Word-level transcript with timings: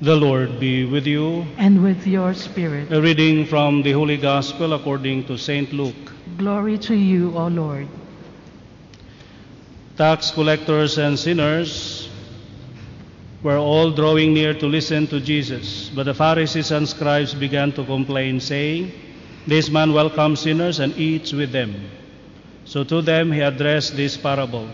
The 0.00 0.16
Lord 0.16 0.60
be 0.60 0.84
with 0.84 1.06
you. 1.06 1.46
and 1.56 1.82
with 1.82 2.06
your 2.06 2.34
spirit. 2.34 2.92
A 2.92 3.00
reading 3.00 3.46
from 3.46 3.82
the 3.82 3.92
Holy 3.92 4.16
Gospel 4.16 4.72
according 4.74 5.24
to 5.26 5.38
St. 5.38 5.72
Luke. 5.72 6.12
Glory 6.36 6.78
to 6.78 6.94
you, 6.94 7.32
O 7.36 7.46
Lord. 7.46 7.86
Tax 9.96 10.32
collectors 10.32 10.98
and 10.98 11.16
sinners 11.18 12.08
were 13.42 13.56
all 13.56 13.92
drawing 13.92 14.34
near 14.34 14.52
to 14.54 14.66
listen 14.66 15.06
to 15.06 15.20
Jesus. 15.20 15.90
But 15.94 16.04
the 16.04 16.14
Pharisees 16.14 16.72
and 16.72 16.88
scribes 16.88 17.32
began 17.32 17.70
to 17.72 17.84
complain, 17.84 18.40
saying, 18.40 18.90
This 19.46 19.70
man 19.70 19.92
welcomes 19.92 20.40
sinners 20.40 20.80
and 20.80 20.96
eats 20.98 21.32
with 21.32 21.52
them. 21.52 21.88
So 22.64 22.82
to 22.84 23.00
them 23.00 23.30
he 23.30 23.40
addressed 23.40 23.94
this 23.94 24.16
parable 24.16 24.68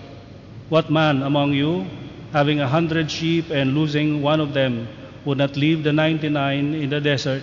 What 0.70 0.90
man 0.90 1.22
among 1.22 1.52
you, 1.52 1.86
having 2.32 2.60
a 2.60 2.68
hundred 2.68 3.10
sheep 3.10 3.50
and 3.50 3.74
losing 3.74 4.22
one 4.22 4.40
of 4.40 4.54
them, 4.54 4.88
would 5.24 5.38
not 5.38 5.56
leave 5.56 5.82
the 5.84 5.92
ninety 5.92 6.28
nine 6.28 6.74
in 6.74 6.90
the 6.90 7.00
desert 7.00 7.42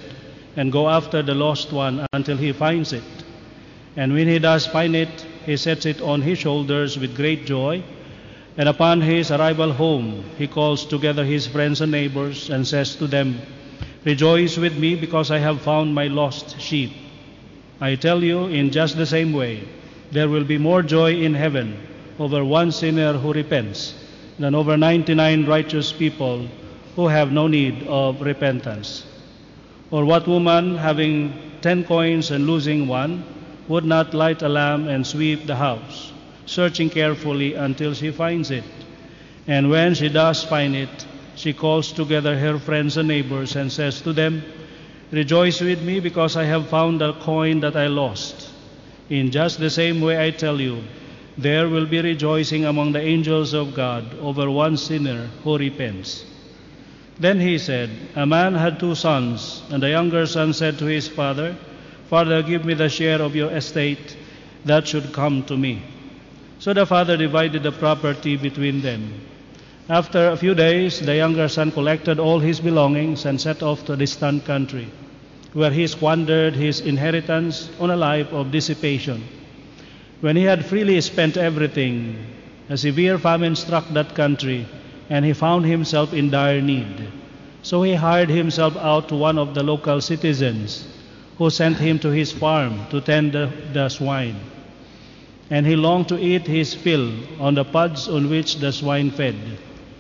and 0.56 0.72
go 0.72 0.90
after 0.90 1.22
the 1.22 1.36
lost 1.36 1.72
one 1.72 2.06
until 2.14 2.38
he 2.38 2.52
finds 2.52 2.94
it? 2.94 3.04
And 3.96 4.14
when 4.14 4.28
he 4.28 4.40
does 4.40 4.66
find 4.68 4.96
it, 4.96 5.26
he 5.46 5.58
sets 5.58 5.86
it 5.86 6.02
on 6.02 6.22
his 6.22 6.40
shoulders 6.40 6.98
with 6.98 7.16
great 7.16 7.46
joy. 7.46 7.84
And 8.58 8.68
upon 8.68 9.02
his 9.02 9.32
arrival 9.32 9.72
home, 9.72 10.24
he 10.38 10.48
calls 10.48 10.86
together 10.86 11.24
his 11.24 11.48
friends 11.48 11.82
and 11.82 11.92
neighbors 11.92 12.50
and 12.50 12.68
says 12.68 12.96
to 12.96 13.08
them, 13.08 13.40
Rejoice 14.06 14.58
with 14.58 14.78
me 14.78 14.96
because 14.96 15.32
I 15.32 15.38
have 15.40 15.62
found 15.62 15.94
my 15.94 16.08
lost 16.08 16.60
sheep. 16.60 16.92
I 17.80 17.96
tell 17.96 18.24
you, 18.24 18.46
in 18.46 18.72
just 18.72 18.98
the 18.98 19.06
same 19.06 19.34
way, 19.34 19.64
there 20.12 20.30
will 20.30 20.44
be 20.44 20.58
more 20.58 20.82
joy 20.82 21.14
in 21.14 21.34
heaven 21.34 21.78
over 22.20 22.44
one 22.44 22.72
sinner 22.72 23.14
who 23.14 23.34
repents 23.34 23.94
than 24.40 24.56
over 24.56 24.78
99 24.78 25.46
righteous 25.46 25.92
people 25.92 26.48
who 26.98 27.08
have 27.08 27.32
no 27.32 27.48
need 27.48 27.86
of 27.88 28.22
repentance. 28.22 29.06
Or 29.92 30.04
what 30.04 30.28
woman, 30.28 30.76
having 30.76 31.32
ten 31.62 31.84
coins 31.84 32.32
and 32.32 32.48
losing 32.48 32.88
one, 32.88 33.24
would 33.68 33.86
not 33.86 34.16
light 34.16 34.42
a 34.42 34.50
lamp 34.50 34.88
and 34.88 35.06
sweep 35.06 35.46
the 35.46 35.56
house, 35.56 36.12
searching 36.48 36.90
carefully 36.90 37.54
until 37.54 37.94
she 37.94 38.10
finds 38.10 38.50
it? 38.50 38.64
And 39.46 39.70
when 39.70 39.94
she 39.94 40.10
does 40.10 40.44
find 40.44 40.76
it, 40.76 41.06
she 41.36 41.54
calls 41.54 41.92
together 41.92 42.36
her 42.36 42.58
friends 42.58 42.98
and 42.98 43.08
neighbors 43.08 43.56
and 43.56 43.72
says 43.72 44.02
to 44.02 44.12
them, 44.12 44.42
Rejoice 45.12 45.62
with 45.62 45.84
me 45.84 46.00
because 46.00 46.36
I 46.36 46.46
have 46.46 46.68
found 46.68 47.04
a 47.04 47.14
coin 47.14 47.60
that 47.60 47.76
I 47.76 47.86
lost. 47.88 48.50
In 49.12 49.30
just 49.30 49.60
the 49.60 49.70
same 49.70 50.02
way, 50.02 50.26
I 50.26 50.32
tell 50.32 50.60
you, 50.60 50.82
there 51.38 51.70
will 51.70 51.86
be 51.86 52.02
rejoicing 52.02 52.66
among 52.66 52.94
the 52.94 53.02
angels 53.02 53.54
of 53.54 53.76
God 53.76 54.18
over 54.20 54.50
one 54.50 54.78
sinner 54.78 55.30
who 55.44 55.60
repents. 55.60 56.26
Then 57.20 57.40
he 57.40 57.58
said, 57.58 57.90
A 58.16 58.26
man 58.26 58.54
had 58.54 58.80
two 58.80 58.94
sons, 58.94 59.64
and 59.72 59.82
the 59.82 59.90
younger 59.90 60.26
son 60.28 60.54
said 60.54 60.78
to 60.80 60.86
his 60.86 61.08
father, 61.08 61.56
Father, 62.10 62.44
give 62.44 62.64
me 62.64 62.74
the 62.76 62.90
share 62.90 63.22
of 63.22 63.36
your 63.36 63.52
estate 63.52 64.16
that 64.66 64.88
should 64.88 65.12
come 65.14 65.44
to 65.44 65.58
me. 65.58 65.82
So 66.60 66.74
the 66.74 66.86
father 66.86 67.18
divided 67.18 67.64
the 67.64 67.72
property 67.72 68.38
between 68.38 68.82
them. 68.82 69.22
After 69.90 70.30
a 70.30 70.38
few 70.38 70.54
days, 70.54 71.00
the 71.00 71.16
younger 71.16 71.48
son 71.48 71.72
collected 71.72 72.20
all 72.20 72.40
his 72.40 72.60
belongings 72.60 73.26
and 73.26 73.40
set 73.40 73.64
off 73.64 73.86
to 73.86 73.94
a 73.94 73.98
distant 73.98 74.46
country, 74.46 74.88
where 75.54 75.72
he 75.72 75.88
squandered 75.88 76.56
his 76.56 76.82
inheritance 76.82 77.70
on 77.80 77.90
a 77.90 77.96
life 77.96 78.32
of 78.34 78.52
dissipation. 78.52 79.24
When 80.22 80.36
he 80.36 80.44
had 80.44 80.66
freely 80.66 81.00
spent 81.02 81.38
everything, 81.38 82.18
a 82.70 82.78
severe 82.78 83.18
famine 83.18 83.56
struck 83.56 83.88
that 83.90 84.14
country, 84.14 84.66
and 85.10 85.26
he 85.26 85.34
found 85.34 85.66
himself 85.66 86.14
in 86.14 86.30
dire 86.30 86.62
need. 86.62 87.08
So 87.62 87.84
he 87.84 87.96
hired 87.96 88.30
himself 88.30 88.78
out 88.78 89.10
to 89.10 89.16
one 89.16 89.38
of 89.38 89.54
the 89.54 89.64
local 89.64 90.02
citizens, 90.02 90.88
who 91.38 91.50
sent 91.50 91.78
him 91.78 92.00
to 92.00 92.10
his 92.10 92.32
farm 92.32 92.88
to 92.90 93.02
tend 93.02 93.34
the, 93.34 93.52
the 93.74 93.90
swine. 93.90 94.40
And 95.50 95.66
he 95.66 95.76
longed 95.76 96.10
to 96.10 96.20
eat 96.20 96.48
his 96.48 96.74
fill 96.74 97.12
on 97.40 97.56
the 97.56 97.64
pods 97.64 98.08
on 98.08 98.30
which 98.30 98.58
the 98.58 98.72
swine 98.72 99.12
fed, 99.12 99.36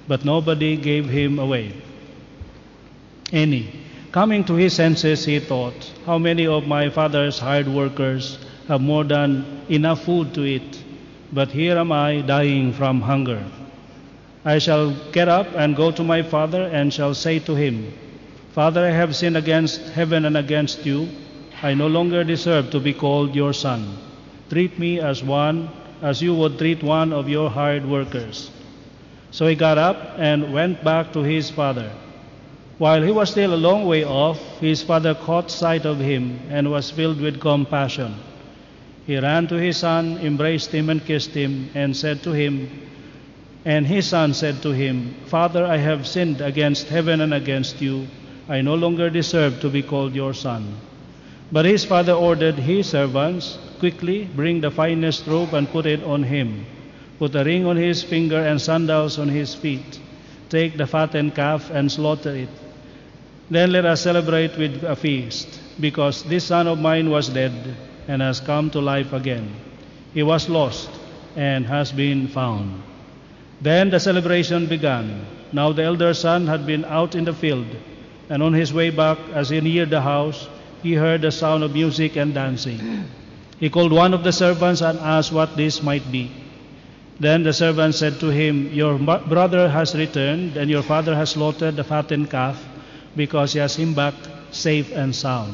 but 0.08 0.26
nobody 0.26 0.76
gave 0.78 1.10
him 1.10 1.40
away 1.40 1.74
any. 3.32 3.70
Coming 4.12 4.44
to 4.46 4.54
his 4.54 4.74
senses, 4.74 5.26
he 5.26 5.40
thought, 5.40 5.92
How 6.06 6.18
many 6.18 6.48
of 6.48 6.68
my 6.68 6.90
father's 6.90 7.40
hired 7.40 7.68
workers 7.68 8.40
have 8.68 8.82
more 8.82 9.04
than 9.04 9.46
enough 9.70 10.04
food 10.06 10.34
to 10.34 10.46
eat, 10.46 10.84
but 11.32 11.50
here 11.50 11.78
am 11.78 11.92
I 11.92 12.22
dying 12.22 12.74
from 12.74 13.02
hunger. 13.02 13.44
I 14.48 14.60
shall 14.60 14.92
get 15.12 15.28
up 15.28 15.48
and 15.56 15.76
go 15.76 15.92
to 15.92 16.04
my 16.06 16.22
father 16.22 16.62
and 16.72 16.94
shall 16.94 17.14
say 17.14 17.38
to 17.40 17.54
him, 17.54 17.92
Father, 18.54 18.86
I 18.86 18.92
have 18.92 19.14
sinned 19.14 19.36
against 19.36 19.90
heaven 19.90 20.24
and 20.24 20.38
against 20.38 20.86
you. 20.86 21.10
I 21.62 21.74
no 21.74 21.88
longer 21.88 22.24
deserve 22.24 22.70
to 22.72 22.80
be 22.80 22.94
called 22.94 23.36
your 23.36 23.52
son. 23.52 23.98
Treat 24.50 24.80
me 24.80 25.02
as 25.02 25.22
one, 25.22 25.68
as 26.02 26.22
you 26.22 26.34
would 26.34 26.58
treat 26.58 26.82
one 26.82 27.12
of 27.12 27.28
your 27.28 27.50
hired 27.50 27.86
workers. 27.86 28.50
So 29.32 29.48
he 29.48 29.56
got 29.56 29.78
up 29.78 30.16
and 30.18 30.54
went 30.54 30.82
back 30.82 31.12
to 31.12 31.24
his 31.24 31.50
father. 31.50 31.92
While 32.78 33.02
he 33.02 33.12
was 33.12 33.30
still 33.32 33.54
a 33.54 33.60
long 33.68 33.86
way 33.86 34.06
off, 34.06 34.40
his 34.62 34.82
father 34.82 35.14
caught 35.14 35.52
sight 35.52 35.86
of 35.86 36.00
him 36.00 36.40
and 36.50 36.72
was 36.72 36.90
filled 36.90 37.20
with 37.20 37.42
compassion. 37.42 38.16
He 39.06 39.18
ran 39.18 39.48
to 39.48 39.56
his 39.56 39.76
son, 39.76 40.20
embraced 40.20 40.72
him, 40.72 40.90
and 40.90 41.06
kissed 41.06 41.32
him, 41.32 41.70
and 41.76 41.98
said 41.98 42.24
to 42.24 42.32
him, 42.32 42.70
And 43.68 43.86
his 43.86 44.08
son 44.08 44.34
said 44.34 44.62
to 44.62 44.72
him, 44.72 45.14
Father, 45.26 45.66
I 45.66 45.76
have 45.76 46.08
sinned 46.08 46.40
against 46.40 46.88
heaven 46.88 47.20
and 47.20 47.34
against 47.34 47.82
you. 47.82 48.08
I 48.48 48.62
no 48.62 48.76
longer 48.76 49.10
deserve 49.10 49.60
to 49.60 49.70
be 49.70 49.82
called 49.82 50.16
your 50.16 50.34
son. 50.34 50.78
But 51.52 51.66
his 51.66 51.84
father 51.84 52.14
ordered 52.14 52.56
his 52.56 52.88
servants, 52.88 53.60
Quickly 53.80 54.24
bring 54.24 54.62
the 54.62 54.72
finest 54.72 55.28
robe 55.28 55.54
and 55.54 55.70
put 55.70 55.86
it 55.86 56.02
on 56.04 56.24
him. 56.24 56.66
Put 57.20 57.36
a 57.36 57.44
ring 57.44 57.66
on 57.66 57.76
his 57.76 58.02
finger 58.04 58.40
and 58.40 58.62
sandals 58.62 59.20
on 59.20 59.28
his 59.28 59.54
feet. 59.54 60.00
Take 60.48 60.78
the 60.78 60.88
fattened 60.88 61.36
calf 61.36 61.70
and 61.70 61.92
slaughter 61.92 62.34
it. 62.34 62.50
Then 63.50 63.74
let 63.74 63.86
us 63.86 64.00
celebrate 64.00 64.58
with 64.58 64.82
a 64.86 64.96
feast, 64.96 65.60
because 65.78 66.24
this 66.24 66.46
son 66.46 66.68
of 66.68 66.80
mine 66.80 67.10
was 67.10 67.28
dead 67.28 67.76
and 68.08 68.22
has 68.22 68.40
come 68.40 68.70
to 68.70 68.80
life 68.80 69.12
again. 69.12 69.54
He 70.14 70.24
was 70.24 70.48
lost 70.48 70.90
and 71.36 71.66
has 71.66 71.92
been 71.92 72.30
found. 72.30 72.87
Then 73.62 73.90
the 73.90 74.00
celebration 74.00 74.68
began. 74.68 75.26
Now 75.52 75.72
the 75.72 75.84
elder 75.84 76.14
son 76.14 76.48
had 76.48 76.66
been 76.66 76.86
out 76.86 77.16
in 77.16 77.26
the 77.26 77.34
field, 77.34 77.68
and 78.30 78.44
on 78.44 78.54
his 78.54 78.74
way 78.74 78.90
back, 78.90 79.18
as 79.34 79.50
he 79.50 79.62
neared 79.62 79.90
the 79.90 80.02
house, 80.02 80.48
he 80.84 80.94
heard 80.94 81.22
the 81.22 81.32
sound 81.32 81.64
of 81.64 81.74
music 81.74 82.16
and 82.16 82.34
dancing. 82.34 83.06
He 83.60 83.70
called 83.70 83.92
one 83.92 84.14
of 84.14 84.24
the 84.24 84.32
servants 84.32 84.82
and 84.82 85.00
asked 85.00 85.32
what 85.32 85.58
this 85.58 85.82
might 85.82 86.12
be. 86.12 86.32
Then 87.20 87.42
the 87.42 87.54
servant 87.54 87.96
said 87.96 88.20
to 88.20 88.28
him, 88.28 88.72
Your 88.72 89.00
brother 89.00 89.70
has 89.70 89.96
returned, 89.96 90.56
and 90.56 90.70
your 90.70 90.84
father 90.84 91.16
has 91.16 91.32
slaughtered 91.32 91.76
the 91.76 91.84
fattened 91.84 92.30
calf, 92.30 92.64
because 93.16 93.54
he 93.54 93.60
has 93.60 93.76
him 93.76 93.96
back 93.96 94.14
safe 94.52 94.92
and 94.94 95.16
sound. 95.16 95.54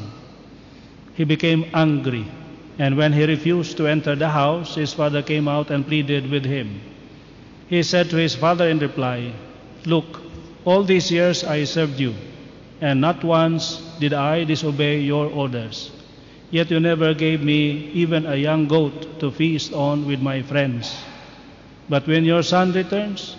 He 1.13 1.23
became 1.23 1.65
angry, 1.73 2.25
and 2.77 2.97
when 2.97 3.13
he 3.13 3.23
refused 3.25 3.77
to 3.77 3.87
enter 3.87 4.15
the 4.15 4.29
house, 4.29 4.75
his 4.75 4.93
father 4.93 5.21
came 5.21 5.47
out 5.47 5.71
and 5.71 5.87
pleaded 5.87 6.29
with 6.29 6.43
him. 6.43 6.81
He 7.73 7.81
said 7.81 8.11
to 8.11 8.17
his 8.17 8.35
father 8.35 8.69
in 8.69 8.77
reply, 8.77 9.33
Look, 9.87 10.21
all 10.63 10.83
these 10.83 11.09
years 11.11 11.43
I 11.43 11.63
served 11.63 11.99
you, 11.99 12.13
and 12.79 13.01
not 13.01 13.23
once 13.23 13.81
did 13.99 14.13
I 14.13 14.43
disobey 14.43 14.99
your 14.99 15.25
orders. 15.25 15.89
Yet 16.51 16.69
you 16.69 16.79
never 16.79 17.15
gave 17.15 17.41
me 17.41 17.89
even 17.95 18.27
a 18.27 18.35
young 18.35 18.67
goat 18.67 19.19
to 19.21 19.31
feast 19.31 19.73
on 19.73 20.05
with 20.05 20.21
my 20.21 20.43
friends. 20.43 20.95
But 21.89 22.05
when 22.05 22.25
your 22.25 22.43
son 22.43 22.73
returns, 22.73 23.35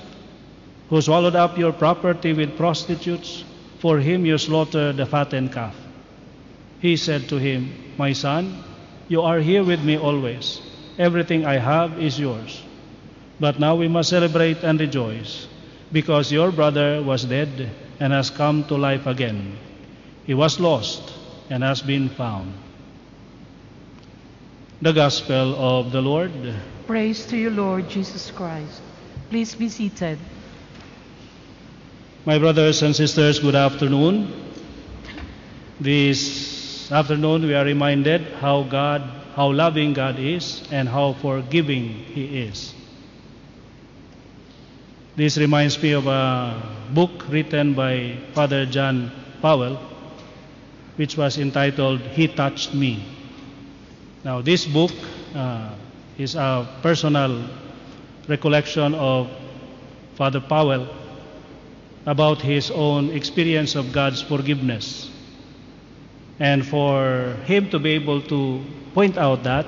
who 0.91 1.01
swallowed 1.01 1.37
up 1.37 1.57
your 1.57 1.73
property 1.73 2.33
with 2.33 2.57
prostitutes, 2.57 3.45
for 3.79 4.01
him 4.01 4.27
you 4.27 4.37
slaughter 4.37 4.93
the 4.93 5.07
fattened 5.07 5.53
calf. 5.53 5.77
He 6.81 6.97
said 6.97 7.29
to 7.29 7.37
him, 7.37 7.71
My 7.99 8.13
son, 8.13 8.65
you 9.07 9.23
are 9.23 9.39
here 9.39 9.63
with 9.63 9.85
me 9.85 9.97
always. 9.97 10.61
Everything 10.99 11.47
I 11.47 11.59
have 11.59 12.03
is 12.03 12.19
yours. 12.19 12.65
But 13.41 13.59
now 13.59 13.75
we 13.75 13.89
must 13.89 14.11
celebrate 14.11 14.63
and 14.63 14.79
rejoice, 14.79 15.49
because 15.91 16.31
your 16.31 16.53
brother 16.53 17.03
was 17.03 17.25
dead 17.25 17.71
and 18.01 18.13
has 18.13 18.31
come 18.31 18.65
to 18.65 18.77
life 18.77 19.07
again. 19.07 19.59
He 20.25 20.35
was 20.35 20.61
lost 20.61 21.13
and 21.51 21.63
has 21.63 21.83
been 21.83 22.09
found. 22.09 22.53
The 24.81 24.93
Gospel 24.93 25.55
of 25.57 25.93
the 25.93 26.01
Lord. 26.01 26.33
Praise 26.87 27.27
to 27.27 27.37
you, 27.37 27.51
Lord 27.51 27.89
Jesus 27.89 28.31
Christ. 28.31 28.83
Please 29.31 29.55
be 29.55 29.69
seated. 29.69 30.19
My 32.25 32.39
brothers 32.39 32.83
and 32.83 32.95
sisters, 32.95 33.39
good 33.39 33.55
afternoon. 33.55 34.33
This 35.81 36.91
afternoon 36.93 37.43
we 37.43 37.55
are 37.55 37.65
reminded 37.65 38.23
how 38.35 38.63
God, 38.63 39.03
how 39.35 39.53
loving 39.53 39.93
God 39.93 40.19
is 40.19 40.63
and 40.71 40.89
how 40.89 41.15
forgiving 41.15 41.89
He 41.89 42.45
is. 42.45 42.75
This 45.17 45.39
reminds 45.39 45.81
me 45.81 45.93
of 45.93 46.09
a 46.09 46.61
book 46.93 47.29
written 47.29 47.75
by 47.75 48.19
Father 48.33 48.67
John 48.67 49.13
Powell, 49.41 49.79
which 50.97 51.17
was 51.17 51.39
entitled 51.39 52.01
He 52.01 52.27
Touched 52.27 52.75
Me. 52.75 52.99
Now, 54.25 54.43
this 54.43 54.67
book 54.67 54.91
uh, 55.33 55.71
is 56.19 56.35
a 56.35 56.67
personal 56.83 57.49
recollection 58.27 58.93
of 58.95 59.31
Father 60.17 60.41
Powell 60.41 60.89
about 62.07 62.43
his 62.43 62.73
own 62.73 63.11
experience 63.11 63.77
of 63.77 63.93
God's 63.93 64.21
forgiveness. 64.21 65.13
And 66.41 66.67
for 66.67 67.37
him 67.47 67.71
to 67.71 67.79
be 67.79 67.91
able 67.91 68.21
to 68.23 68.65
point 68.95 69.17
out 69.17 69.45
that, 69.45 69.67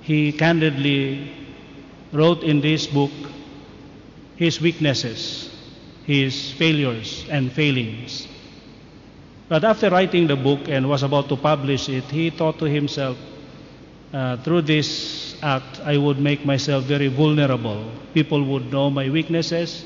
he 0.00 0.32
candidly 0.32 1.32
wrote 2.12 2.42
in 2.42 2.62
this 2.62 2.86
book 2.86 3.12
his 4.44 4.60
weaknesses, 4.60 5.48
his 6.04 6.52
failures 6.52 7.24
and 7.30 7.50
failings. 7.50 8.28
But 9.48 9.64
after 9.64 9.88
writing 9.88 10.26
the 10.26 10.36
book 10.36 10.68
and 10.68 10.86
was 10.86 11.02
about 11.02 11.30
to 11.30 11.36
publish 11.36 11.88
it, 11.88 12.04
he 12.04 12.28
thought 12.28 12.58
to 12.58 12.66
himself, 12.66 13.16
uh, 14.12 14.36
through 14.44 14.62
this 14.62 15.34
act, 15.42 15.80
I 15.80 15.96
would 15.96 16.18
make 16.18 16.44
myself 16.44 16.84
very 16.84 17.08
vulnerable. 17.08 17.90
People 18.12 18.44
would 18.44 18.70
know 18.70 18.90
my 18.90 19.08
weaknesses, 19.08 19.82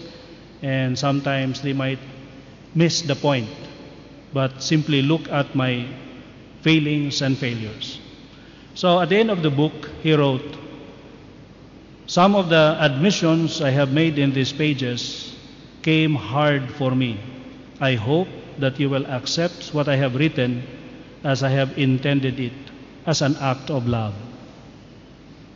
and 0.61 0.99
sometimes 0.99 1.63
they 1.63 1.73
might 1.73 2.01
miss 2.75 3.03
the 3.03 3.15
point, 3.15 3.49
but 4.33 4.61
simply 4.61 5.03
look 5.03 5.29
at 5.29 5.55
my 5.55 5.87
failings 6.63 7.23
and 7.23 7.39
failures. 7.39 8.01
So 8.75 9.01
at 9.01 9.09
the 9.09 9.19
end 9.19 9.31
of 9.31 9.43
the 9.43 9.51
book, 9.51 9.89
he 10.03 10.15
wrote, 10.15 10.58
Some 12.09 12.35
of 12.35 12.49
the 12.49 12.75
admissions 12.81 13.61
I 13.61 13.69
have 13.69 13.93
made 13.93 14.19
in 14.19 14.33
these 14.33 14.51
pages 14.51 15.37
came 15.83 16.15
hard 16.15 16.71
for 16.73 16.91
me. 16.91 17.21
I 17.81 17.97
hope 17.97 18.29
that 18.57 18.81
you 18.81 18.89
will 18.89 19.05
accept 19.05 19.75
what 19.75 19.89
I 19.89 19.97
have 19.97 20.15
written 20.15 20.63
as 21.23 21.43
I 21.43 21.51
have 21.51 21.77
intended 21.77 22.41
it, 22.41 22.57
as 23.05 23.21
an 23.21 23.37
act 23.37 23.69
of 23.71 23.87
love. 23.87 24.15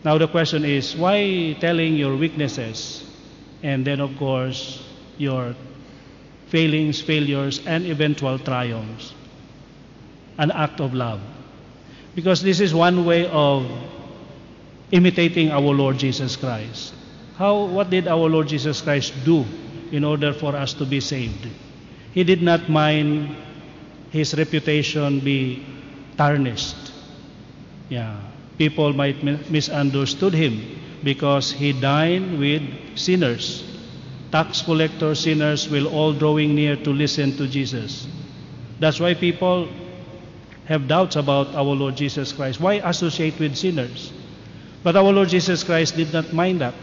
Now 0.05 0.19
the 0.19 0.29
question 0.29 0.67
is, 0.67 0.95
why 0.95 1.57
telling 1.59 1.97
your 1.97 2.19
weaknesses 2.19 3.03
and 3.63 3.87
then 3.87 4.01
of 4.01 4.15
course 4.19 4.85
your 5.17 5.57
failings, 6.49 7.01
failures, 7.01 7.65
and 7.65 7.87
eventual 7.87 8.39
triumphs? 8.39 9.15
An 10.37 10.51
act 10.51 10.83
of 10.83 10.93
love. 10.93 11.23
Because 12.15 12.43
this 12.43 12.61
is 12.61 12.75
one 12.75 13.07
way 13.07 13.27
of 13.29 13.65
imitating 14.93 15.51
our 15.51 15.73
Lord 15.73 15.99
Jesus 15.99 16.37
Christ. 16.37 16.95
How, 17.37 17.65
what 17.65 17.91
did 17.91 18.07
our 18.07 18.29
Lord 18.29 18.49
Jesus 18.49 18.81
Christ 18.81 19.13
do 19.25 19.45
in 19.91 20.05
order 20.05 20.33
for 20.33 20.55
us 20.55 20.75
to 20.75 20.85
be 20.85 21.01
saved? 21.01 21.49
He 22.13 22.23
did 22.25 22.43
not 22.43 22.69
mind 22.69 23.35
his 24.11 24.37
reputation 24.37 25.21
be 25.21 25.65
tarnished. 26.17 26.93
Yeah, 27.89 28.21
people 28.59 28.93
might 28.93 29.25
misunderstood 29.51 30.35
him 30.35 30.61
because 31.03 31.51
he 31.51 31.73
dined 31.73 32.39
with 32.39 32.63
sinners. 32.95 33.65
Tax 34.31 34.63
collectors, 34.63 35.21
sinners 35.21 35.69
will 35.69 35.89
all 35.89 36.13
drawing 36.13 36.55
near 36.55 36.77
to 36.77 36.91
listen 36.91 37.37
to 37.37 37.49
Jesus. 37.49 38.07
That's 38.79 39.01
why 39.01 39.15
people 39.15 39.69
have 40.67 40.87
doubts 40.89 41.17
about 41.17 41.55
our 41.55 41.75
Lord 41.75 41.97
Jesus 41.97 42.33
Christ. 42.33 42.61
Why 42.61 42.75
associate 42.85 43.39
with 43.39 43.57
sinners? 43.57 44.13
But 44.83 44.97
our 44.97 45.13
Lord 45.13 45.29
Jesus 45.29 45.63
Christ 45.63 45.97
did 45.97 46.13
not 46.13 46.33
mind 46.33 46.61
that 46.61 46.75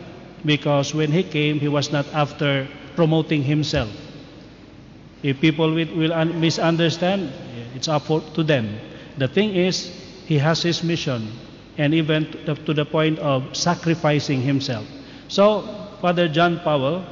because 0.45 0.95
when 0.95 1.11
He 1.11 1.23
came, 1.23 1.59
He 1.59 1.67
was 1.67 1.91
not 1.91 2.07
after 2.13 2.67
promoting 2.95 3.43
Himself. 3.43 3.89
If 5.21 5.41
people 5.41 5.73
will, 5.73 6.25
misunderstand, 6.25 7.31
it's 7.75 7.87
up 7.87 8.07
to 8.07 8.43
them. 8.43 8.79
The 9.17 9.27
thing 9.27 9.55
is, 9.55 9.91
He 10.25 10.37
has 10.37 10.63
His 10.63 10.83
mission 10.83 11.27
and 11.77 11.93
even 11.93 12.31
to 12.31 12.37
the, 12.37 12.55
to 12.55 12.73
the 12.73 12.85
point 12.85 13.19
of 13.19 13.55
sacrificing 13.55 14.41
Himself. 14.41 14.85
So, 15.27 15.63
Father 16.01 16.27
John 16.27 16.59
Powell 16.59 17.03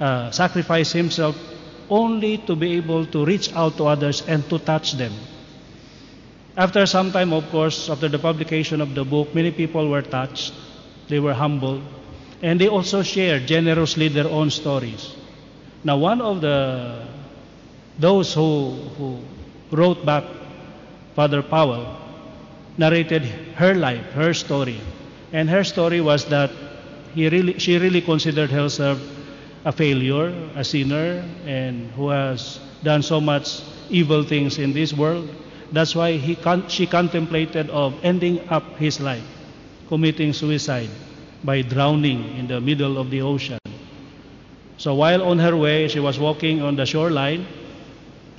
uh, 0.00 0.30
sacrificed 0.30 0.92
Himself 0.92 1.36
only 1.88 2.38
to 2.46 2.54
be 2.54 2.76
able 2.76 3.04
to 3.06 3.24
reach 3.24 3.52
out 3.54 3.76
to 3.78 3.86
others 3.86 4.22
and 4.28 4.48
to 4.48 4.58
touch 4.58 4.92
them. 4.92 5.12
After 6.56 6.84
some 6.86 7.12
time, 7.12 7.32
of 7.32 7.48
course, 7.50 7.88
after 7.88 8.08
the 8.08 8.18
publication 8.18 8.80
of 8.80 8.94
the 8.94 9.04
book, 9.04 9.34
many 9.34 9.50
people 9.50 9.88
were 9.88 10.02
touched, 10.02 10.52
they 11.08 11.20
were 11.20 11.34
humbled, 11.34 11.82
and 12.42 12.60
they 12.60 12.68
also 12.68 13.02
shared 13.02 13.46
generously 13.46 14.08
their 14.08 14.28
own 14.28 14.50
stories. 14.50 15.14
Now, 15.84 15.96
one 15.96 16.20
of 16.20 16.40
the 16.40 17.06
those 17.98 18.32
who, 18.34 18.72
who 18.96 19.18
wrote 19.70 20.04
back 20.04 20.24
Father 21.14 21.42
Powell 21.42 21.96
narrated 22.78 23.24
her 23.56 23.74
life, 23.74 24.12
her 24.12 24.32
story, 24.34 24.80
and 25.32 25.48
her 25.50 25.64
story 25.64 26.00
was 26.00 26.24
that 26.26 26.50
he 27.14 27.28
really, 27.28 27.58
she 27.58 27.78
really 27.78 28.00
considered 28.00 28.50
herself 28.50 28.98
a 29.64 29.72
failure, 29.72 30.32
a 30.56 30.64
sinner, 30.64 31.22
and 31.46 31.90
who 31.92 32.08
has 32.08 32.58
done 32.82 33.02
so 33.02 33.20
much 33.20 33.60
evil 33.90 34.22
things 34.22 34.58
in 34.58 34.72
this 34.72 34.92
world. 34.92 35.28
That's 35.72 35.94
why 35.94 36.16
he 36.18 36.36
con- 36.36 36.68
she 36.68 36.86
contemplated 36.86 37.70
of 37.70 37.94
ending 38.04 38.40
up 38.48 38.76
his 38.78 39.00
life, 39.00 39.24
committing 39.88 40.32
suicide 40.32 40.90
by 41.44 41.62
drowning 41.62 42.36
in 42.36 42.46
the 42.46 42.60
middle 42.60 42.98
of 42.98 43.10
the 43.10 43.22
ocean. 43.22 43.58
So 44.78 44.94
while 44.94 45.22
on 45.22 45.38
her 45.38 45.56
way, 45.56 45.86
she 45.88 46.00
was 46.00 46.18
walking 46.18 46.60
on 46.62 46.74
the 46.76 46.86
shoreline 46.86 47.46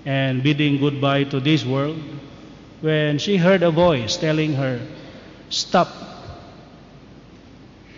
and 0.06 0.44
bidding 0.44 0.80
goodbye 0.80 1.24
to 1.25 1.39
this 1.39 1.66
world 1.66 1.98
when 2.81 3.19
she 3.19 3.38
heard 3.38 3.63
a 3.63 3.72
voice 3.72 4.18
telling 4.18 4.54
her, 4.54 4.80
Stop, 5.50 5.89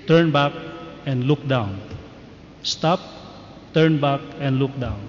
turn 0.07 0.31
back 0.31 0.53
and 1.06 1.25
look 1.25 1.45
down. 1.47 1.79
Stop, 2.63 3.00
turn 3.74 4.00
back 4.00 4.21
and 4.39 4.59
look 4.59 4.77
down. 4.79 5.00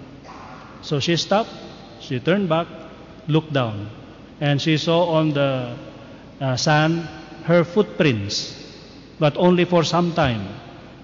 So 0.82 1.00
she 1.00 1.16
stopped, 1.16 1.50
she 2.00 2.20
turned 2.20 2.48
back, 2.48 2.66
looked 3.28 3.52
down 3.52 3.90
and 4.40 4.60
she 4.60 4.76
saw 4.76 5.04
on 5.10 5.30
the 5.30 5.76
uh, 6.40 6.56
sand 6.56 7.08
her 7.44 7.64
footprints, 7.64 8.54
but 9.18 9.36
only 9.36 9.64
for 9.64 9.84
some 9.84 10.12
time. 10.14 10.48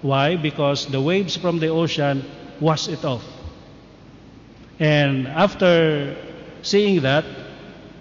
Why? 0.03 0.37
Because 0.37 0.87
the 0.87 1.01
waves 1.01 1.37
from 1.37 1.59
the 1.59 1.69
ocean 1.69 2.25
wash 2.61 2.89
it 2.89 3.05
off. 3.05 3.25
And 4.79 5.29
after 5.29 6.17
seeing 6.63 7.03
that, 7.03 7.25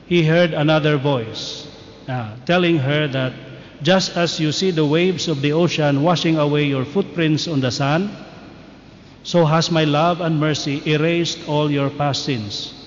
he 0.07 0.23
heard 0.23 0.53
another 0.53 0.97
voice 0.97 1.67
uh, 2.07 2.35
telling 2.45 2.77
her 2.77 3.07
that 3.07 3.33
just 3.83 4.15
as 4.17 4.39
you 4.39 4.51
see 4.51 4.71
the 4.71 4.85
waves 4.85 5.27
of 5.27 5.41
the 5.41 5.51
ocean 5.53 6.01
washing 6.01 6.37
away 6.37 6.63
your 6.63 6.85
footprints 6.85 7.47
on 7.47 7.59
the 7.59 7.71
sand, 7.71 8.09
so 9.23 9.45
has 9.45 9.69
my 9.69 9.83
love 9.83 10.21
and 10.21 10.39
mercy 10.39 10.81
erased 10.89 11.47
all 11.47 11.69
your 11.69 11.89
past 11.89 12.23
sins. 12.25 12.78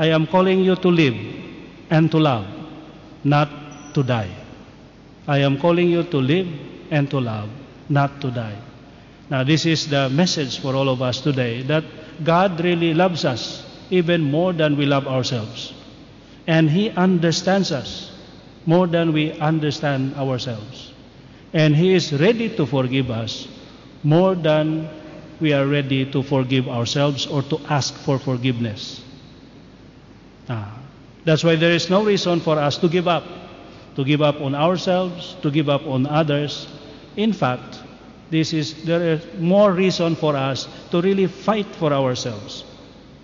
I 0.00 0.06
am 0.06 0.26
calling 0.26 0.60
you 0.60 0.76
to 0.76 0.88
live 0.88 1.14
and 1.90 2.10
to 2.10 2.18
love, 2.18 2.46
not 3.22 3.50
to 3.92 4.02
die. 4.02 4.30
I 5.28 5.40
am 5.40 5.58
calling 5.60 5.90
you 5.90 6.04
to 6.04 6.16
live 6.16 6.48
and 6.90 7.10
to 7.10 7.20
love, 7.20 7.50
not 7.90 8.18
to 8.22 8.30
die. 8.30 8.56
Now, 9.28 9.44
this 9.44 9.66
is 9.66 9.90
the 9.90 10.08
message 10.08 10.58
for 10.58 10.74
all 10.74 10.88
of 10.88 11.02
us 11.02 11.20
today 11.20 11.60
that 11.64 11.84
God 12.24 12.64
really 12.64 12.94
loves 12.94 13.26
us 13.26 13.62
even 13.90 14.22
more 14.22 14.54
than 14.54 14.78
we 14.78 14.86
love 14.86 15.06
ourselves. 15.06 15.74
And 16.46 16.70
He 16.70 16.88
understands 16.88 17.70
us 17.70 18.10
more 18.64 18.86
than 18.86 19.12
we 19.12 19.32
understand 19.32 20.14
ourselves. 20.14 20.94
And 21.52 21.76
He 21.76 21.92
is 21.92 22.10
ready 22.14 22.48
to 22.56 22.64
forgive 22.64 23.10
us 23.10 23.46
more 24.02 24.34
than 24.34 24.88
we 25.40 25.52
are 25.52 25.66
ready 25.66 26.10
to 26.10 26.22
forgive 26.22 26.70
ourselves 26.70 27.26
or 27.26 27.42
to 27.42 27.60
ask 27.68 27.92
for 27.92 28.18
forgiveness. 28.18 29.02
Ah, 30.50 30.66
that's 31.24 31.44
why 31.44 31.54
there 31.54 31.70
is 31.70 31.88
no 31.88 32.02
reason 32.02 32.40
for 32.40 32.58
us 32.58 32.76
to 32.78 32.88
give 32.88 33.06
up, 33.06 33.22
to 33.94 34.04
give 34.04 34.20
up 34.20 34.40
on 34.40 34.52
ourselves, 34.54 35.36
to 35.42 35.50
give 35.50 35.68
up 35.68 35.86
on 35.86 36.06
others. 36.06 36.66
In 37.16 37.32
fact, 37.32 37.78
this 38.30 38.52
is 38.52 38.82
there 38.82 39.14
is 39.14 39.22
more 39.38 39.70
reason 39.70 40.16
for 40.16 40.34
us 40.34 40.66
to 40.90 41.00
really 41.00 41.28
fight 41.28 41.66
for 41.76 41.92
ourselves, 41.92 42.64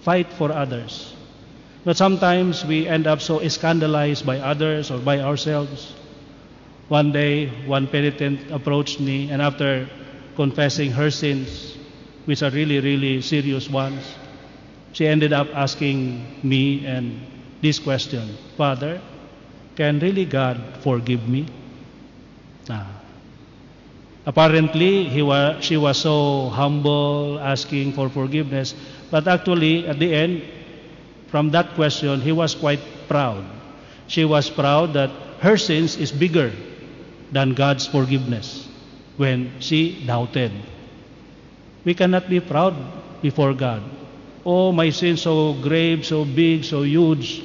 fight 0.03 0.33
for 0.33 0.53
others. 0.53 1.15
But 1.85 1.97
sometimes 1.97 2.65
we 2.65 2.87
end 2.87 3.09
up 3.09 3.21
so 3.21 3.43
scandalized 3.49 4.25
by 4.25 4.39
others 4.39 4.91
or 4.91 4.99
by 4.99 5.19
ourselves. 5.19 5.95
One 6.87 7.11
day, 7.11 7.51
one 7.67 7.89
penitent 7.89 8.51
approached 8.53 9.01
me, 9.01 9.31
and 9.31 9.43
after 9.43 9.89
confessing 10.37 10.93
her 10.93 11.11
sins, 11.11 11.77
which 12.25 12.43
are 12.43 12.51
really, 12.51 12.79
really 12.79 13.21
serious 13.23 13.69
ones, 13.69 14.03
she 14.97 15.07
ended 15.07 15.35
up 15.37 15.47
asking 15.53 16.25
me 16.43 16.87
and 16.89 17.21
this 17.61 17.79
question 17.79 18.33
Father, 18.57 18.99
can 19.77 20.01
really 20.01 20.25
God 20.25 20.57
forgive 20.81 21.29
me? 21.29 21.45
Ah. 22.71 22.89
Apparently, 24.25 25.05
he 25.05 25.21
was, 25.21 25.63
she 25.63 25.77
was 25.77 25.99
so 25.99 26.49
humble, 26.49 27.39
asking 27.39 27.93
for 27.93 28.09
forgiveness. 28.09 28.75
But 29.11 29.29
actually, 29.29 29.87
at 29.87 30.01
the 30.01 30.13
end, 30.13 30.43
from 31.29 31.51
that 31.51 31.75
question, 31.75 32.23
he 32.23 32.33
was 32.33 32.55
quite 32.55 32.81
proud. 33.07 33.45
She 34.09 34.25
was 34.25 34.49
proud 34.49 34.95
that 34.95 35.11
her 35.41 35.57
sins 35.57 35.97
is 35.97 36.11
bigger 36.11 36.51
than 37.31 37.53
God's 37.53 37.87
forgiveness 37.87 38.67
when 39.17 39.53
she 39.61 40.05
doubted. 40.07 40.51
We 41.85 41.95
cannot 41.95 42.29
be 42.29 42.41
proud 42.41 42.75
before 43.23 43.53
God. 43.53 43.83
Oh, 44.47 44.71
my 44.71 44.91
sin 44.91 45.17
so 45.17 45.55
grave, 45.55 46.07
so 46.07 46.25
big, 46.25 46.63
so 46.63 46.83
huge, 46.83 47.43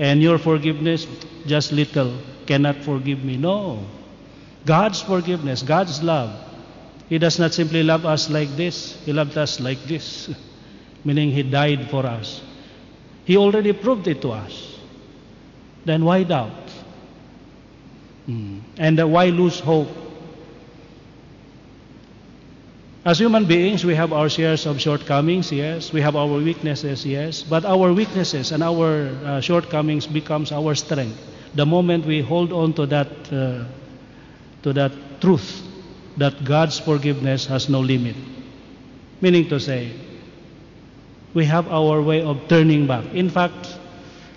and 0.00 0.20
your 0.20 0.36
forgiveness 0.36 1.06
just 1.46 1.70
little 1.70 2.18
cannot 2.44 2.74
forgive 2.82 3.22
me. 3.22 3.36
No. 3.36 3.84
God's 4.66 5.00
forgiveness, 5.00 5.62
God's 5.62 6.02
love. 6.02 6.34
He 7.08 7.18
does 7.18 7.38
not 7.38 7.54
simply 7.54 7.84
love 7.84 8.04
us 8.04 8.28
like 8.28 8.48
this, 8.56 9.00
He 9.04 9.12
loved 9.12 9.38
us 9.38 9.60
like 9.60 9.78
this, 9.84 10.28
meaning 11.04 11.30
He 11.30 11.44
died 11.44 11.88
for 11.88 12.04
us. 12.04 12.42
He 13.24 13.36
already 13.36 13.72
proved 13.72 14.08
it 14.08 14.20
to 14.22 14.32
us. 14.32 14.76
Then 15.84 16.04
why 16.04 16.24
doubt? 16.24 16.70
Hmm. 18.26 18.58
And 18.76 18.98
uh, 18.98 19.06
why 19.06 19.26
lose 19.26 19.60
hope? 19.60 20.09
As 23.02 23.18
human 23.18 23.46
beings, 23.46 23.82
we 23.82 23.94
have 23.94 24.12
our 24.12 24.28
shares 24.28 24.66
of 24.66 24.78
shortcomings, 24.78 25.50
yes. 25.50 25.90
We 25.90 26.02
have 26.02 26.16
our 26.16 26.36
weaknesses, 26.36 27.06
yes. 27.06 27.42
But 27.42 27.64
our 27.64 27.94
weaknesses 27.94 28.52
and 28.52 28.62
our 28.62 29.08
uh, 29.24 29.40
shortcomings 29.40 30.06
becomes 30.06 30.52
our 30.52 30.74
strength. 30.74 31.16
The 31.54 31.64
moment 31.64 32.04
we 32.04 32.20
hold 32.20 32.52
on 32.52 32.74
to 32.74 32.84
that, 32.86 33.08
uh, 33.32 33.64
to 34.62 34.72
that 34.74 34.92
truth, 35.22 35.62
that 36.18 36.44
God's 36.44 36.78
forgiveness 36.78 37.46
has 37.46 37.70
no 37.70 37.80
limit. 37.80 38.16
Meaning 39.22 39.48
to 39.48 39.58
say, 39.58 39.92
we 41.32 41.46
have 41.46 41.68
our 41.72 42.02
way 42.02 42.20
of 42.20 42.48
turning 42.48 42.86
back. 42.86 43.06
In 43.14 43.30
fact, 43.30 43.78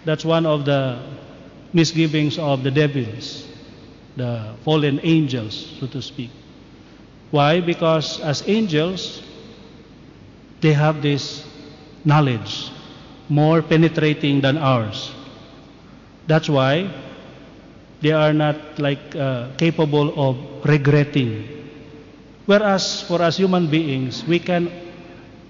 that's 0.06 0.24
one 0.24 0.46
of 0.46 0.64
the 0.64 1.04
misgivings 1.74 2.40
of 2.40 2.64
the 2.64 2.72
devils, 2.72 3.46
the 4.16 4.56
fallen 4.64 5.02
angels, 5.04 5.76
so 5.82 5.88
to 5.88 6.02
speak. 6.02 6.32
Why? 7.34 7.66
Because 7.66 8.22
as 8.22 8.46
angels, 8.46 9.26
they 10.62 10.70
have 10.78 11.02
this 11.02 11.42
knowledge 12.06 12.70
more 13.26 13.66
penetrating 13.66 14.38
than 14.38 14.62
ours. 14.62 15.10
That's 16.30 16.46
why 16.48 16.94
they 18.06 18.12
are 18.14 18.34
not 18.38 18.78
like 18.78 19.16
uh, 19.16 19.50
capable 19.58 20.14
of 20.14 20.38
regretting. 20.62 21.50
Whereas 22.46 23.02
for 23.02 23.18
us 23.20 23.38
human 23.42 23.66
beings, 23.66 24.22
we 24.30 24.38
can 24.38 24.70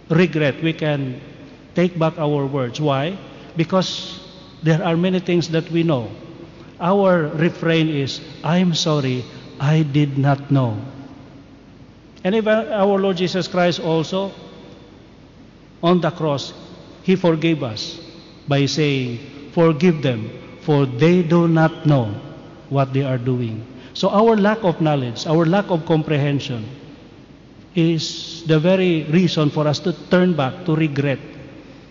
regret, 0.07 0.63
we 0.63 0.71
can 0.71 1.19
take 1.75 1.99
back 1.99 2.15
our 2.17 2.47
words. 2.47 2.79
Why? 2.79 3.17
Because 3.57 4.23
there 4.63 4.79
are 4.81 4.95
many 4.95 5.19
things 5.19 5.49
that 5.49 5.67
we 5.69 5.83
know. 5.83 6.07
Our 6.79 7.27
refrain 7.27 7.89
is, 7.89 8.21
I'm 8.41 8.73
sorry, 8.73 9.25
I 9.59 9.83
did 9.83 10.17
not 10.17 10.49
know. 10.49 10.92
And 12.23 12.35
even 12.35 12.53
uh, 12.53 12.79
our 12.79 12.99
Lord 12.99 13.17
Jesus 13.17 13.47
Christ 13.47 13.79
also, 13.79 14.31
on 15.81 15.99
the 15.99 16.11
cross, 16.11 16.53
He 17.03 17.15
forgave 17.15 17.63
us 17.63 17.99
by 18.47 18.65
saying, 18.65 19.51
Forgive 19.51 20.01
them, 20.01 20.31
for 20.61 20.85
they 20.85 21.21
do 21.21 21.47
not 21.47 21.85
know 21.85 22.15
what 22.69 22.93
they 22.93 23.03
are 23.03 23.17
doing. 23.17 23.67
So 23.93 24.09
our 24.09 24.35
lack 24.35 24.63
of 24.63 24.81
knowledge, 24.81 25.27
our 25.27 25.45
lack 25.45 25.69
of 25.69 25.85
comprehension, 25.85 26.65
is 27.75 28.43
the 28.47 28.59
very 28.59 29.03
reason 29.03 29.49
for 29.49 29.67
us 29.67 29.79
to 29.79 29.93
turn 30.09 30.33
back, 30.33 30.65
to 30.65 30.75
regret. 30.75 31.19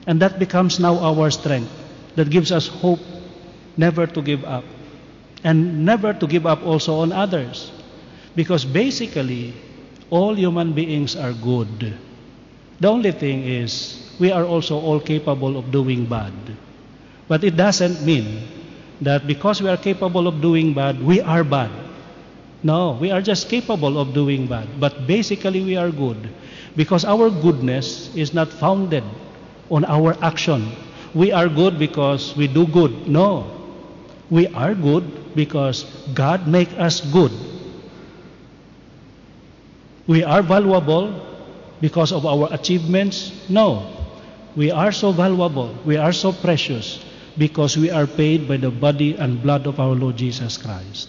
And 0.07 0.21
that 0.21 0.39
becomes 0.39 0.81
now 0.81 0.99
our 0.99 1.31
strength. 1.31 1.71
That 2.17 2.31
gives 2.31 2.51
us 2.51 2.67
hope 2.67 3.01
never 3.77 4.07
to 4.07 4.23
give 4.23 4.45
up. 4.45 4.65
And 5.45 5.85
never 5.85 6.13
to 6.13 6.27
give 6.27 6.47
up 6.47 6.63
also 6.65 7.01
on 7.01 7.13
others. 7.13 7.71
Because 8.35 8.65
basically, 8.65 9.55
all 10.13 10.37
human 10.37 10.77
beings 10.77 11.17
are 11.17 11.33
good. 11.33 11.97
The 12.81 12.89
only 12.89 13.13
thing 13.13 13.49
is, 13.49 13.97
we 14.21 14.31
are 14.31 14.45
also 14.45 14.77
all 14.77 15.01
capable 15.01 15.57
of 15.57 15.73
doing 15.73 16.05
bad. 16.05 16.37
But 17.29 17.43
it 17.45 17.57
doesn't 17.57 18.05
mean 18.05 18.45
that 19.01 19.27
because 19.27 19.63
we 19.63 19.71
are 19.73 19.81
capable 19.81 20.29
of 20.29 20.43
doing 20.43 20.75
bad, 20.75 21.01
we 21.01 21.23
are 21.23 21.43
bad. 21.43 21.71
No, 22.63 22.93
we 23.01 23.11
are 23.11 23.23
just 23.23 23.49
capable 23.49 23.99
of 23.99 24.13
doing 24.13 24.47
bad. 24.47 24.69
But 24.79 25.07
basically, 25.07 25.65
we 25.65 25.77
are 25.77 25.91
good. 25.91 26.29
Because 26.77 27.05
our 27.05 27.31
goodness 27.31 28.15
is 28.15 28.35
not 28.35 28.53
founded 28.53 29.05
on 29.71 29.87
our 29.87 30.13
action. 30.23 30.77
We 31.15 31.33
are 31.33 31.49
good 31.49 31.79
because 31.79 32.37
we 32.37 32.49
do 32.53 32.67
good. 32.67 33.09
No. 33.09 33.49
We 34.29 34.47
are 34.49 34.75
good 34.75 35.35
because 35.35 35.85
God 36.13 36.47
make 36.47 36.69
us 36.79 37.01
good. 37.01 37.33
We 40.07 40.25
are 40.25 40.43
valuable 40.43 41.15
because 41.81 42.13
of 42.13 42.27
our 42.27 42.49
achievements? 42.53 43.33
No. 43.49 43.87
We 44.57 44.71
are 44.71 44.93
so 44.93 45.13
valuable, 45.13 45.75
we 45.85 45.97
are 45.97 46.13
so 46.13 46.33
precious 46.33 47.03
because 47.39 47.77
we 47.77 47.91
are 47.91 48.07
paid 48.07 48.47
by 48.47 48.59
the 48.59 48.71
body 48.71 49.17
and 49.17 49.43
blood 49.43 49.67
of 49.67 49.81
our 49.81 49.95
Lord 49.95 50.17
Jesus 50.17 50.59
Christ. 50.59 51.09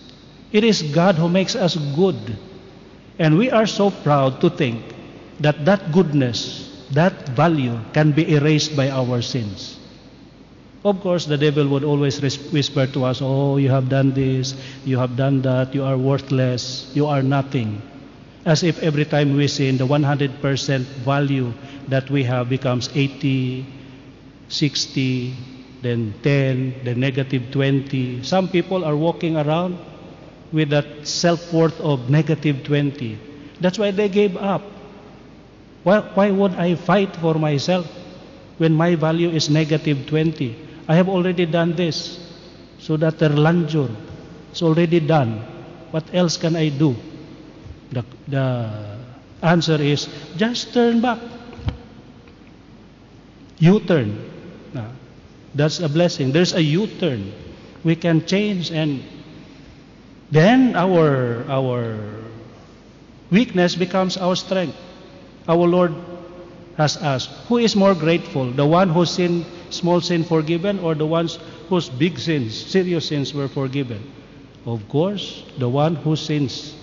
It 0.53 0.63
is 0.63 0.81
God 0.81 1.15
who 1.15 1.27
makes 1.27 1.55
us 1.55 1.75
good. 1.75 2.37
And 3.19 3.37
we 3.37 3.51
are 3.51 3.67
so 3.67 3.91
proud 3.91 4.39
to 4.41 4.49
think 4.49 4.81
that 5.41 5.65
that 5.65 5.91
goodness, 5.91 6.71
that 6.93 7.29
value 7.29 7.77
can 7.91 8.11
be 8.11 8.33
erased 8.33 8.77
by 8.77 8.89
our 8.89 9.21
sins. 9.21 9.77
Of 10.85 11.01
course, 11.01 11.25
the 11.25 11.37
devil 11.37 11.67
would 11.69 11.83
always 11.83 12.21
whisper 12.21 12.87
to 12.87 13.05
us, 13.05 13.19
Oh, 13.21 13.57
you 13.57 13.69
have 13.69 13.89
done 13.89 14.13
this, 14.13 14.55
you 14.85 14.97
have 14.97 15.15
done 15.15 15.41
that, 15.43 15.73
you 15.75 15.83
are 15.83 15.97
worthless, 15.97 16.91
you 16.93 17.07
are 17.07 17.23
nothing. 17.23 17.81
As 18.45 18.63
if 18.63 18.79
every 18.83 19.05
time 19.05 19.35
we 19.35 19.47
sin, 19.47 19.77
the 19.77 19.87
100% 19.87 20.35
value 21.07 21.53
that 21.87 22.09
we 22.09 22.23
have 22.23 22.49
becomes 22.49 22.89
80, 22.93 23.65
60, 24.49 25.35
then 25.81 26.13
10, 26.23 26.83
then 26.83 26.99
negative 26.99 27.51
20. 27.51 28.23
Some 28.23 28.49
people 28.49 28.83
are 28.83 28.95
walking 28.95 29.37
around 29.37 29.77
with 30.51 30.69
that 30.69 31.07
self 31.07 31.53
worth 31.53 31.79
of 31.79 32.09
negative 32.09 32.63
20. 32.63 33.17
That's 33.61 33.79
why 33.79 33.91
they 33.91 34.09
gave 34.09 34.35
up. 34.37 34.61
Why, 35.83 35.99
why 35.99 36.31
would 36.31 36.53
I 36.55 36.75
fight 36.75 37.15
for 37.17 37.35
myself 37.35 37.87
when 38.57 38.73
my 38.73 38.95
value 38.95 39.29
is 39.29 39.49
negative 39.49 40.07
20? 40.07 40.55
I 40.87 40.95
have 40.95 41.07
already 41.07 41.45
done 41.45 41.75
this. 41.75 42.19
So 42.79 42.97
that 42.97 43.15
terlanjur. 43.15 43.89
It's 44.51 44.61
already 44.61 44.99
done. 44.99 45.39
What 45.91 46.03
else 46.13 46.37
can 46.37 46.55
I 46.55 46.69
do? 46.69 46.95
The, 47.93 48.03
the 48.27 48.97
answer 49.41 49.75
is 49.75 50.09
just 50.35 50.73
turn 50.73 51.01
back. 51.01 51.19
U 53.59 53.79
turn. 53.79 54.31
That's 55.55 55.79
a 55.79 55.87
blessing. 55.87 56.31
There's 56.31 56.53
a 56.53 56.61
U 56.61 56.87
turn. 56.87 57.31
We 57.83 57.95
can 57.95 58.25
change 58.25 58.71
and 58.71 59.03
then 60.31 60.75
our 60.75 61.45
our 61.47 61.95
weakness 63.29 63.75
becomes 63.75 64.17
our 64.17 64.35
strength. 64.35 64.75
Our 65.47 65.67
Lord 65.67 65.93
has 66.77 66.97
asked, 66.97 67.29
who 67.47 67.59
is 67.59 67.75
more 67.75 67.93
grateful? 67.93 68.49
The 68.49 68.65
one 68.65 68.89
whose 68.89 69.11
sin, 69.11 69.45
small 69.69 70.01
sin 70.01 70.23
forgiven 70.23 70.79
or 70.79 70.95
the 70.95 71.05
ones 71.05 71.37
whose 71.69 71.89
big 71.89 72.17
sins, 72.17 72.57
serious 72.57 73.07
sins 73.09 73.33
were 73.33 73.47
forgiven? 73.47 74.01
Of 74.65 74.87
course, 74.89 75.43
the 75.59 75.69
one 75.69 75.95
whose 75.95 76.21
sins 76.21 76.73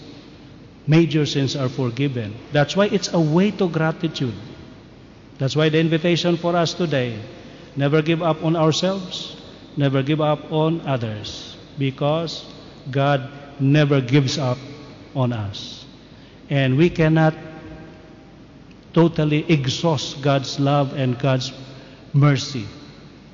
major 0.87 1.27
sins 1.27 1.57
are 1.57 1.69
forgiven. 1.69 2.35
That's 2.53 2.77
why 2.77 2.87
it's 2.87 3.13
a 3.13 3.21
way 3.21 3.51
to 3.53 3.69
gratitude. 3.69 4.35
That's 5.39 5.57
why 5.57 5.69
the 5.69 5.81
invitation 5.81 6.37
for 6.37 6.55
us 6.57 6.75
today 6.75 7.19
never 7.77 8.03
give 8.03 8.23
up 8.23 8.45
on 8.45 8.57
ourselves, 8.57 9.37
never 9.77 10.03
give 10.03 10.21
up 10.21 10.53
on 10.53 10.81
others, 10.87 11.57
because 11.79 12.45
God 12.91 13.31
never 13.59 14.01
gives 14.01 14.39
up 14.39 14.59
on 15.15 15.33
us. 15.33 15.85
And 16.51 16.77
we 16.77 16.91
cannot 16.91 17.35
totally 18.93 19.51
exhaust 19.51 20.21
God's 20.21 20.59
love 20.59 20.93
and 20.95 21.19
God's 21.19 21.53
mercy. 22.13 22.67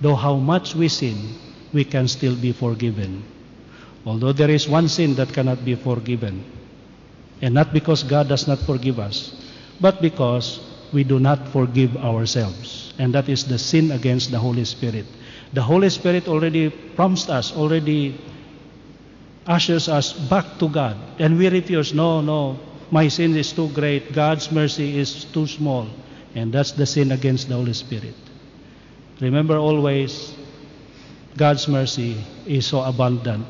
Though 0.00 0.14
how 0.14 0.36
much 0.36 0.74
we 0.74 0.88
sin, 0.88 1.34
we 1.72 1.84
can 1.84 2.08
still 2.08 2.36
be 2.36 2.52
forgiven. 2.52 3.24
Although 4.04 4.32
there 4.32 4.50
is 4.50 4.68
one 4.68 4.88
sin 4.88 5.14
that 5.16 5.32
cannot 5.32 5.64
be 5.64 5.74
forgiven, 5.74 6.44
and 7.42 7.54
not 7.54 7.72
because 7.72 8.02
God 8.02 8.28
does 8.28 8.46
not 8.46 8.58
forgive 8.60 8.98
us, 8.98 9.34
but 9.80 10.00
because 10.00 10.60
we 10.92 11.04
do 11.04 11.18
not 11.20 11.48
forgive 11.48 11.96
ourselves. 11.96 12.94
And 12.98 13.14
that 13.14 13.28
is 13.28 13.44
the 13.44 13.58
sin 13.58 13.90
against 13.90 14.30
the 14.30 14.38
Holy 14.38 14.64
Spirit. 14.64 15.06
The 15.52 15.62
Holy 15.62 15.90
Spirit 15.90 16.28
already 16.28 16.70
promised 16.70 17.30
us, 17.30 17.54
already 17.54 18.18
ushers 19.46 19.88
us 19.88 20.12
back 20.12 20.58
to 20.58 20.68
God. 20.68 20.96
And 21.18 21.38
we 21.38 21.48
refuse, 21.48 21.92
no, 21.94 22.20
no, 22.20 22.58
my 22.90 23.08
sin 23.08 23.36
is 23.36 23.52
too 23.52 23.68
great, 23.70 24.12
God's 24.12 24.50
mercy 24.50 24.98
is 24.98 25.24
too 25.24 25.46
small. 25.46 25.88
And 26.34 26.52
that's 26.52 26.72
the 26.72 26.86
sin 26.86 27.12
against 27.12 27.48
the 27.48 27.54
Holy 27.54 27.72
Spirit. 27.72 28.14
Remember 29.20 29.56
always, 29.56 30.34
God's 31.36 31.68
mercy 31.68 32.16
is 32.46 32.66
so 32.66 32.82
abundant. 32.82 33.46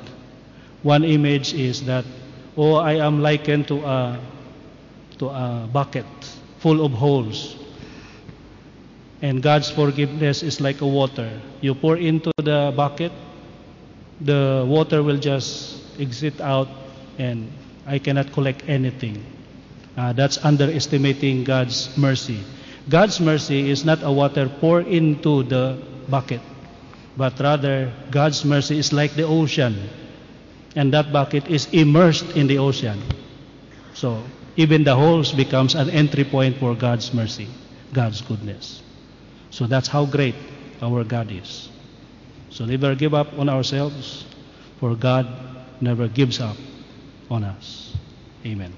One 0.82 1.04
image 1.04 1.54
is 1.54 1.84
that, 1.86 2.04
oh, 2.56 2.74
I 2.74 2.94
am 2.94 3.20
likened 3.20 3.68
to 3.68 3.84
a, 3.84 4.20
to 5.18 5.28
a 5.28 5.68
bucket 5.72 6.06
full 6.58 6.84
of 6.84 6.92
holes. 6.92 7.56
And 9.22 9.42
God's 9.42 9.70
forgiveness 9.70 10.42
is 10.42 10.60
like 10.60 10.80
a 10.80 10.86
water. 10.86 11.30
You 11.60 11.74
pour 11.74 11.96
into 11.96 12.32
the 12.36 12.72
bucket, 12.76 13.12
the 14.20 14.64
water 14.66 15.02
will 15.02 15.18
just 15.18 15.82
exit 15.98 16.40
out 16.40 16.68
and 17.18 17.50
I 17.86 17.98
cannot 17.98 18.32
collect 18.32 18.68
anything. 18.68 19.24
Uh, 19.96 20.12
that's 20.12 20.44
underestimating 20.44 21.44
God's 21.44 21.96
mercy. 21.96 22.40
God's 22.88 23.20
mercy 23.20 23.70
is 23.70 23.84
not 23.84 24.02
a 24.02 24.12
water 24.12 24.48
poured 24.60 24.86
into 24.86 25.42
the 25.44 25.82
bucket, 26.08 26.40
but 27.16 27.38
rather 27.40 27.92
God's 28.10 28.44
mercy 28.44 28.78
is 28.78 28.92
like 28.92 29.14
the 29.14 29.24
ocean, 29.24 29.88
and 30.76 30.92
that 30.92 31.10
bucket 31.10 31.48
is 31.48 31.66
immersed 31.72 32.36
in 32.36 32.46
the 32.46 32.60
ocean. 32.60 33.00
So 33.96 34.22
even 34.60 34.84
the 34.84 34.94
holes 34.94 35.32
becomes 35.32 35.74
an 35.74 35.88
entry 35.88 36.22
point 36.22 36.60
for 36.60 36.76
God's 36.76 37.12
mercy, 37.16 37.48
God's 37.92 38.20
goodness. 38.20 38.84
So 39.50 39.66
that's 39.66 39.88
how 39.88 40.04
great 40.04 40.36
our 40.84 41.02
God 41.02 41.32
is. 41.32 41.72
So 42.52 42.68
never 42.68 42.94
give 42.94 43.16
up 43.16 43.32
on 43.40 43.48
ourselves, 43.48 44.28
for 44.78 44.94
God 44.94 45.26
never 45.80 46.08
gives 46.08 46.40
up 46.40 46.56
on 47.32 47.42
us. 47.42 47.96
Amen. 48.44 48.72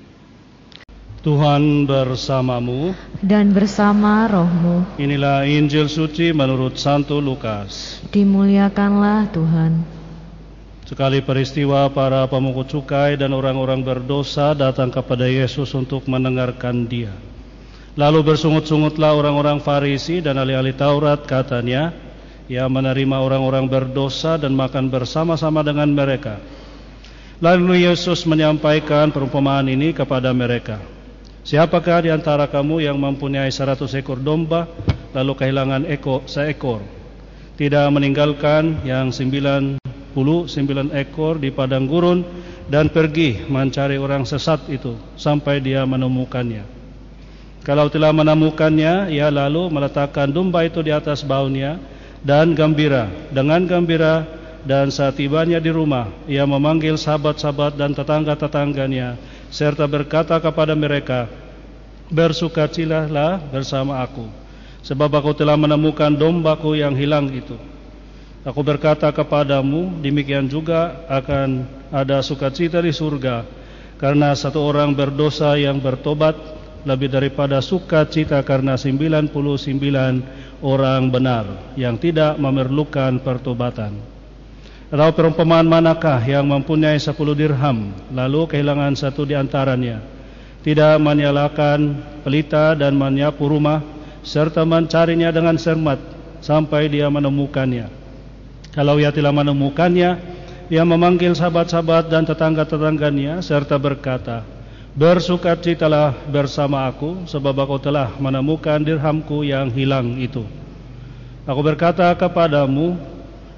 Tuhan 1.19 1.90
bersamamu. 1.90 2.95
dan 3.19 3.50
bersama 3.50 4.31
rohmu. 4.31 4.87
Inilah 5.02 5.50
Injil 5.50 5.90
suci 5.90 6.31
menurut 6.31 6.78
Santo 6.78 7.19
Lukas. 7.19 7.99
Dimuliakanlah 8.14 9.26
Tuhan. 9.35 9.98
Sekali 10.88 11.21
peristiwa 11.21 11.85
para 11.92 12.25
pemungut 12.33 12.73
cukai 12.73 13.21
dan 13.21 13.37
orang-orang 13.37 13.85
berdosa 13.85 14.57
datang 14.57 14.88
kepada 14.88 15.28
Yesus 15.28 15.68
untuk 15.76 16.09
mendengarkan 16.09 16.88
dia. 16.88 17.12
Lalu 17.92 18.25
bersungut-sungutlah 18.33 19.12
orang-orang 19.12 19.61
Farisi 19.61 20.25
dan 20.25 20.40
ahli-ahli 20.40 20.73
Taurat 20.73 21.28
katanya, 21.28 21.92
ia 22.49 22.64
menerima 22.64 23.21
orang-orang 23.21 23.68
berdosa 23.68 24.40
dan 24.40 24.57
makan 24.57 24.88
bersama-sama 24.88 25.61
dengan 25.61 25.92
mereka. 25.92 26.40
Lalu 27.45 27.85
Yesus 27.85 28.25
menyampaikan 28.25 29.12
perumpamaan 29.12 29.68
ini 29.68 29.92
kepada 29.92 30.33
mereka. 30.33 30.80
Siapakah 31.45 32.09
di 32.09 32.11
antara 32.16 32.49
kamu 32.49 32.88
yang 32.88 32.97
mempunyai 32.97 33.52
seratus 33.52 33.92
ekor 33.92 34.25
domba 34.25 34.64
lalu 35.12 35.37
kehilangan 35.37 35.85
eko, 35.85 36.25
seekor? 36.25 36.80
Tidak 37.61 37.92
meninggalkan 37.92 38.88
yang 38.88 39.12
sembilan 39.12 39.78
ekor 40.95 41.41
di 41.41 41.51
padang 41.53 41.87
gurun 41.87 42.25
dan 42.69 42.93
pergi 42.93 43.49
mencari 43.49 43.97
orang 43.97 44.29
sesat 44.29 44.69
itu 44.69 44.95
sampai 45.17 45.59
dia 45.65 45.83
menemukannya. 45.89 46.79
Kalau 47.65 47.93
telah 47.93 48.17
menemukannya, 48.17 49.13
ia 49.13 49.29
lalu 49.29 49.69
meletakkan 49.69 50.33
domba 50.33 50.65
itu 50.65 50.81
di 50.81 50.89
atas 50.89 51.21
baunya 51.21 51.77
dan 52.25 52.57
gembira. 52.57 53.13
Dengan 53.29 53.69
gembira 53.69 54.25
dan 54.65 54.89
saat 54.89 55.21
tibanya 55.21 55.61
di 55.61 55.69
rumah, 55.69 56.09
ia 56.25 56.49
memanggil 56.49 56.97
sahabat-sahabat 56.97 57.77
dan 57.77 57.93
tetangga-tetangganya, 57.93 59.21
serta 59.53 59.85
berkata 59.85 60.41
kepada 60.41 60.73
mereka, 60.73 61.29
Bersukacilalah 62.09 63.53
bersama 63.53 64.01
aku, 64.01 64.25
sebab 64.81 65.13
aku 65.13 65.37
telah 65.37 65.61
menemukan 65.61 66.09
dombaku 66.09 66.73
yang 66.73 66.97
hilang 66.97 67.29
itu. 67.29 67.57
Aku 68.49 68.64
berkata 68.64 69.12
kepadamu, 69.12 70.00
demikian 70.00 70.49
juga 70.49 71.05
akan 71.05 71.68
ada 71.92 72.25
sukacita 72.25 72.81
di 72.81 72.96
surga, 72.96 73.44
karena 74.01 74.33
satu 74.33 74.64
orang 74.64 74.96
berdosa 74.96 75.53
yang 75.61 75.77
bertobat 75.77 76.33
lebih 76.88 77.12
daripada 77.12 77.61
sukacita 77.61 78.40
karena 78.40 78.81
99 78.81 79.29
orang 80.64 81.03
benar 81.12 81.44
yang 81.77 82.01
tidak 82.01 82.40
memerlukan 82.40 83.20
pertobatan. 83.20 84.01
Atau 84.88 85.12
perumpamaan 85.12 85.68
manakah 85.68 86.16
yang 86.25 86.49
mempunyai 86.49 86.96
sepuluh 86.96 87.37
dirham 87.37 87.92
lalu 88.09 88.49
kehilangan 88.49 88.96
satu 88.96 89.29
di 89.29 89.37
antaranya 89.37 90.01
tidak 90.64 90.96
menyalakan 90.96 92.01
pelita 92.25 92.73
dan 92.73 92.96
menyapu 92.96 93.44
rumah 93.44 93.85
serta 94.25 94.64
mencarinya 94.64 95.29
dengan 95.29 95.61
cermat 95.61 96.01
sampai 96.40 96.88
dia 96.88 97.12
menemukannya. 97.12 97.98
Kalau 98.79 98.95
ia 99.03 99.11
telah 99.11 99.35
menemukannya, 99.35 100.11
ia 100.71 100.87
memanggil 100.87 101.35
sahabat-sahabat 101.35 102.14
dan 102.14 102.23
tetangga-tetangganya 102.23 103.43
serta 103.43 103.75
berkata, 103.75 104.47
Bersukacitalah 104.95 106.14
bersama 106.31 106.87
aku 106.87 107.27
sebab 107.27 107.59
aku 107.59 107.83
telah 107.83 108.14
menemukan 108.23 108.79
dirhamku 108.79 109.43
yang 109.43 109.67
hilang 109.75 110.14
itu. 110.23 110.47
Aku 111.43 111.59
berkata 111.59 112.07
kepadamu, 112.14 112.95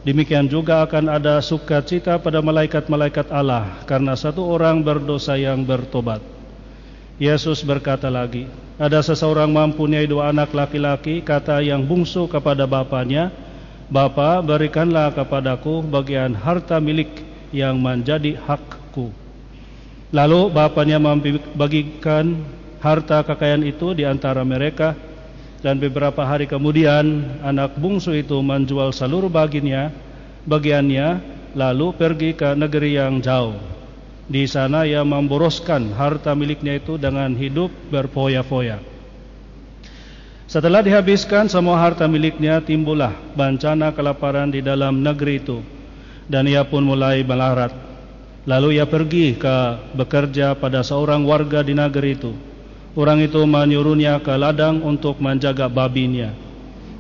Demikian 0.01 0.49
juga 0.49 0.81
akan 0.89 1.13
ada 1.13 1.37
sukacita 1.45 2.17
pada 2.17 2.41
malaikat-malaikat 2.41 3.29
Allah 3.29 3.85
karena 3.85 4.17
satu 4.17 4.41
orang 4.49 4.81
berdosa 4.81 5.37
yang 5.37 5.61
bertobat. 5.61 6.25
Yesus 7.21 7.61
berkata 7.61 8.09
lagi, 8.09 8.49
ada 8.81 9.05
seseorang 9.05 9.53
mempunyai 9.53 10.09
dua 10.09 10.33
anak 10.33 10.57
laki-laki, 10.57 11.21
kata 11.21 11.61
yang 11.61 11.85
bungsu 11.85 12.25
kepada 12.33 12.65
bapaknya, 12.65 13.29
Bapa 13.91 14.39
berikanlah 14.39 15.11
kepadaku 15.11 15.83
bagian 15.83 16.31
harta 16.31 16.79
milik 16.79 17.11
yang 17.51 17.83
menjadi 17.83 18.39
hakku. 18.39 19.11
Lalu 20.15 20.47
bapaknya 20.55 21.03
membagikan 21.03 22.39
harta 22.79 23.27
kekayaan 23.27 23.67
itu 23.67 23.91
di 23.91 24.07
antara 24.07 24.47
mereka, 24.47 24.95
dan 25.59 25.83
beberapa 25.83 26.23
hari 26.23 26.47
kemudian 26.47 27.35
anak 27.43 27.75
bungsu 27.83 28.15
itu 28.15 28.39
menjual 28.39 28.95
seluruh 28.95 29.27
bagiannya, 29.27 29.91
bagiannya 30.47 31.09
lalu 31.59 31.91
pergi 31.95 32.31
ke 32.39 32.55
negeri 32.55 32.95
yang 32.95 33.19
jauh. 33.19 33.59
Di 34.31 34.47
sana 34.47 34.87
ia 34.87 35.03
memboroskan 35.03 35.91
harta 35.99 36.39
miliknya 36.39 36.79
itu 36.79 36.95
dengan 36.95 37.35
hidup 37.35 37.75
berfoya-foya. 37.91 38.79
Setelah 40.51 40.83
dihabiskan 40.83 41.47
semua 41.47 41.79
harta 41.79 42.11
miliknya, 42.11 42.59
timbullah 42.59 43.15
bencana 43.39 43.95
kelaparan 43.95 44.51
di 44.51 44.59
dalam 44.59 44.99
negeri 44.99 45.39
itu, 45.39 45.63
dan 46.27 46.51
ia 46.51 46.67
pun 46.67 46.83
mulai 46.83 47.23
melarat. 47.23 47.71
Lalu 48.51 48.83
ia 48.83 48.87
pergi 48.91 49.39
ke 49.39 49.57
bekerja 49.95 50.59
pada 50.59 50.83
seorang 50.83 51.23
warga 51.23 51.63
di 51.63 51.77
negeri 51.77 52.19
itu 52.19 52.33
Orang 52.99 53.23
itu 53.23 53.39
menyuruhnya 53.47 54.19
ke 54.19 54.35
ladang 54.35 54.83
untuk 54.83 55.23
menjaga 55.23 55.71
babinya. 55.71 56.35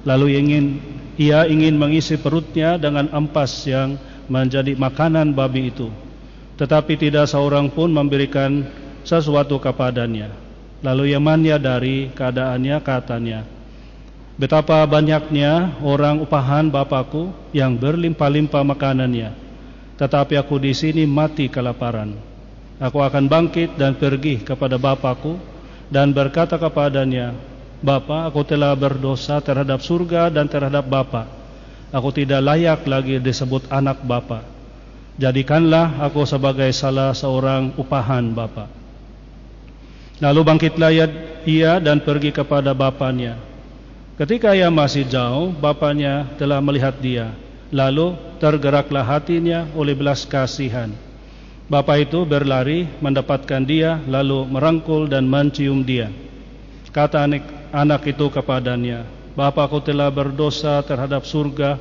Lalu 0.06 0.38
ingin 0.38 0.64
ia 1.18 1.50
ingin 1.50 1.74
mengisi 1.74 2.14
perutnya 2.14 2.78
dengan 2.78 3.10
ampas 3.10 3.66
yang 3.66 3.98
menjadi 4.30 4.78
makanan 4.78 5.34
babi 5.34 5.74
itu. 5.74 5.90
Tetapi 6.54 6.94
tidak 6.94 7.26
seorang 7.26 7.74
pun 7.74 7.90
memberikan 7.90 8.62
sesuatu 9.02 9.58
kepadanya. 9.58 10.30
Lalu 10.80 11.12
ia 11.12 11.56
dari 11.60 12.08
keadaannya 12.12 12.76
katanya, 12.80 13.40
Betapa 14.40 14.80
banyaknya 14.88 15.76
orang 15.84 16.24
upahan 16.24 16.72
bapakku 16.72 17.28
yang 17.52 17.76
berlimpah-limpah 17.76 18.64
makanannya, 18.64 19.36
tetapi 20.00 20.40
aku 20.40 20.56
di 20.56 20.72
sini 20.72 21.04
mati 21.04 21.52
kelaparan. 21.52 22.16
Aku 22.80 23.04
akan 23.04 23.28
bangkit 23.28 23.76
dan 23.76 24.00
pergi 24.00 24.40
kepada 24.40 24.80
bapakku 24.80 25.36
dan 25.92 26.16
berkata 26.16 26.56
kepadanya, 26.56 27.36
Bapa, 27.84 28.32
aku 28.32 28.40
telah 28.48 28.72
berdosa 28.72 29.44
terhadap 29.44 29.84
surga 29.84 30.32
dan 30.32 30.48
terhadap 30.48 30.88
Bapa. 30.88 31.28
Aku 31.92 32.08
tidak 32.08 32.40
layak 32.40 32.88
lagi 32.88 33.20
disebut 33.20 33.68
anak 33.68 34.00
Bapa. 34.08 34.40
Jadikanlah 35.20 36.00
aku 36.00 36.24
sebagai 36.24 36.72
salah 36.72 37.12
seorang 37.12 37.76
upahan 37.76 38.32
Bapa. 38.32 38.79
Lalu 40.20 40.40
bangkitlah 40.44 40.92
ia 41.48 41.80
dan 41.80 42.04
pergi 42.04 42.30
kepada 42.30 42.76
bapaknya. 42.76 43.40
Ketika 44.20 44.52
ia 44.52 44.68
masih 44.68 45.08
jauh, 45.08 45.48
bapaknya 45.56 46.28
telah 46.36 46.60
melihat 46.60 46.92
dia. 47.00 47.32
Lalu 47.72 48.14
tergeraklah 48.36 49.06
hatinya 49.06 49.64
oleh 49.78 49.96
belas 49.96 50.26
kasihan 50.28 50.92
Bapak 51.70 52.10
itu 52.10 52.26
berlari 52.26 52.90
mendapatkan 52.98 53.62
dia 53.62 54.02
lalu 54.10 54.42
merangkul 54.42 55.06
dan 55.06 55.22
mencium 55.22 55.86
dia. 55.86 56.10
Kata 56.90 57.22
anak, 57.22 57.46
anak 57.70 58.02
itu 58.10 58.26
kepadanya, 58.26 59.06
Bapakku 59.38 59.78
telah 59.78 60.10
berdosa 60.10 60.82
terhadap 60.82 61.22
surga 61.22 61.78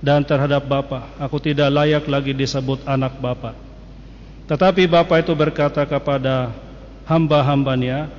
dan 0.00 0.24
terhadap 0.24 0.64
Bapak. 0.64 1.20
Aku 1.20 1.36
tidak 1.36 1.68
layak 1.68 2.08
lagi 2.08 2.32
disebut 2.32 2.80
anak 2.88 3.20
Bapak. 3.20 3.52
Tetapi 4.48 4.88
Bapak 4.88 5.28
itu 5.28 5.36
berkata 5.36 5.84
kepada 5.84 6.56
hamba-hambanya, 7.06 8.10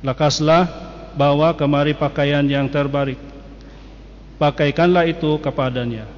lekaslah 0.00 0.70
bawa 1.18 1.52
kemari 1.58 1.92
pakaian 1.92 2.46
yang 2.46 2.70
terbaik. 2.70 3.18
Pakaikanlah 4.40 5.06
itu 5.06 5.38
kepadanya. 5.38 6.08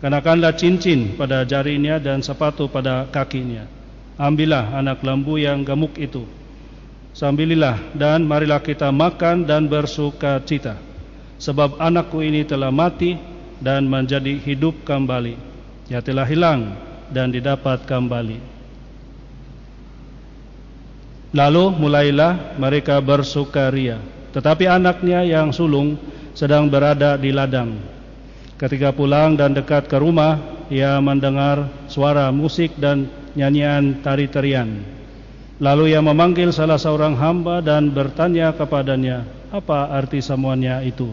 Kenakanlah 0.00 0.56
cincin 0.56 1.14
pada 1.14 1.44
jarinya 1.44 2.00
dan 2.00 2.24
sepatu 2.24 2.66
pada 2.66 3.04
kakinya. 3.12 3.68
Ambillah 4.16 4.72
anak 4.72 5.04
lembu 5.04 5.36
yang 5.36 5.60
gemuk 5.60 5.94
itu. 6.00 6.24
Sambililah 7.12 7.76
dan 7.92 8.24
marilah 8.24 8.62
kita 8.64 8.88
makan 8.88 9.44
dan 9.44 9.68
bersuka 9.68 10.40
cita. 10.40 10.80
Sebab 11.36 11.76
anakku 11.76 12.24
ini 12.24 12.48
telah 12.48 12.72
mati 12.72 13.16
dan 13.60 13.84
menjadi 13.84 14.40
hidup 14.40 14.88
kembali. 14.88 15.36
Ya 15.92 16.00
telah 16.00 16.24
hilang 16.24 16.74
dan 17.12 17.28
didapat 17.28 17.84
kembali. 17.84 18.59
Lalu 21.30 21.78
mulailah 21.78 22.58
mereka 22.58 22.98
bersukaria. 22.98 24.02
Tetapi 24.34 24.66
anaknya 24.66 25.22
yang 25.22 25.54
sulung 25.54 25.94
sedang 26.34 26.66
berada 26.66 27.14
di 27.14 27.30
ladang. 27.30 27.78
Ketika 28.58 28.90
pulang 28.90 29.38
dan 29.38 29.54
dekat 29.54 29.86
ke 29.86 29.96
rumah, 29.98 30.66
ia 30.70 30.98
mendengar 30.98 31.70
suara 31.86 32.30
musik 32.34 32.74
dan 32.78 33.06
nyanyian 33.34 34.02
tari-tarian. 34.02 34.82
Lalu 35.60 35.94
ia 35.94 36.00
memanggil 36.02 36.50
salah 36.50 36.80
seorang 36.80 37.14
hamba 37.14 37.60
dan 37.60 37.92
bertanya 37.92 38.50
kepadanya, 38.54 39.28
apa 39.52 39.92
arti 39.92 40.24
semuanya 40.24 40.80
itu? 40.82 41.12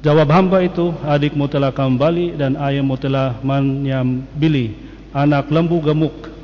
Jawab 0.00 0.32
hamba 0.32 0.64
itu, 0.64 0.96
adikmu 1.04 1.44
telah 1.44 1.70
kembali 1.70 2.40
dan 2.40 2.56
ayahmu 2.56 2.96
telah 2.96 3.36
menyambili 3.44 4.72
anak 5.12 5.52
lembu 5.52 5.76
gemuk 5.84 6.39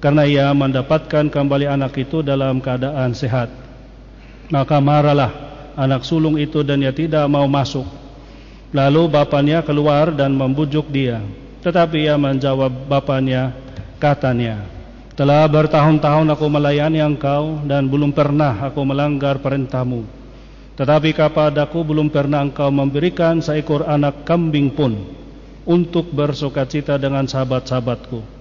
karena 0.00 0.28
ia 0.28 0.46
mendapatkan 0.52 1.32
kembali 1.32 1.66
anak 1.66 1.96
itu 1.96 2.20
dalam 2.20 2.60
keadaan 2.60 3.16
sehat. 3.16 3.48
Maka 4.52 4.78
marahlah 4.78 5.32
anak 5.74 6.06
sulung 6.06 6.38
itu 6.38 6.62
dan 6.62 6.84
ia 6.84 6.92
tidak 6.92 7.24
mau 7.26 7.48
masuk. 7.48 7.84
Lalu 8.74 9.08
bapaknya 9.08 9.64
keluar 9.64 10.12
dan 10.12 10.36
membujuk 10.36 10.90
dia. 10.90 11.22
Tetapi 11.64 12.06
ia 12.06 12.14
menjawab 12.14 12.70
bapaknya, 12.86 13.50
katanya, 13.98 14.62
telah 15.16 15.48
bertahun-tahun 15.48 16.28
aku 16.30 16.46
melayani 16.46 17.02
engkau 17.02 17.64
dan 17.66 17.88
belum 17.88 18.12
pernah 18.12 18.54
aku 18.68 18.84
melanggar 18.84 19.40
perintahmu. 19.40 20.06
Tetapi 20.76 21.16
kepadaku 21.16 21.80
belum 21.88 22.12
pernah 22.12 22.44
engkau 22.44 22.68
memberikan 22.68 23.40
seekor 23.40 23.88
anak 23.88 24.28
kambing 24.28 24.68
pun 24.70 24.92
untuk 25.64 26.12
bersukacita 26.12 27.00
dengan 27.00 27.24
sahabat-sahabatku. 27.24 28.35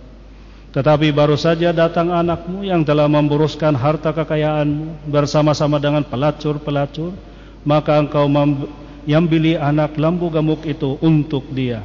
Tetapi 0.75 1.15
baru 1.15 1.39
saja 1.39 1.71
datang 1.71 2.11
anakmu 2.11 2.67
yang 2.67 2.83
telah 2.83 3.07
memburuskan 3.07 3.71
harta 3.79 4.11
kekayaanmu 4.11 5.07
bersama-sama 5.07 5.79
dengan 5.79 6.03
pelacur-pelacur, 6.03 7.15
maka 7.63 7.95
engkau 7.95 8.27
mengambil 8.27 9.55
anak 9.55 9.95
lembu 9.95 10.27
gemuk 10.27 10.67
itu 10.67 10.99
untuk 10.99 11.47
dia. 11.55 11.79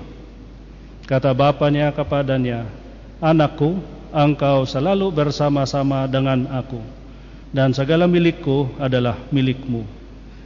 Kata 1.06 1.30
bapaknya 1.30 1.94
kepadanya, 1.94 2.66
Anakku, 3.22 3.78
engkau 4.10 4.66
selalu 4.66 5.14
bersama-sama 5.14 6.10
dengan 6.10 6.50
aku, 6.50 6.82
dan 7.54 7.70
segala 7.70 8.10
milikku 8.10 8.74
adalah 8.74 9.14
milikmu. 9.30 9.86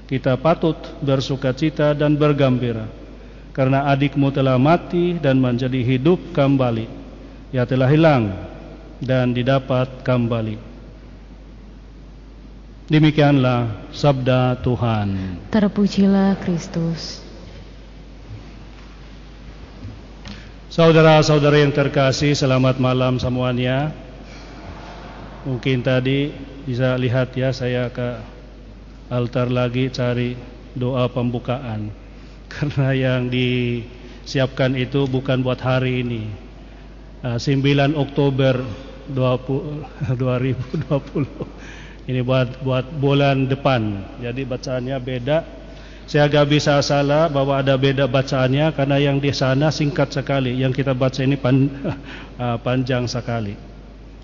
Kita 0.04 0.36
patut 0.36 0.76
bersukacita 1.00 1.96
dan 1.96 2.12
bergembira, 2.12 2.92
karena 3.56 3.88
adikmu 3.88 4.28
telah 4.28 4.60
mati 4.60 5.16
dan 5.16 5.40
menjadi 5.40 5.80
hidup 5.80 6.20
kembali 6.36 7.03
ya 7.54 7.62
telah 7.62 7.86
hilang 7.86 8.34
dan 8.98 9.30
didapat 9.30 10.02
kembali. 10.02 10.58
Demikianlah 12.90 13.94
sabda 13.94 14.58
Tuhan. 14.58 15.38
Terpujilah 15.54 16.34
Kristus. 16.42 17.22
Saudara-saudara 20.74 21.62
yang 21.62 21.70
terkasih, 21.70 22.34
selamat 22.34 22.82
malam 22.82 23.22
semuanya. 23.22 23.94
Mungkin 25.46 25.86
tadi 25.86 26.34
bisa 26.66 26.98
lihat 26.98 27.30
ya 27.38 27.54
saya 27.54 27.86
ke 27.94 28.18
altar 29.06 29.54
lagi 29.54 29.94
cari 29.94 30.34
doa 30.74 31.06
pembukaan. 31.06 31.94
Karena 32.52 32.90
yang 32.90 33.30
disiapkan 33.30 34.74
itu 34.74 35.06
bukan 35.06 35.46
buat 35.46 35.62
hari 35.62 36.02
ini, 36.02 36.43
9 37.24 37.40
ah, 37.80 37.88
Oktober 37.96 38.60
20, 39.08 40.12
2020 40.20 40.84
ini 42.12 42.20
buat 42.20 42.60
buat 42.60 42.84
bulan 43.00 43.48
depan. 43.48 44.04
Jadi 44.20 44.44
bacaannya 44.44 44.96
beda. 45.00 45.38
Saya 46.04 46.28
agak 46.28 46.52
bisa 46.52 46.76
salah 46.84 47.32
bahwa 47.32 47.56
ada 47.56 47.80
beda 47.80 48.04
bacaannya 48.04 48.76
karena 48.76 49.00
yang 49.00 49.16
di 49.24 49.32
sana 49.32 49.72
singkat 49.72 50.12
sekali. 50.12 50.52
Yang 50.52 50.84
kita 50.84 50.92
baca 50.92 51.20
ini 51.24 51.40
pan, 51.40 51.64
uh, 52.36 52.60
panjang 52.64 53.08
sekali. 53.08 53.56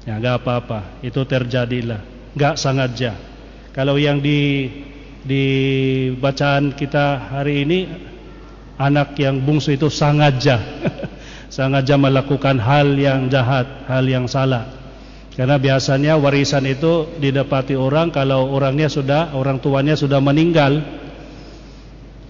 Ya 0.04 0.20
nggak 0.20 0.44
apa-apa. 0.44 1.00
Itu 1.00 1.24
terjadilah. 1.24 2.04
Nggak 2.36 2.60
sengaja. 2.60 3.16
Kalau 3.72 3.96
yang 3.96 4.20
di 4.20 4.68
di 5.24 5.44
bacaan 6.20 6.76
kita 6.76 7.32
hari 7.32 7.64
ini 7.64 7.88
anak 8.76 9.16
yang 9.20 9.40
bungsu 9.40 9.76
itu 9.76 9.92
sengaja 9.92 10.56
sengaja 11.50 11.98
melakukan 11.98 12.56
hal 12.62 12.94
yang 12.94 13.26
jahat, 13.26 13.66
hal 13.90 14.06
yang 14.06 14.30
salah. 14.30 14.70
Karena 15.34 15.58
biasanya 15.58 16.14
warisan 16.16 16.64
itu 16.66 17.18
didapati 17.18 17.74
orang 17.74 18.14
kalau 18.14 18.50
orangnya 18.54 18.86
sudah 18.86 19.34
orang 19.34 19.58
tuanya 19.58 19.98
sudah 19.98 20.22
meninggal. 20.22 20.80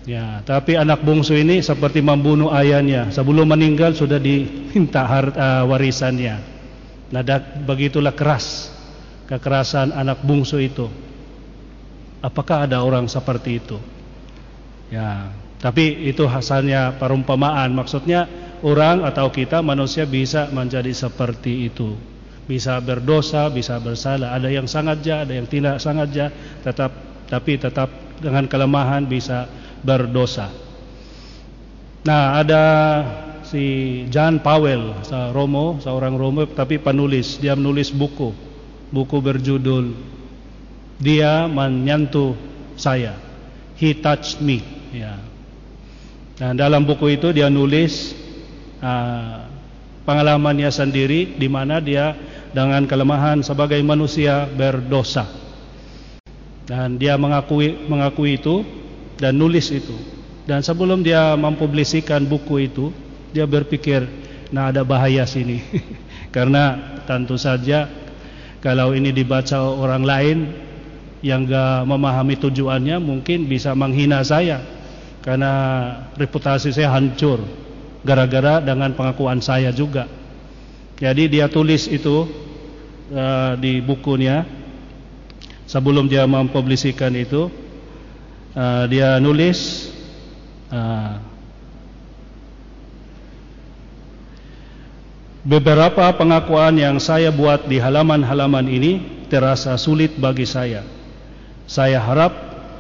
Ya, 0.09 0.41
tapi 0.43 0.75
anak 0.81 1.05
bungsu 1.05 1.37
ini 1.37 1.61
seperti 1.61 2.01
membunuh 2.01 2.49
ayahnya. 2.51 3.13
Sebelum 3.13 3.45
meninggal 3.47 3.93
sudah 3.93 4.17
diminta 4.17 5.05
harta 5.05 5.69
warisannya. 5.69 6.37
Nah, 7.13 7.23
begitulah 7.67 8.17
keras 8.17 8.73
kekerasan 9.31 9.95
anak 9.95 10.27
bungsu 10.27 10.59
itu. 10.59 10.91
Apakah 12.21 12.67
ada 12.67 12.83
orang 12.83 13.07
seperti 13.07 13.63
itu? 13.63 13.79
Ya, 14.91 15.31
tapi 15.63 16.11
itu 16.11 16.27
hasilnya 16.27 16.99
perumpamaan. 16.99 17.71
Maksudnya 17.73 18.27
orang 18.61 19.05
atau 19.07 19.29
kita 19.33 19.65
manusia 19.65 20.05
bisa 20.05 20.49
menjadi 20.53 20.93
seperti 20.93 21.69
itu. 21.69 21.97
Bisa 22.45 22.83
berdosa, 22.83 23.47
bisa 23.49 23.79
bersalah. 23.79 24.35
Ada 24.35 24.49
yang 24.51 24.67
sangat 24.67 25.07
jahat, 25.07 25.31
ada 25.31 25.35
yang 25.39 25.47
tidak 25.47 25.77
sangat 25.79 26.09
jahat, 26.11 26.33
tetap 26.67 26.91
tapi 27.31 27.57
tetap 27.57 27.89
dengan 28.19 28.51
kelemahan 28.51 29.07
bisa 29.07 29.47
berdosa. 29.87 30.51
Nah, 32.03 32.41
ada 32.41 32.65
si 33.47 34.05
John 34.09 34.43
Powell, 34.43 34.99
Romo, 35.31 35.79
seorang 35.79 36.19
Romo 36.19 36.49
tapi 36.51 36.83
penulis. 36.83 37.39
Dia 37.39 37.55
menulis 37.55 37.95
buku. 37.95 38.33
Buku 38.91 39.23
berjudul 39.23 39.95
Dia 40.99 41.47
Menyentuh 41.47 42.35
Saya. 42.75 43.15
He 43.79 43.95
touched 43.95 44.43
me. 44.43 44.61
Ya. 44.91 45.23
Nah, 46.41 46.53
dalam 46.57 46.89
buku 46.89 47.15
itu 47.15 47.31
dia 47.37 47.53
nulis 47.53 48.17
uh, 48.81 49.47
pengalamannya 50.05 50.69
sendiri 50.73 51.37
di 51.39 51.49
mana 51.49 51.79
dia 51.79 52.17
dengan 52.51 52.85
kelemahan 52.85 53.45
sebagai 53.47 53.79
manusia 53.85 54.49
berdosa. 54.51 55.29
Dan 56.67 56.99
dia 56.99 57.19
mengakui 57.19 57.87
mengakui 57.87 58.39
itu 58.39 58.63
dan 59.19 59.39
nulis 59.39 59.71
itu. 59.71 59.95
Dan 60.47 60.65
sebelum 60.67 61.07
dia 61.07 61.39
mempublisikan 61.39 62.27
buku 62.27 62.67
itu, 62.67 62.91
dia 63.31 63.47
berpikir, 63.47 64.07
nah 64.51 64.75
ada 64.75 64.83
bahaya 64.83 65.23
sini. 65.27 65.63
Karena 66.35 66.79
tentu 67.07 67.39
saja 67.39 67.91
kalau 68.63 68.95
ini 68.95 69.11
dibaca 69.11 69.57
orang 69.63 70.05
lain 70.05 70.39
yang 71.21 71.45
gak 71.45 71.85
memahami 71.85 72.37
tujuannya 72.41 72.97
mungkin 73.01 73.45
bisa 73.45 73.77
menghina 73.77 74.25
saya 74.25 74.61
karena 75.21 75.53
reputasi 76.17 76.73
saya 76.73 76.97
hancur 76.97 77.45
gara-gara 78.05 78.65
dengan 78.65 78.93
pengakuan 78.97 79.41
saya 79.45 79.71
juga. 79.73 80.09
Jadi 81.01 81.33
dia 81.33 81.49
tulis 81.49 81.89
itu 81.89 82.29
uh, 83.13 83.57
di 83.57 83.81
bukunya 83.81 84.45
sebelum 85.65 86.09
dia 86.09 86.29
mempublisikan 86.29 87.13
itu 87.17 87.49
uh, 88.53 88.85
dia 88.85 89.17
nulis 89.17 89.89
uh, 90.69 91.17
beberapa 95.41 96.05
pengakuan 96.17 96.77
yang 96.77 97.01
saya 97.01 97.33
buat 97.33 97.65
di 97.65 97.81
halaman-halaman 97.81 98.69
ini 98.69 98.93
terasa 99.33 99.79
sulit 99.81 100.21
bagi 100.21 100.45
saya. 100.45 100.85
Saya 101.71 102.03
harap, 102.03 102.33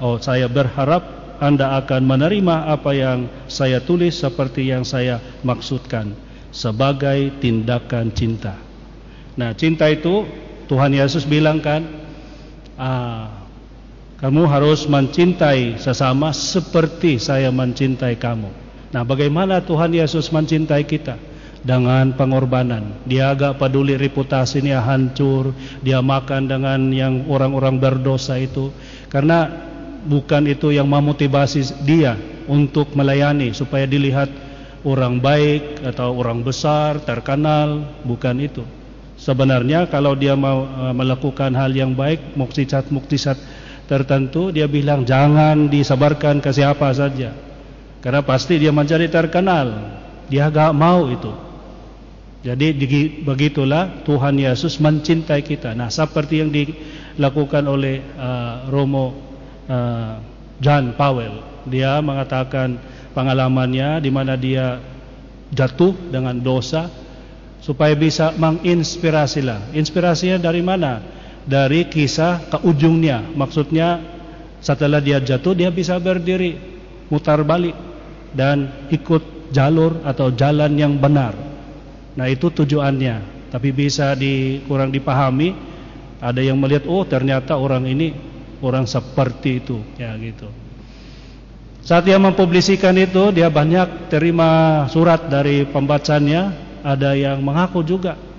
oh 0.02 0.18
saya 0.18 0.50
berharap 0.50 1.19
anda 1.40 1.80
akan 1.80 2.04
menerima 2.04 2.68
apa 2.68 2.92
yang 2.92 3.18
saya 3.48 3.80
tulis 3.80 4.20
seperti 4.20 4.68
yang 4.68 4.84
saya 4.84 5.18
maksudkan 5.40 6.12
sebagai 6.52 7.40
tindakan 7.40 8.12
cinta. 8.12 8.54
Nah, 9.40 9.56
cinta 9.56 9.88
itu 9.88 10.28
Tuhan 10.68 10.92
Yesus 10.92 11.24
bilang 11.24 11.64
kan, 11.64 11.82
ah, 12.76 13.40
kamu 14.20 14.44
harus 14.44 14.84
mencintai 14.84 15.80
sesama 15.80 16.36
seperti 16.36 17.16
saya 17.16 17.48
mencintai 17.48 18.20
kamu. 18.20 18.50
Nah, 18.92 19.02
bagaimana 19.06 19.64
Tuhan 19.64 19.96
Yesus 19.96 20.28
mencintai 20.28 20.84
kita? 20.84 21.16
Dengan 21.60 22.16
pengorbanan. 22.16 23.04
Dia 23.04 23.36
agak 23.36 23.60
peduli 23.60 23.92
reputasinya 23.92 24.80
hancur, 24.80 25.52
dia 25.84 26.00
makan 26.00 26.48
dengan 26.48 26.88
yang 26.88 27.28
orang-orang 27.28 27.76
berdosa 27.76 28.40
itu. 28.40 28.72
Karena 29.12 29.68
bukan 30.06 30.48
itu 30.48 30.72
yang 30.72 30.88
memotivasi 30.88 31.84
dia 31.84 32.16
untuk 32.48 32.92
melayani 32.96 33.52
supaya 33.52 33.84
dilihat 33.84 34.28
orang 34.84 35.20
baik 35.20 35.84
atau 35.84 36.16
orang 36.16 36.40
besar, 36.40 37.00
terkenal, 37.04 37.84
bukan 38.04 38.36
itu. 38.40 38.64
Sebenarnya 39.20 39.84
kalau 39.92 40.16
dia 40.16 40.32
mau 40.32 40.64
uh, 40.64 40.96
melakukan 40.96 41.52
hal 41.52 41.76
yang 41.76 41.92
baik, 41.92 42.32
mukjizat-mukjizat 42.40 43.36
tertentu, 43.84 44.48
dia 44.48 44.64
bilang 44.64 45.04
jangan 45.04 45.68
disabarkan 45.68 46.40
ke 46.40 46.48
siapa 46.48 46.88
saja. 46.96 47.36
Karena 48.00 48.24
pasti 48.24 48.56
dia 48.56 48.72
mencari 48.72 49.12
terkenal. 49.12 50.00
Dia 50.32 50.48
gak 50.48 50.72
mau 50.72 51.04
itu. 51.12 51.28
Jadi 52.40 52.72
begitulah 53.20 54.00
Tuhan 54.08 54.40
Yesus 54.40 54.80
mencintai 54.80 55.44
kita. 55.44 55.76
Nah, 55.76 55.92
seperti 55.92 56.40
yang 56.40 56.48
dilakukan 56.48 57.68
oleh 57.68 58.00
uh, 58.16 58.64
Romo 58.72 59.29
uh, 59.70 60.18
John 60.58 60.92
Powell, 60.98 61.40
dia 61.64 62.02
mengatakan 62.02 62.76
pengalamannya 63.14 64.02
di 64.02 64.10
mana 64.10 64.34
dia 64.34 64.82
jatuh 65.54 65.94
dengan 66.10 66.36
dosa 66.36 66.90
supaya 67.62 67.94
bisa 67.94 68.34
menginspirasilah. 68.34 69.72
Inspirasinya 69.72 70.42
dari 70.42 70.60
mana? 70.60 71.00
Dari 71.46 71.88
kisah 71.88 72.50
ke 72.50 72.58
ujungnya. 72.66 73.24
Maksudnya 73.32 74.02
setelah 74.60 75.00
dia 75.00 75.22
jatuh 75.22 75.56
dia 75.56 75.72
bisa 75.72 75.96
berdiri, 75.96 76.60
mutar 77.08 77.40
balik 77.40 77.74
dan 78.36 78.86
ikut 78.92 79.50
jalur 79.50 80.04
atau 80.04 80.30
jalan 80.30 80.76
yang 80.76 81.00
benar. 81.00 81.32
Nah, 82.14 82.26
itu 82.28 82.52
tujuannya. 82.52 83.48
Tapi 83.50 83.68
bisa 83.74 84.14
di 84.14 84.62
kurang 84.68 84.94
dipahami. 84.94 85.72
Ada 86.20 86.44
yang 86.44 86.60
melihat 86.60 86.84
oh 86.84 87.00
ternyata 87.08 87.56
orang 87.56 87.88
ini 87.88 88.12
orang 88.60 88.84
seperti 88.84 89.60
itu, 89.64 89.80
ya 89.96 90.14
gitu. 90.20 90.48
Saat 91.80 92.06
dia 92.06 92.20
mempublisikan 92.20 92.92
itu, 93.00 93.32
dia 93.32 93.48
banyak 93.48 94.12
terima 94.12 94.84
surat 94.92 95.28
dari 95.32 95.64
pembacanya 95.64 96.52
ada 96.84 97.16
yang 97.16 97.40
mengaku 97.40 97.80
juga 97.84 98.30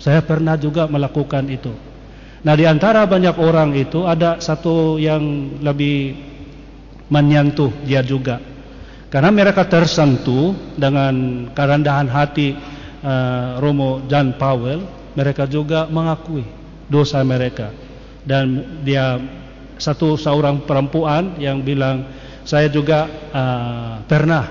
saya 0.00 0.24
pernah 0.24 0.56
juga 0.56 0.88
melakukan 0.88 1.44
itu. 1.52 1.70
Nah, 2.40 2.56
di 2.56 2.64
antara 2.64 3.04
banyak 3.04 3.36
orang 3.36 3.76
itu 3.76 4.08
ada 4.08 4.40
satu 4.40 4.96
yang 4.96 5.20
lebih 5.60 6.16
menyentuh 7.12 7.68
dia 7.84 8.00
juga. 8.00 8.40
Karena 9.12 9.28
mereka 9.28 9.68
tersentuh 9.68 10.56
dengan 10.80 11.44
kerendahan 11.52 12.08
hati 12.08 12.56
uh, 13.04 13.60
Romo 13.60 14.08
John 14.08 14.32
Powell, 14.40 14.80
mereka 15.12 15.44
juga 15.44 15.84
mengakui 15.84 16.48
dosa 16.88 17.20
mereka. 17.20 17.68
Dan 18.24 18.80
dia 18.88 19.20
satu 19.80 20.20
seorang 20.20 20.68
perempuan 20.68 21.40
yang 21.40 21.64
bilang, 21.64 22.06
saya 22.44 22.68
juga 22.68 23.08
uh, 23.32 24.04
pernah 24.04 24.46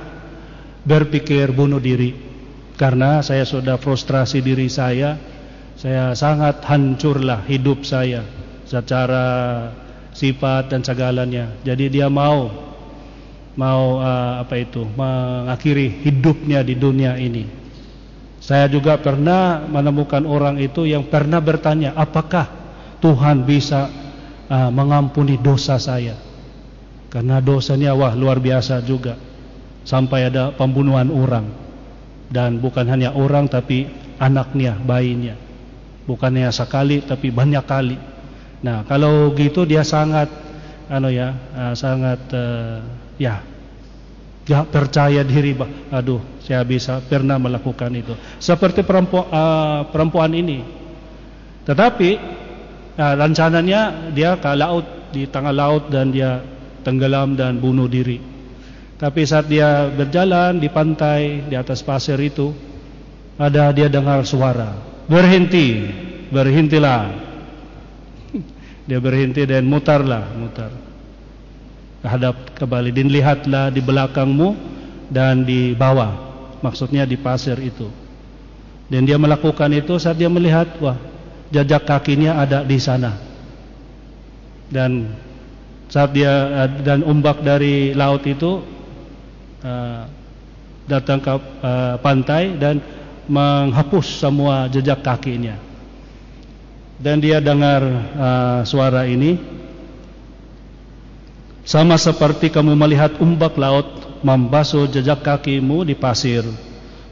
berpikir 0.83 1.53
bunuh 1.53 1.79
diri. 1.79 2.27
Karena 2.73 3.19
saya 3.21 3.43
sudah 3.43 3.75
frustrasi 3.75 4.39
diri 4.39 4.71
saya 4.71 5.19
saya 5.79 6.11
sangat 6.11 6.59
hancurlah 6.67 7.47
hidup 7.47 7.87
saya 7.87 8.27
secara 8.67 9.23
sifat 10.11 10.67
dan 10.75 10.83
segalanya. 10.83 11.55
Jadi 11.63 11.87
dia 11.87 12.11
mau 12.11 12.51
mau 13.55 14.03
uh, 14.03 14.43
apa 14.43 14.59
itu 14.59 14.83
mengakhiri 14.83 16.03
hidupnya 16.03 16.67
di 16.67 16.75
dunia 16.75 17.15
ini. 17.15 17.47
Saya 18.43 18.67
juga 18.67 18.99
pernah 18.99 19.63
menemukan 19.63 20.27
orang 20.27 20.59
itu 20.59 20.83
yang 20.83 21.07
pernah 21.07 21.39
bertanya 21.39 21.95
apakah 21.95 22.47
Tuhan 22.99 23.47
bisa 23.47 23.87
uh, 24.49 24.69
mengampuni 24.73 25.37
dosa 25.37 25.77
saya. 25.77 26.17
Karena 27.09 27.41
dosanya 27.41 27.93
wah 27.93 28.13
luar 28.13 28.41
biasa 28.41 28.81
juga. 28.83 29.17
Sampai 29.85 30.29
ada 30.29 30.53
pembunuhan 30.53 31.09
orang. 31.09 31.45
Dan 32.29 32.61
bukan 32.61 32.85
hanya 32.85 33.13
orang 33.17 33.49
tapi 33.49 33.89
anaknya, 34.21 34.77
bayinya. 34.77 35.33
Bukan 36.05 36.35
hanya 36.37 36.53
sekali 36.53 37.01
tapi 37.01 37.33
banyak 37.33 37.65
kali. 37.65 37.97
Nah, 38.59 38.83
kalau 38.85 39.31
gitu 39.33 39.65
dia 39.65 39.81
sangat 39.81 40.29
ano 40.89 41.09
ya, 41.09 41.33
uh, 41.53 41.73
sangat 41.73 42.21
uh, 42.33 42.81
ya 43.17 43.41
gak 44.49 44.73
percaya 44.73 45.21
diri 45.21 45.53
bah, 45.53 45.69
aduh 45.93 46.17
saya 46.41 46.65
bisa 46.65 46.97
pernah 47.05 47.37
melakukan 47.37 47.93
itu. 47.93 48.17
Seperti 48.41 48.81
perempuan, 48.81 49.29
uh, 49.29 49.81
perempuan 49.93 50.33
ini. 50.33 50.65
Tetapi 51.61 52.09
uh, 52.99 53.15
rencananya 53.15 54.11
dia 54.11 54.35
ke 54.35 54.51
laut 54.59 54.83
di 55.15 55.23
tengah 55.25 55.55
laut 55.55 55.87
dan 55.87 56.11
dia 56.11 56.43
tenggelam 56.83 57.39
dan 57.39 57.57
bunuh 57.57 57.87
diri 57.87 58.19
tapi 58.99 59.23
saat 59.23 59.47
dia 59.47 59.87
berjalan 59.87 60.59
di 60.59 60.67
pantai 60.67 61.47
di 61.47 61.55
atas 61.55 61.79
pasir 61.79 62.19
itu 62.19 62.51
ada 63.39 63.71
dia 63.71 63.87
dengar 63.87 64.27
suara, 64.27 64.75
"Berhenti, 65.07 65.87
berhentilah." 66.27 67.31
Dia 68.89 68.97
berhenti 68.97 69.45
dan 69.45 69.69
mutarlah, 69.69 70.33
mutar. 70.33 70.73
Hadap 72.01 72.57
kembali 72.57 72.89
dan 72.89 73.07
lihatlah 73.07 73.69
di 73.69 73.85
belakangmu 73.85 74.57
dan 75.13 75.45
di 75.45 75.77
bawah. 75.77 76.09
Maksudnya 76.65 77.05
di 77.05 77.13
pasir 77.13 77.53
itu. 77.61 77.85
Dan 78.89 79.05
dia 79.05 79.21
melakukan 79.21 79.69
itu 79.77 79.93
saat 80.01 80.17
dia 80.17 80.25
melihat, 80.25 80.73
wah, 80.81 80.97
jejak 81.49 81.85
kakinya 81.85 82.41
ada 82.41 82.61
di 82.65 82.77
sana. 82.77 83.17
Dan 84.69 85.13
saat 85.89 86.13
dia 86.13 86.65
dan 86.85 87.01
ombak 87.01 87.41
dari 87.41 87.91
laut 87.97 88.21
itu 88.29 88.61
uh, 89.65 90.05
datang 90.85 91.17
ke 91.21 91.33
uh, 91.33 91.95
pantai 92.01 92.53
dan 92.57 92.77
menghapus 93.25 94.21
semua 94.21 94.69
jejak 94.69 95.01
kakinya. 95.01 95.57
Dan 96.99 97.21
dia 97.23 97.39
dengar 97.41 97.81
uh, 98.13 98.61
suara 98.67 99.07
ini 99.09 99.39
sama 101.65 101.95
seperti 101.97 102.49
kamu 102.49 102.73
melihat 102.73 103.17
umbak 103.21 103.53
laut 103.57 103.87
membasuh 104.25 104.89
jejak 104.89 105.23
kakimu 105.23 105.87
di 105.87 105.95
pasir, 105.95 106.43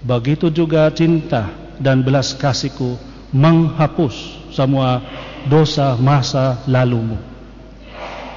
begitu 0.03 0.51
juga 0.51 0.91
cinta 0.91 1.47
dan 1.79 2.03
belas 2.03 2.35
kasihku 2.35 2.99
menghapus 3.31 4.47
semua 4.55 5.03
dosa 5.47 5.95
masa 5.99 6.63
lalumu. 6.67 7.19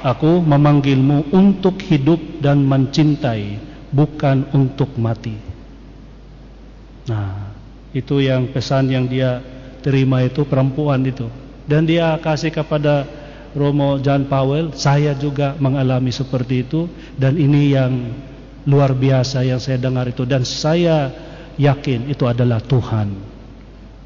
Aku 0.00 0.40
memanggilmu 0.40 1.28
untuk 1.36 1.76
hidup 1.84 2.40
dan 2.40 2.64
mencintai 2.64 3.60
bukan 3.92 4.48
untuk 4.56 4.96
mati. 4.96 5.36
Nah, 7.04 7.52
itu 7.92 8.22
yang 8.24 8.48
pesan 8.48 8.88
yang 8.88 9.04
dia 9.04 9.44
terima 9.84 10.24
itu 10.24 10.48
perempuan 10.48 11.04
itu. 11.04 11.28
Dan 11.68 11.84
dia 11.84 12.16
kasih 12.16 12.48
kepada 12.48 13.04
Romo 13.52 14.00
John 14.00 14.24
Powell, 14.30 14.72
saya 14.72 15.12
juga 15.12 15.58
mengalami 15.60 16.14
seperti 16.14 16.64
itu 16.64 16.88
dan 17.18 17.36
ini 17.36 17.74
yang 17.74 17.92
luar 18.64 18.94
biasa 18.94 19.42
yang 19.44 19.58
saya 19.58 19.80
dengar 19.80 20.08
itu 20.08 20.22
dan 20.28 20.46
saya 20.46 21.10
yakin 21.58 22.12
itu 22.12 22.24
adalah 22.28 22.60
Tuhan 22.62 23.29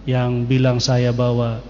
yang 0.05 0.45
bilang 0.45 0.81
saya 0.81 1.11
bahwa 1.13 1.61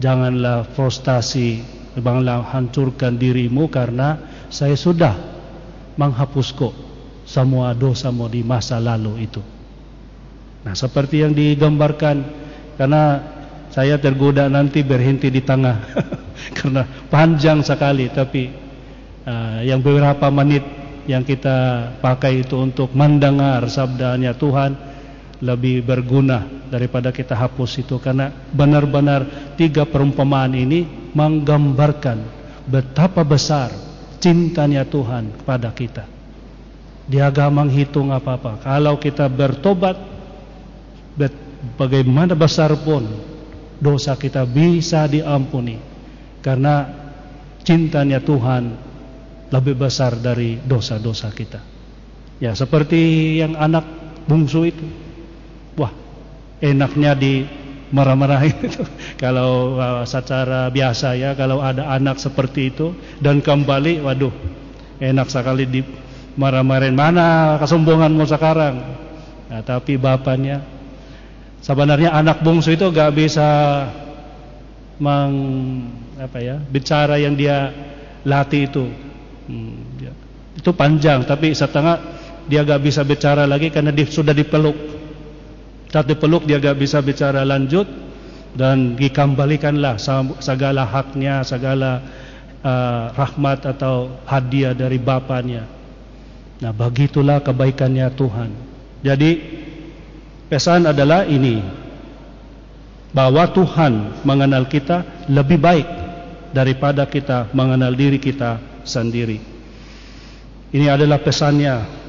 janganlah 0.00 0.64
frustasi, 0.72 1.60
janganlah 1.96 2.44
hancurkan 2.52 3.16
dirimu 3.20 3.68
karena 3.68 4.18
saya 4.48 4.74
sudah 4.74 5.14
menghapus 5.94 6.48
kok 6.56 6.74
semua 7.24 7.72
dosamu 7.72 8.28
di 8.28 8.44
masa 8.44 8.80
lalu 8.80 9.28
itu. 9.28 9.40
Nah, 10.64 10.72
seperti 10.72 11.20
yang 11.20 11.36
digambarkan 11.36 12.24
karena 12.80 13.20
saya 13.74 14.00
tergoda 14.00 14.48
nanti 14.48 14.80
berhenti 14.80 15.28
di 15.28 15.42
tengah 15.44 15.76
karena 16.56 16.86
panjang 17.10 17.60
sekali 17.60 18.06
tapi 18.06 18.48
uh, 19.26 19.60
yang 19.66 19.82
beberapa 19.82 20.30
menit 20.30 20.62
yang 21.04 21.20
kita 21.20 21.90
pakai 22.00 22.46
itu 22.46 22.56
untuk 22.56 22.94
mendengar 22.96 23.66
sabdanya 23.68 24.32
Tuhan 24.32 24.93
lebih 25.44 25.84
berguna 25.84 26.48
daripada 26.72 27.12
kita 27.12 27.36
hapus 27.36 27.84
itu 27.84 28.00
karena 28.00 28.32
benar-benar 28.56 29.52
tiga 29.60 29.84
perumpamaan 29.84 30.56
ini 30.56 31.12
menggambarkan 31.12 32.24
betapa 32.64 33.20
besar 33.20 33.68
cintanya 34.24 34.88
Tuhan 34.88 35.44
kepada 35.44 35.68
kita. 35.76 36.04
Dia 37.04 37.28
gak 37.28 37.52
menghitung 37.52 38.08
apa-apa. 38.08 38.64
Kalau 38.64 38.96
kita 38.96 39.28
bertobat, 39.28 40.00
bagaimana 41.76 42.32
besar 42.32 42.72
pun 42.80 43.04
dosa 43.76 44.16
kita 44.16 44.48
bisa 44.48 45.04
diampuni. 45.04 45.76
Karena 46.40 46.88
cintanya 47.60 48.24
Tuhan 48.24 48.72
lebih 49.52 49.76
besar 49.76 50.16
dari 50.16 50.56
dosa-dosa 50.64 51.28
kita. 51.36 51.60
Ya, 52.40 52.56
seperti 52.56 53.36
yang 53.44 53.60
anak 53.60 53.84
bungsu 54.24 54.72
itu. 54.72 55.03
Wah, 55.74 55.92
enaknya 56.62 57.12
di 57.18 57.44
marah-marahin 57.94 58.56
itu. 58.68 58.82
kalau 59.18 59.78
uh, 59.78 60.02
secara 60.06 60.70
biasa 60.70 61.14
ya, 61.18 61.30
kalau 61.34 61.62
ada 61.62 61.90
anak 61.90 62.18
seperti 62.18 62.74
itu 62.74 62.94
dan 63.22 63.42
kembali, 63.42 64.02
waduh, 64.02 64.34
enak 64.98 65.30
sekali 65.30 65.66
di 65.66 65.80
marah-marahin. 66.38 66.94
Mana 66.94 67.58
kesombonganmu 67.62 68.24
sekarang? 68.26 68.74
Nah, 69.50 69.62
tapi 69.62 69.94
bapaknya 70.00 70.74
sebenarnya 71.64 72.12
anak 72.12 72.44
bungsu 72.44 72.76
itu 72.76 72.92
gak 72.92 73.16
bisa 73.16 73.48
meng 75.00 75.32
apa 76.20 76.38
ya 76.38 76.60
bicara 76.60 77.18
yang 77.18 77.34
dia 77.34 77.72
latih 78.22 78.68
itu 78.68 78.84
hmm, 79.48 79.76
ya. 79.98 80.12
itu 80.54 80.70
panjang 80.76 81.24
tapi 81.26 81.56
setengah 81.56 81.98
dia 82.46 82.62
gak 82.62 82.84
bisa 82.84 83.00
bicara 83.02 83.48
lagi 83.48 83.72
karena 83.72 83.90
dia 83.90 84.06
sudah 84.06 84.36
dipeluk 84.36 84.76
saat 85.94 86.10
dipeluk 86.10 86.42
dia 86.42 86.58
gak 86.58 86.74
bisa 86.74 86.98
bicara 86.98 87.46
lanjut. 87.46 87.86
Dan 88.54 88.94
dikembalikanlah 88.94 89.98
segala 90.38 90.86
haknya 90.86 91.42
segala 91.42 91.98
uh, 92.62 93.10
rahmat 93.10 93.66
atau 93.66 94.14
hadiah 94.30 94.70
dari 94.70 94.94
bapaknya 94.94 95.66
nah 96.62 96.72
begitulah 96.72 97.44
kebaikannya 97.44 98.08
Tuhan. 98.14 98.50
Jadi 99.04 99.30
pesan 100.48 100.88
adalah 100.88 101.28
ini. 101.28 101.60
Bahwa 103.14 103.46
Tuhan 103.46 104.24
mengenal 104.26 104.66
kita 104.66 105.28
lebih 105.30 105.62
baik 105.62 105.86
daripada 106.50 107.06
kita 107.06 107.46
mengenal 107.54 107.94
diri 107.94 108.18
kita 108.18 108.58
sendiri. 108.82 109.38
Ini 110.74 110.90
adalah 110.90 111.22
pesannya 111.22 112.03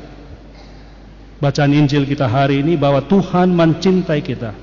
bacaan 1.45 1.77
Injil 1.77 2.09
kita 2.09 2.25
hari 2.25 2.65
ini 2.65 2.73
bahwa 2.73 3.05
Tuhan 3.05 3.53
mencintai 3.53 4.25
kita 4.25 4.57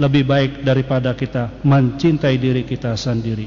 lebih 0.00 0.24
baik 0.24 0.64
daripada 0.64 1.12
kita 1.12 1.60
mencintai 1.60 2.40
diri 2.40 2.64
kita 2.64 2.96
sendiri. 2.96 3.44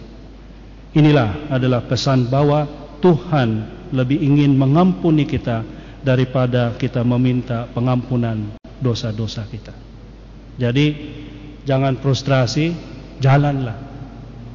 Inilah 0.93 1.49
adalah 1.49 1.81
pesan 1.81 2.29
bahwa 2.29 2.69
Tuhan 3.01 3.49
lebih 3.89 4.21
ingin 4.21 4.53
mengampuni 4.53 5.25
kita 5.25 5.65
daripada 6.05 6.77
kita 6.77 7.01
meminta 7.01 7.65
pengampunan 7.73 8.53
dosa-dosa 8.77 9.49
kita. 9.49 9.73
Jadi 10.61 10.85
jangan 11.65 11.97
frustrasi, 11.97 12.69
jalanlah. 13.17 13.81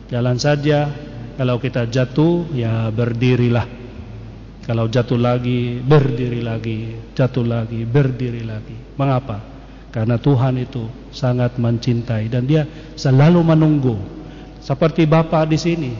Jalan 0.07 0.39
saja. 0.39 0.87
Kalau 1.35 1.57
kita 1.59 1.91
jatuh, 1.91 2.47
ya 2.55 2.93
berdirilah. 2.95 3.80
Kalau 4.71 4.87
jatuh 4.87 5.19
lagi, 5.19 5.83
berdiri 5.83 6.47
lagi, 6.47 6.95
jatuh 7.19 7.43
lagi, 7.43 7.83
berdiri 7.83 8.47
lagi. 8.47 8.79
Mengapa? 8.95 9.43
Karena 9.91 10.15
Tuhan 10.15 10.63
itu 10.63 10.87
sangat 11.11 11.59
mencintai 11.59 12.31
dan 12.31 12.47
Dia 12.47 12.63
selalu 12.95 13.43
menunggu. 13.43 13.99
Seperti 14.63 15.11
Bapak 15.11 15.51
di 15.51 15.59
sini. 15.59 15.91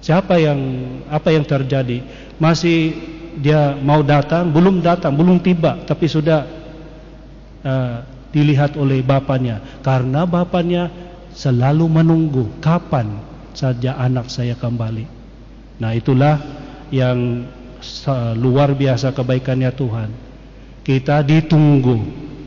Siapa 0.00 0.40
yang 0.40 0.56
apa 1.12 1.36
yang 1.36 1.44
terjadi? 1.44 2.00
Masih 2.40 2.96
dia 3.36 3.76
mau 3.76 4.00
datang, 4.00 4.48
belum 4.48 4.80
datang, 4.80 5.12
belum 5.12 5.36
tiba, 5.44 5.84
tapi 5.84 6.08
sudah 6.08 6.48
uh, 7.60 8.08
dilihat 8.32 8.72
oleh 8.80 9.04
bapaknya 9.04 9.60
karena 9.84 10.24
bapaknya 10.24 10.88
selalu 11.36 11.92
menunggu 11.92 12.48
kapan 12.64 13.20
saja 13.52 14.00
anak 14.00 14.32
saya 14.32 14.56
kembali. 14.56 15.04
Nah, 15.76 15.92
itulah 15.92 16.63
yang 16.94 17.42
luar 18.38 18.72
biasa 18.72 19.12
kebaikannya 19.12 19.70
Tuhan. 19.74 20.10
Kita 20.84 21.24
ditunggu, 21.24 22.00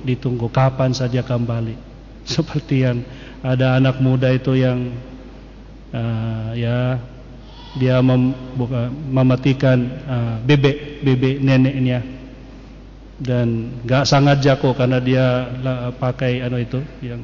ditunggu. 0.06 0.48
Kapan 0.50 0.94
saja 0.94 1.22
kembali. 1.22 1.76
Seperti 2.28 2.86
yang 2.86 3.04
ada 3.44 3.78
anak 3.78 4.02
muda 4.02 4.34
itu 4.34 4.58
yang 4.58 4.94
uh, 5.94 6.52
ya 6.58 6.98
dia 7.78 8.02
mem, 8.02 8.34
buka, 8.58 8.90
mematikan 8.90 9.78
uh, 10.06 10.36
bebek 10.42 11.06
bebek 11.06 11.36
neneknya. 11.42 12.02
Dan 13.18 13.82
gak 13.82 14.06
sangat 14.06 14.46
jago 14.46 14.78
karena 14.78 15.02
dia 15.02 15.50
pakai 15.98 16.46
ano 16.46 16.62
itu 16.62 16.78
yang 17.02 17.18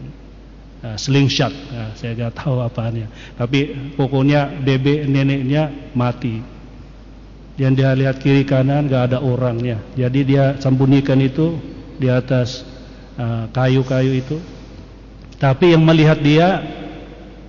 uh, 0.82 0.98
slingshot. 0.98 1.54
Nah, 1.54 1.94
saya 1.94 2.18
gak 2.18 2.42
tahu 2.42 2.66
apaannya 2.66 3.06
tapi 3.38 3.94
pokoknya 3.94 4.58
bebek 4.66 5.06
neneknya 5.06 5.70
mati 5.94 6.53
dan 7.54 7.78
dia 7.78 7.94
lihat 7.94 8.18
kiri 8.18 8.42
kanan 8.46 8.90
gak 8.90 9.14
ada 9.14 9.20
orangnya. 9.22 9.78
Jadi 9.94 10.26
dia 10.26 10.58
sembunyikan 10.58 11.22
itu 11.22 11.58
di 12.02 12.10
atas 12.10 12.66
kayu-kayu 13.54 14.12
uh, 14.18 14.22
itu. 14.22 14.38
Tapi 15.38 15.78
yang 15.78 15.86
melihat 15.86 16.18
dia 16.18 16.66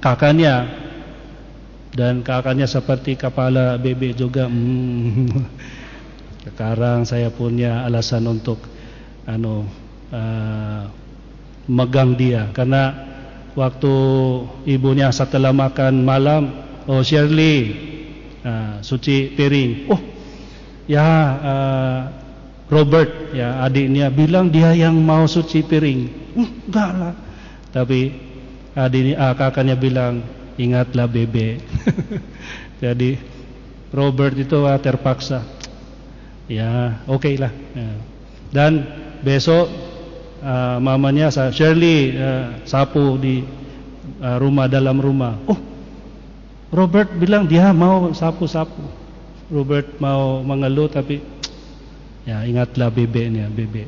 kakaknya. 0.04 0.84
Dan 1.94 2.26
kakaknya 2.26 2.66
seperti 2.66 3.14
kepala 3.14 3.78
bebek 3.78 4.18
juga 4.18 4.50
hmm, 4.50 5.30
Sekarang 6.44 7.06
saya 7.06 7.30
punya 7.30 7.86
alasan 7.86 8.28
untuk 8.28 8.60
anu 9.24 9.64
uh, 10.12 10.84
megang 11.64 12.12
dia. 12.12 12.52
Karena 12.52 12.92
waktu 13.56 13.94
ibunya 14.68 15.08
setelah 15.08 15.56
makan 15.56 16.04
malam, 16.04 16.52
oh 16.84 17.00
Shirley, 17.00 17.93
uh, 18.44 18.78
suci 18.84 19.32
piring. 19.32 19.90
Oh, 19.90 20.00
ya 20.86 21.08
uh, 21.40 22.00
Robert, 22.68 23.32
ya 23.32 23.64
adiknya 23.64 24.12
bilang 24.12 24.52
dia 24.52 24.76
yang 24.76 24.94
mau 25.00 25.24
suci 25.26 25.64
piring. 25.64 26.00
Uh, 26.36 26.48
enggak 26.68 26.90
lah. 26.94 27.14
Tapi 27.72 28.00
adiknya, 28.76 29.16
uh, 29.18 29.34
kakaknya 29.34 29.74
bilang 29.74 30.22
ingatlah 30.60 31.10
bebe. 31.10 31.58
Jadi 32.84 33.16
Robert 33.90 34.38
itu 34.38 34.62
uh, 34.62 34.78
terpaksa 34.78 35.54
ya 36.50 37.00
oke 37.08 37.24
okay 37.24 37.34
lah 37.40 37.52
ya. 37.72 37.88
dan 38.52 38.72
besok 39.24 39.68
uh, 40.44 40.76
mamanya 40.76 41.32
Shirley 41.32 42.12
uh, 42.16 42.60
sapu 42.68 43.16
di 43.16 43.40
uh, 44.20 44.36
rumah 44.36 44.68
dalam 44.68 45.00
rumah 45.00 45.40
oh 45.48 45.56
Robert 46.74 47.14
bilang 47.14 47.46
dia 47.46 47.70
mau 47.70 48.10
sapu-sapu 48.10 48.82
Robert 49.46 49.86
mau 50.02 50.42
mengeluh 50.42 50.90
tapi 50.90 51.22
ya 52.26 52.42
ingatlah 52.42 52.90
bebeknya 52.90 53.46
bebek 53.46 53.86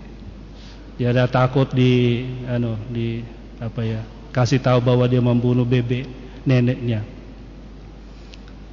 dia 0.95 1.11
ada 1.11 1.27
takut 1.27 1.67
di 1.75 2.23
ano 2.47 2.79
di 2.87 3.27
apa 3.59 3.81
ya 3.83 4.01
kasih 4.31 4.63
tahu 4.63 4.79
bahwa 4.79 5.11
dia 5.11 5.19
membunuh 5.19 5.67
bebek 5.67 6.07
neneknya 6.47 7.03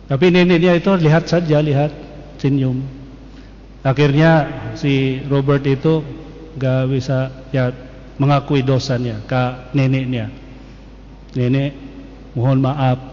tapi 0.06 0.30
neneknya 0.30 0.78
itu 0.78 0.94
lihat 0.94 1.26
saja 1.26 1.58
lihat 1.58 1.90
senyum 2.38 3.04
Akhirnya 3.84 4.48
si 4.80 5.20
Robert 5.28 5.68
itu 5.68 6.00
gak 6.56 6.88
bisa 6.88 7.28
ya 7.52 7.68
mengakui 8.16 8.64
dosanya 8.64 9.20
ke 9.28 9.76
neneknya. 9.76 10.32
Nenek, 11.36 11.76
mohon 12.32 12.64
maaf. 12.64 13.13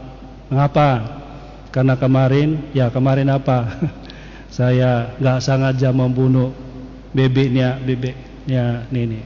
Mengapa? 0.50 1.22
Karena 1.70 1.94
kemarin, 1.94 2.58
ya 2.74 2.90
kemarin 2.90 3.30
apa? 3.30 3.70
Saya 4.56 5.14
gak 5.22 5.46
sengaja 5.46 5.94
membunuh 5.94 6.50
bebeknya, 7.14 7.78
bebeknya 7.78 8.84
nenek. 8.90 9.24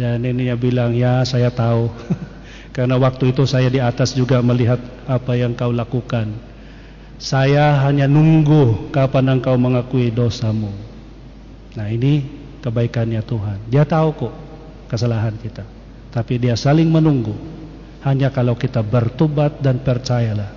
Dan 0.00 0.24
neneknya 0.24 0.56
bilang, 0.56 0.96
ya 0.96 1.20
saya 1.28 1.52
tahu. 1.52 1.92
Karena 2.76 2.96
waktu 3.00 3.32
itu 3.32 3.48
saya 3.48 3.72
di 3.72 3.80
atas 3.80 4.12
juga 4.12 4.40
melihat 4.44 4.76
apa 5.08 5.32
yang 5.32 5.56
kau 5.56 5.72
lakukan. 5.72 6.28
Saya 7.16 7.80
hanya 7.88 8.04
nunggu 8.04 8.92
kapan 8.92 9.40
engkau 9.40 9.56
mengakui 9.56 10.12
dosamu. 10.12 10.68
Nah 11.72 11.88
ini 11.88 12.28
kebaikannya 12.60 13.24
Tuhan. 13.24 13.72
Dia 13.72 13.88
tahu 13.88 14.28
kok 14.28 14.34
kesalahan 14.92 15.32
kita. 15.40 15.64
Tapi 16.12 16.36
dia 16.36 16.52
saling 16.52 16.92
menunggu. 16.92 17.32
Hanya 18.06 18.30
kalau 18.30 18.54
kita 18.54 18.86
bertobat 18.86 19.58
dan 19.58 19.82
percayalah. 19.82 20.54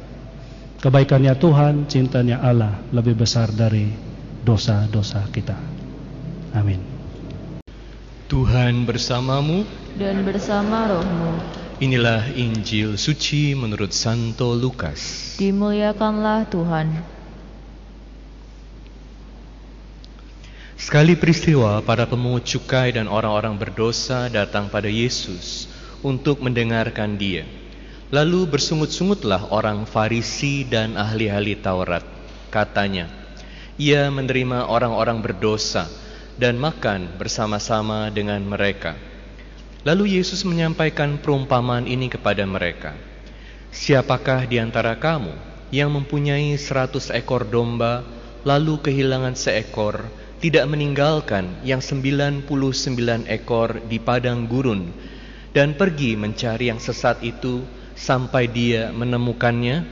Kebaikannya 0.78 1.34
Tuhan, 1.34 1.90
cintanya 1.90 2.46
Allah 2.46 2.78
lebih 2.94 3.18
besar 3.18 3.50
dari 3.50 3.90
dosa-dosa 4.46 5.26
kita. 5.34 5.58
Amin. 6.54 6.78
Tuhan 8.30 8.86
bersamamu 8.86 9.66
dan 9.98 10.22
bersama 10.22 10.94
rohmu. 10.94 11.42
Inilah 11.82 12.30
Injil 12.38 13.00
suci 13.02 13.58
menurut 13.58 13.98
Santo 13.98 14.54
Lukas. 14.54 15.34
Dimuliakanlah 15.42 16.46
Tuhan. 16.54 16.88
Sekali 20.78 21.18
peristiwa, 21.18 21.82
para 21.82 22.06
pemungut 22.06 22.46
cukai 22.46 22.94
dan 22.94 23.10
orang-orang 23.10 23.58
berdosa 23.58 24.30
datang 24.30 24.70
pada 24.70 24.92
Yesus 24.92 25.69
untuk 26.02 26.40
mendengarkan 26.44 27.20
dia. 27.20 27.44
Lalu 28.10 28.50
bersungut-sungutlah 28.50 29.54
orang 29.54 29.86
Farisi 29.86 30.66
dan 30.66 30.98
ahli-ahli 30.98 31.60
Taurat. 31.62 32.02
Katanya, 32.50 33.06
ia 33.78 34.10
menerima 34.10 34.66
orang-orang 34.66 35.22
berdosa 35.22 35.86
dan 36.42 36.58
makan 36.58 37.20
bersama-sama 37.22 38.10
dengan 38.10 38.42
mereka. 38.42 38.98
Lalu 39.86 40.20
Yesus 40.20 40.44
menyampaikan 40.44 41.22
perumpamaan 41.22 41.86
ini 41.86 42.10
kepada 42.10 42.44
mereka. 42.44 42.98
Siapakah 43.70 44.50
di 44.50 44.58
antara 44.58 44.98
kamu 44.98 45.32
yang 45.70 45.94
mempunyai 45.94 46.58
seratus 46.58 47.14
ekor 47.14 47.46
domba, 47.46 48.02
lalu 48.42 48.82
kehilangan 48.82 49.38
seekor, 49.38 50.10
tidak 50.42 50.66
meninggalkan 50.66 51.62
yang 51.62 51.84
sembilan 51.84 52.44
puluh 52.48 52.74
sembilan 52.74 53.30
ekor 53.30 53.86
di 53.86 54.02
padang 54.02 54.50
gurun, 54.50 54.90
dan 55.56 55.74
pergi 55.74 56.14
mencari 56.14 56.70
yang 56.70 56.78
sesat 56.78 57.26
itu 57.26 57.66
sampai 57.98 58.46
dia 58.50 58.94
menemukannya? 58.94 59.86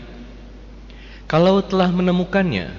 Kalau 1.27 1.59
telah 1.59 1.91
menemukannya, 1.91 2.71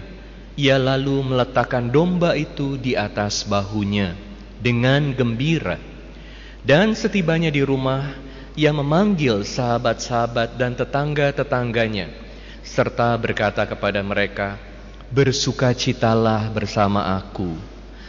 ia 0.56 0.80
lalu 0.80 1.20
meletakkan 1.20 1.92
domba 1.92 2.32
itu 2.34 2.80
di 2.80 2.96
atas 2.96 3.44
bahunya 3.44 4.16
dengan 4.58 5.14
gembira. 5.14 5.78
Dan 6.64 6.96
setibanya 6.98 7.52
di 7.52 7.62
rumah, 7.62 8.18
ia 8.58 8.74
memanggil 8.74 9.46
sahabat-sahabat 9.46 10.58
dan 10.58 10.74
tetangga-tetangganya, 10.74 12.10
serta 12.66 13.14
berkata 13.14 13.62
kepada 13.64 14.02
mereka, 14.02 14.58
Bersukacitalah 15.08 16.50
bersama 16.52 17.16
aku, 17.16 17.54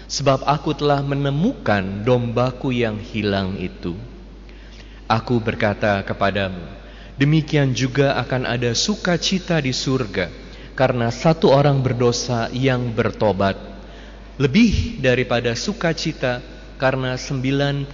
sebab 0.10 0.44
aku 0.44 0.74
telah 0.76 1.00
menemukan 1.06 2.02
dombaku 2.02 2.74
yang 2.74 2.98
hilang 2.98 3.56
itu. 3.56 3.96
Aku 5.10 5.42
berkata 5.42 6.06
kepadamu, 6.06 6.62
demikian 7.18 7.74
juga 7.74 8.14
akan 8.22 8.46
ada 8.46 8.78
sukacita 8.78 9.58
di 9.58 9.74
surga, 9.74 10.30
karena 10.78 11.10
satu 11.10 11.50
orang 11.50 11.82
berdosa 11.82 12.54
yang 12.54 12.94
bertobat, 12.94 13.58
lebih 14.38 15.02
daripada 15.02 15.58
sukacita 15.58 16.46
karena 16.78 17.18
99 17.18 17.90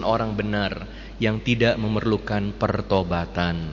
orang 0.00 0.32
benar 0.32 0.88
yang 1.20 1.44
tidak 1.44 1.76
memerlukan 1.76 2.56
pertobatan? 2.56 3.68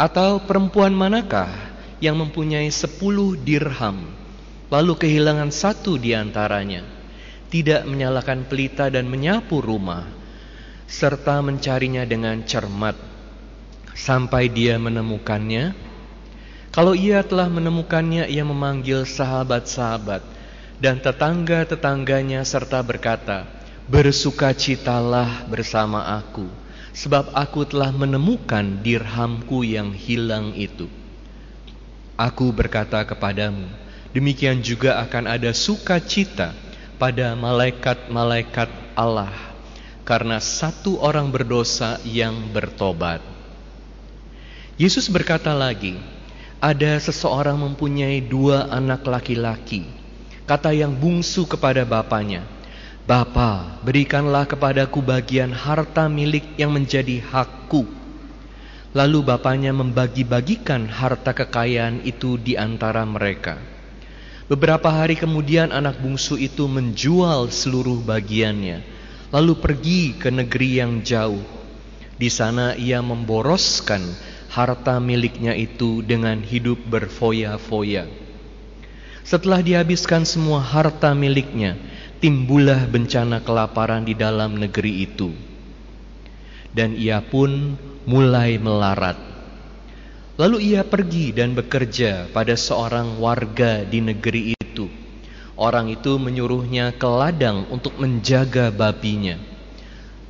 Atau 0.00 0.48
perempuan 0.48 0.96
manakah 0.96 1.52
yang 2.00 2.16
mempunyai 2.16 2.72
sepuluh 2.72 3.36
dirham 3.36 4.24
lalu 4.72 4.96
kehilangan 4.96 5.52
satu 5.52 6.00
di 6.00 6.16
antaranya, 6.16 6.82
tidak 7.52 7.84
menyalakan 7.84 8.48
pelita 8.48 8.88
dan 8.88 9.06
menyapu 9.06 9.60
rumah, 9.60 10.23
serta 10.84 11.40
mencarinya 11.40 12.04
dengan 12.04 12.42
cermat 12.44 12.96
sampai 13.94 14.50
dia 14.50 14.76
menemukannya? 14.76 15.72
Kalau 16.74 16.90
ia 16.90 17.22
telah 17.22 17.46
menemukannya, 17.46 18.26
ia 18.26 18.42
memanggil 18.42 19.06
sahabat-sahabat 19.06 20.26
dan 20.82 20.98
tetangga-tetangganya 20.98 22.42
serta 22.42 22.82
berkata, 22.82 23.46
Bersukacitalah 23.86 25.46
bersama 25.46 26.02
aku, 26.18 26.50
sebab 26.90 27.30
aku 27.30 27.62
telah 27.68 27.94
menemukan 27.94 28.80
dirhamku 28.82 29.62
yang 29.62 29.94
hilang 29.94 30.50
itu. 30.58 30.90
Aku 32.18 32.50
berkata 32.50 33.06
kepadamu, 33.06 33.70
demikian 34.10 34.58
juga 34.64 34.98
akan 35.04 35.30
ada 35.30 35.54
sukacita 35.54 36.56
pada 36.98 37.38
malaikat-malaikat 37.38 38.98
Allah, 38.98 39.53
karena 40.04 40.36
satu 40.38 41.00
orang 41.00 41.32
berdosa 41.32 41.96
yang 42.04 42.52
bertobat. 42.52 43.24
Yesus 44.76 45.08
berkata 45.08 45.56
lagi, 45.56 45.96
ada 46.60 46.96
seseorang 47.00 47.56
mempunyai 47.56 48.20
dua 48.20 48.68
anak 48.68 49.04
laki-laki. 49.08 49.88
Kata 50.44 50.76
yang 50.76 50.92
bungsu 50.92 51.48
kepada 51.48 51.88
bapaknya, 51.88 52.44
Bapa, 53.04 53.80
berikanlah 53.84 54.48
kepadaku 54.48 55.04
bagian 55.04 55.52
harta 55.52 56.08
milik 56.08 56.56
yang 56.56 56.72
menjadi 56.72 57.20
hakku. 57.20 57.84
Lalu 58.96 59.20
bapaknya 59.20 59.76
membagi-bagikan 59.76 60.88
harta 60.88 61.36
kekayaan 61.36 62.00
itu 62.08 62.40
di 62.40 62.56
antara 62.56 63.04
mereka. 63.04 63.60
Beberapa 64.48 64.88
hari 64.88 65.20
kemudian 65.20 65.68
anak 65.68 66.00
bungsu 66.00 66.40
itu 66.40 66.64
menjual 66.64 67.52
seluruh 67.52 68.00
bagiannya, 68.00 68.93
lalu 69.34 69.58
pergi 69.58 70.14
ke 70.14 70.30
negeri 70.30 70.78
yang 70.78 71.02
jauh. 71.02 71.42
Di 72.14 72.30
sana 72.30 72.78
ia 72.78 73.02
memboroskan 73.02 74.06
harta 74.54 75.02
miliknya 75.02 75.58
itu 75.58 76.06
dengan 76.06 76.38
hidup 76.38 76.78
berfoya-foya. 76.86 78.06
Setelah 79.26 79.58
dihabiskan 79.58 80.22
semua 80.22 80.62
harta 80.62 81.10
miliknya, 81.18 81.74
timbullah 82.22 82.86
bencana 82.86 83.42
kelaparan 83.42 84.06
di 84.06 84.14
dalam 84.14 84.54
negeri 84.54 85.02
itu. 85.02 85.34
Dan 86.70 86.94
ia 86.94 87.18
pun 87.18 87.74
mulai 88.06 88.62
melarat. 88.62 89.18
Lalu 90.38 90.74
ia 90.74 90.86
pergi 90.86 91.34
dan 91.34 91.58
bekerja 91.58 92.30
pada 92.30 92.54
seorang 92.54 93.18
warga 93.18 93.82
di 93.82 93.98
negeri 93.98 94.54
itu. 94.54 94.63
Orang 95.54 95.86
itu 95.86 96.18
menyuruhnya 96.18 96.98
ke 96.98 97.06
ladang 97.06 97.70
untuk 97.70 97.94
menjaga 98.02 98.74
babinya. 98.74 99.38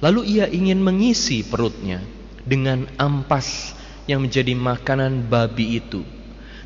Lalu 0.05 0.37
ia 0.37 0.47
ingin 0.53 0.85
mengisi 0.85 1.41
perutnya 1.41 2.05
dengan 2.45 2.85
ampas 3.01 3.73
yang 4.05 4.21
menjadi 4.29 4.53
makanan 4.53 5.25
babi 5.25 5.81
itu. 5.81 6.05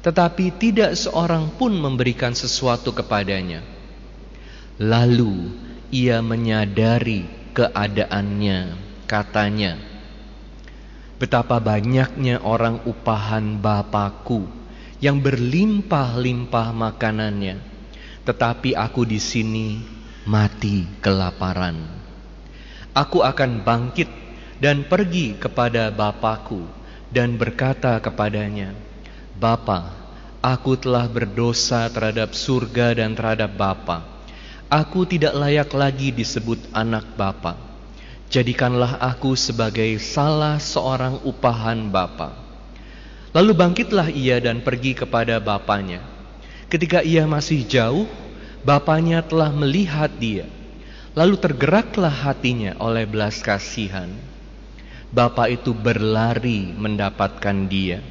Tetapi 0.03 0.59
tidak 0.59 0.99
seorang 0.99 1.55
pun 1.55 1.75
memberikan 1.75 2.35
sesuatu 2.35 2.91
kepadanya. 2.91 3.63
Lalu 4.79 5.55
ia 5.95 6.19
menyadari 6.23 7.27
keadaannya, 7.55 8.79
katanya, 9.11 9.79
Betapa 11.19 11.59
banyaknya 11.59 12.39
orang 12.47 12.87
upahan 12.87 13.59
Bapakku 13.59 14.47
yang 15.03 15.19
berlimpah-limpah 15.19 16.71
makanannya, 16.71 17.59
tetapi 18.29 18.77
aku 18.77 19.09
di 19.09 19.17
sini 19.17 19.81
mati 20.29 20.85
kelaparan. 21.01 21.81
Aku 22.93 23.25
akan 23.25 23.65
bangkit 23.65 24.13
dan 24.61 24.85
pergi 24.85 25.41
kepada 25.41 25.89
Bapakku 25.89 26.69
dan 27.09 27.41
berkata 27.41 27.97
kepadanya, 28.05 28.77
Bapa, 29.41 29.97
aku 30.45 30.77
telah 30.77 31.09
berdosa 31.09 31.89
terhadap 31.89 32.37
surga 32.37 33.01
dan 33.01 33.17
terhadap 33.17 33.57
Bapa 33.57 34.19
Aku 34.69 35.09
tidak 35.09 35.33
layak 35.33 35.73
lagi 35.73 36.13
disebut 36.13 36.61
anak 36.77 37.17
Bapa. 37.17 37.57
Jadikanlah 38.29 39.01
aku 39.01 39.33
sebagai 39.33 39.97
salah 39.97 40.61
seorang 40.61 41.25
upahan 41.25 41.89
Bapa. 41.89 42.37
Lalu 43.33 43.57
bangkitlah 43.57 44.13
ia 44.13 44.37
dan 44.37 44.61
pergi 44.61 44.93
kepada 44.93 45.41
bapaknya. 45.41 46.05
Ketika 46.69 47.01
ia 47.01 47.25
masih 47.25 47.65
jauh, 47.65 48.05
bapaknya 48.61 49.25
telah 49.25 49.49
melihat 49.49 50.13
dia. 50.21 50.45
Lalu 51.17 51.41
tergeraklah 51.41 52.13
hatinya 52.13 52.77
oleh 52.79 53.09
belas 53.09 53.41
kasihan. 53.41 54.13
Bapak 55.09 55.49
itu 55.49 55.73
berlari 55.73 56.69
mendapatkan 56.77 57.57
dia, 57.65 58.05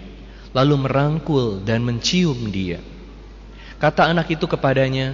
lalu 0.52 0.76
merangkul 0.82 1.62
dan 1.62 1.86
mencium 1.86 2.50
dia. 2.50 2.82
Kata 3.78 4.10
anak 4.10 4.34
itu 4.34 4.50
kepadanya, 4.50 5.14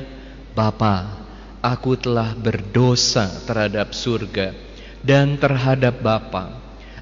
"Bapak, 0.56 1.04
aku 1.60 2.00
telah 2.00 2.32
berdosa 2.36 3.28
terhadap 3.44 3.92
surga 3.92 4.56
dan 5.04 5.36
terhadap 5.36 6.00
Bapa. 6.00 6.56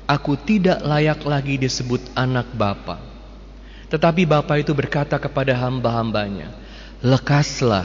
Aku 0.10 0.38
tidak 0.38 0.82
layak 0.86 1.22
lagi 1.26 1.62
disebut 1.62 2.02
anak 2.18 2.50
Bapa. 2.58 3.11
Tetapi 3.92 4.24
Bapa 4.24 4.56
itu 4.56 4.72
berkata 4.72 5.20
kepada 5.20 5.52
hamba-hambanya, 5.52 6.48
Lekaslah, 7.04 7.84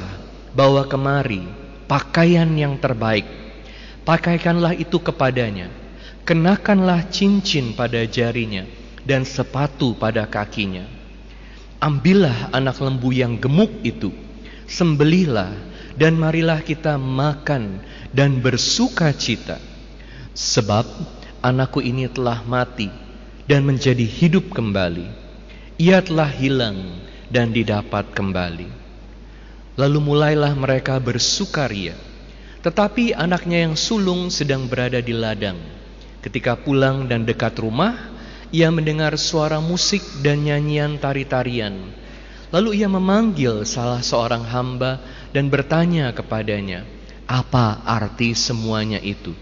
bawa 0.54 0.86
kemari 0.86 1.42
pakaian 1.90 2.46
yang 2.54 2.78
terbaik. 2.78 3.26
Pakaikanlah 4.06 4.78
itu 4.78 5.02
kepadanya. 5.02 5.66
Kenakanlah 6.22 7.10
cincin 7.10 7.74
pada 7.74 8.02
jarinya 8.06 8.66
dan 9.02 9.26
sepatu 9.26 9.98
pada 9.98 10.26
kakinya. 10.26 10.86
Ambillah 11.82 12.54
anak 12.54 12.82
lembu 12.82 13.10
yang 13.14 13.38
gemuk 13.38 13.70
itu, 13.82 14.10
sembelihlah 14.66 15.54
dan 15.94 16.18
marilah 16.18 16.62
kita 16.62 16.98
makan 16.98 17.82
dan 18.10 18.38
bersuka 18.42 19.10
cita. 19.14 19.58
Sebab 20.34 20.86
anakku 21.42 21.82
ini 21.82 22.10
telah 22.10 22.42
mati 22.42 22.90
dan 23.46 23.62
menjadi 23.62 24.02
hidup 24.02 24.50
kembali. 24.50 25.25
Ia 25.76 26.00
telah 26.00 26.32
hilang 26.32 27.04
dan 27.28 27.52
didapat 27.52 28.08
kembali. 28.16 28.64
Lalu 29.76 29.98
mulailah 30.00 30.56
mereka 30.56 30.96
bersukaria. 30.96 31.92
Tetapi 32.64 33.12
anaknya 33.12 33.68
yang 33.68 33.76
sulung 33.76 34.32
sedang 34.32 34.64
berada 34.72 35.04
di 35.04 35.12
ladang. 35.12 35.60
Ketika 36.24 36.56
pulang 36.56 37.04
dan 37.04 37.28
dekat 37.28 37.60
rumah, 37.60 37.92
ia 38.48 38.72
mendengar 38.72 39.20
suara 39.20 39.60
musik 39.60 40.00
dan 40.24 40.48
nyanyian 40.48 40.96
tari-tarian. 40.96 41.92
Lalu 42.56 42.80
ia 42.80 42.88
memanggil 42.88 43.68
salah 43.68 44.00
seorang 44.00 44.48
hamba 44.48 45.04
dan 45.36 45.52
bertanya 45.52 46.08
kepadanya, 46.16 46.88
"Apa 47.28 47.84
arti 47.84 48.32
semuanya 48.32 48.96
itu?" 49.04 49.36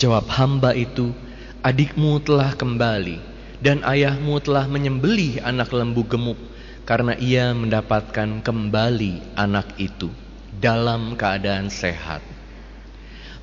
Jawab 0.00 0.32
hamba 0.32 0.72
itu, 0.72 1.12
"Adikmu 1.60 2.24
telah 2.24 2.56
kembali 2.56 3.33
dan 3.64 3.80
ayahmu 3.80 4.36
telah 4.44 4.68
menyembelih 4.68 5.40
anak 5.40 5.72
lembu 5.72 6.04
gemuk 6.04 6.36
karena 6.84 7.16
ia 7.16 7.56
mendapatkan 7.56 8.44
kembali 8.44 9.34
anak 9.40 9.80
itu 9.80 10.12
dalam 10.60 11.16
keadaan 11.16 11.72
sehat." 11.72 12.20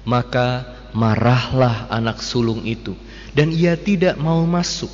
Maka 0.06 0.66
marahlah 0.94 1.90
anak 1.90 2.22
sulung 2.22 2.62
itu 2.66 2.94
dan 3.34 3.50
ia 3.52 3.74
tidak 3.80 4.20
mau 4.20 4.44
masuk. 4.46 4.92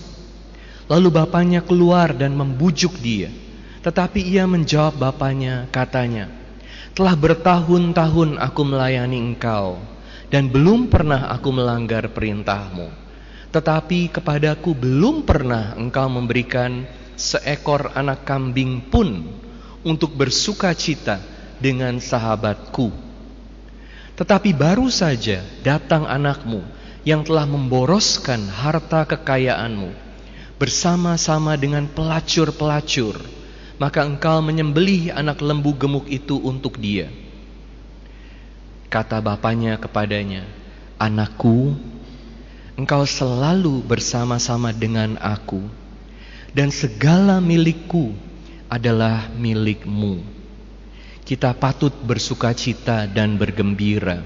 Lalu 0.88 1.12
bapaknya 1.12 1.60
keluar 1.60 2.16
dan 2.16 2.32
membujuk 2.32 2.96
dia. 3.04 3.28
Tetapi 3.84 4.20
ia 4.24 4.48
menjawab 4.48 5.00
bapaknya, 5.00 5.68
katanya, 5.72 6.32
Telah 6.92 7.14
bertahun-tahun 7.14 8.42
aku 8.42 8.62
melayani 8.66 9.22
engkau, 9.22 9.78
dan 10.34 10.50
belum 10.50 10.90
pernah 10.90 11.30
aku 11.30 11.54
melanggar 11.54 12.10
perintahmu. 12.10 12.90
Tetapi 13.58 14.14
kepadaku 14.14 14.78
belum 14.78 15.26
pernah 15.26 15.74
engkau 15.74 16.06
memberikan 16.06 16.86
seekor 17.18 17.90
anak 17.98 18.22
kambing 18.22 18.86
pun 18.86 19.26
untuk 19.82 20.14
bersuka 20.14 20.78
cita 20.78 21.18
dengan 21.58 21.98
sahabatku. 21.98 22.94
Tetapi 24.14 24.54
baru 24.54 24.94
saja 24.94 25.42
datang 25.66 26.06
anakmu 26.06 26.62
yang 27.02 27.26
telah 27.26 27.50
memboroskan 27.50 28.46
harta 28.46 29.10
kekayaanmu 29.10 29.90
bersama-sama 30.62 31.58
dengan 31.58 31.90
pelacur-pelacur, 31.90 33.18
maka 33.82 34.06
engkau 34.06 34.38
menyembelih 34.46 35.18
anak 35.18 35.42
lembu 35.42 35.74
gemuk 35.74 36.06
itu 36.06 36.38
untuk 36.38 36.78
dia. 36.78 37.10
Kata 38.94 39.18
bapaknya 39.18 39.82
kepadanya, 39.82 40.46
Anakku, 41.02 41.74
engkau 42.78 43.10
selalu 43.10 43.82
bersama-sama 43.82 44.70
dengan 44.70 45.18
aku, 45.18 45.66
dan 46.54 46.70
segala 46.70 47.42
milikku 47.42 48.14
adalah 48.70 49.34
milikmu. 49.34 50.22
Kita 51.26 51.58
patut 51.58 51.92
bersuka 51.92 52.54
cita 52.54 53.10
dan 53.10 53.36
bergembira, 53.36 54.22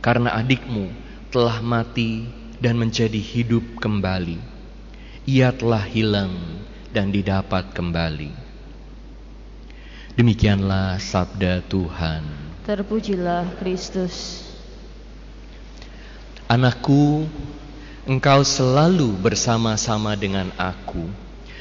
karena 0.00 0.34
adikmu 0.40 0.90
telah 1.28 1.60
mati 1.60 2.26
dan 2.58 2.80
menjadi 2.80 3.20
hidup 3.20 3.78
kembali. 3.78 4.40
Ia 5.28 5.54
telah 5.54 5.84
hilang 5.86 6.34
dan 6.90 7.12
didapat 7.14 7.76
kembali. 7.76 8.34
Demikianlah 10.18 10.98
sabda 10.98 11.62
Tuhan. 11.70 12.24
Terpujilah 12.66 13.56
Kristus. 13.62 14.44
Anakku, 16.50 17.30
engkau 18.02 18.42
selalu 18.42 19.14
bersama-sama 19.14 20.18
dengan 20.18 20.50
aku, 20.58 21.06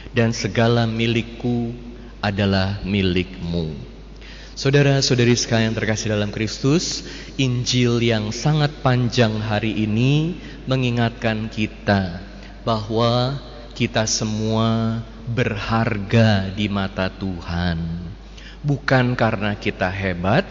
dan 0.09 0.33
segala 0.33 0.89
milikku 0.89 1.73
adalah 2.17 2.81
milikmu. 2.81 3.77
Saudara-saudari 4.57 5.37
sekalian 5.37 5.73
terkasih 5.73 6.13
dalam 6.13 6.33
Kristus, 6.33 7.05
Injil 7.37 8.01
yang 8.01 8.33
sangat 8.33 8.73
panjang 8.81 9.37
hari 9.41 9.73
ini 9.85 10.37
mengingatkan 10.65 11.49
kita 11.49 12.21
bahwa 12.65 13.41
kita 13.73 14.05
semua 14.05 15.01
berharga 15.29 16.51
di 16.53 16.69
mata 16.69 17.09
Tuhan. 17.09 17.77
Bukan 18.61 19.17
karena 19.17 19.57
kita 19.57 19.89
hebat, 19.89 20.45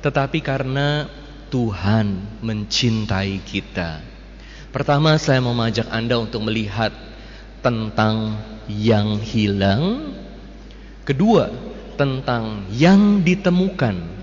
tetapi 0.00 0.40
karena 0.40 1.08
Tuhan 1.52 2.40
mencintai 2.40 3.44
kita. 3.44 4.09
Pertama 4.70 5.18
saya 5.18 5.42
mau 5.42 5.50
mengajak 5.50 5.90
Anda 5.90 6.14
untuk 6.22 6.46
melihat 6.46 6.94
tentang 7.58 8.38
yang 8.70 9.18
hilang. 9.18 10.14
Kedua, 11.02 11.50
tentang 11.98 12.70
yang 12.70 13.26
ditemukan. 13.26 14.22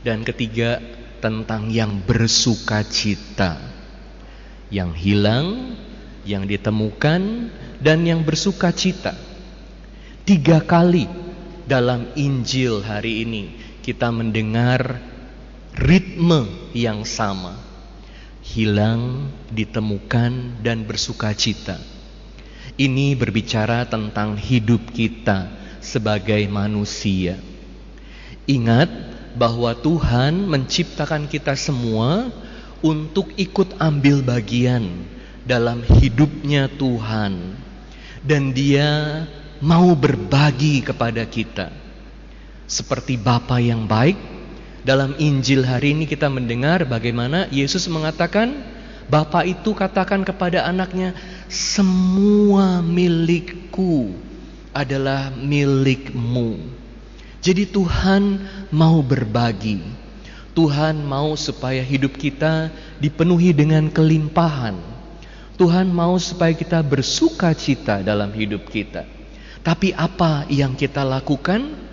Dan 0.00 0.22
ketiga, 0.22 0.78
tentang 1.18 1.74
yang 1.74 1.98
bersuka 2.06 2.86
cita. 2.86 3.58
Yang 4.70 4.90
hilang, 5.02 5.46
yang 6.22 6.46
ditemukan, 6.46 7.50
dan 7.82 7.98
yang 8.06 8.22
bersuka 8.22 8.70
cita. 8.70 9.18
Tiga 10.22 10.62
kali 10.62 11.10
dalam 11.66 12.14
Injil 12.14 12.86
hari 12.86 13.26
ini 13.26 13.42
kita 13.82 14.14
mendengar 14.14 15.02
ritme 15.74 16.70
yang 16.76 17.02
sama. 17.02 17.69
Hilang, 18.40 19.28
ditemukan, 19.52 20.64
dan 20.64 20.88
bersuka 20.88 21.36
cita. 21.36 21.76
Ini 22.80 23.12
berbicara 23.12 23.84
tentang 23.84 24.40
hidup 24.40 24.96
kita 24.96 25.52
sebagai 25.84 26.40
manusia. 26.48 27.36
Ingat 28.48 28.88
bahwa 29.36 29.76
Tuhan 29.76 30.48
menciptakan 30.48 31.28
kita 31.28 31.52
semua 31.54 32.32
untuk 32.80 33.30
ikut 33.36 33.76
ambil 33.76 34.24
bagian 34.24 34.88
dalam 35.44 35.84
hidupnya 36.00 36.72
Tuhan, 36.72 37.54
dan 38.24 38.56
Dia 38.56 39.22
mau 39.60 39.92
berbagi 39.92 40.80
kepada 40.80 41.28
kita, 41.28 41.68
seperti 42.64 43.20
Bapa 43.20 43.60
yang 43.60 43.84
baik. 43.84 44.39
Dalam 44.80 45.16
Injil 45.20 45.64
hari 45.64 45.92
ini 45.92 46.08
kita 46.08 46.32
mendengar 46.32 46.88
bagaimana 46.88 47.46
Yesus 47.52 47.84
mengatakan, 47.88 48.52
Bapa 49.10 49.42
itu 49.42 49.74
katakan 49.74 50.22
kepada 50.22 50.64
anaknya, 50.64 51.12
"Semua 51.50 52.78
milikku." 52.78 54.30
adalah 54.70 55.34
milikmu. 55.34 56.58
Jadi 57.40 57.64
Tuhan 57.66 58.22
mau 58.70 59.00
berbagi. 59.00 59.80
Tuhan 60.52 61.00
mau 61.06 61.38
supaya 61.38 61.80
hidup 61.80 62.18
kita 62.18 62.68
dipenuhi 63.00 63.54
dengan 63.54 63.88
kelimpahan. 63.88 64.76
Tuhan 65.56 65.88
mau 65.92 66.16
supaya 66.20 66.52
kita 66.52 66.80
bersuka 66.84 67.52
cita 67.56 68.00
dalam 68.04 68.32
hidup 68.32 68.68
kita. 68.68 69.06
Tapi 69.60 69.92
apa 69.92 70.48
yang 70.48 70.76
kita 70.76 71.04
lakukan? 71.04 71.88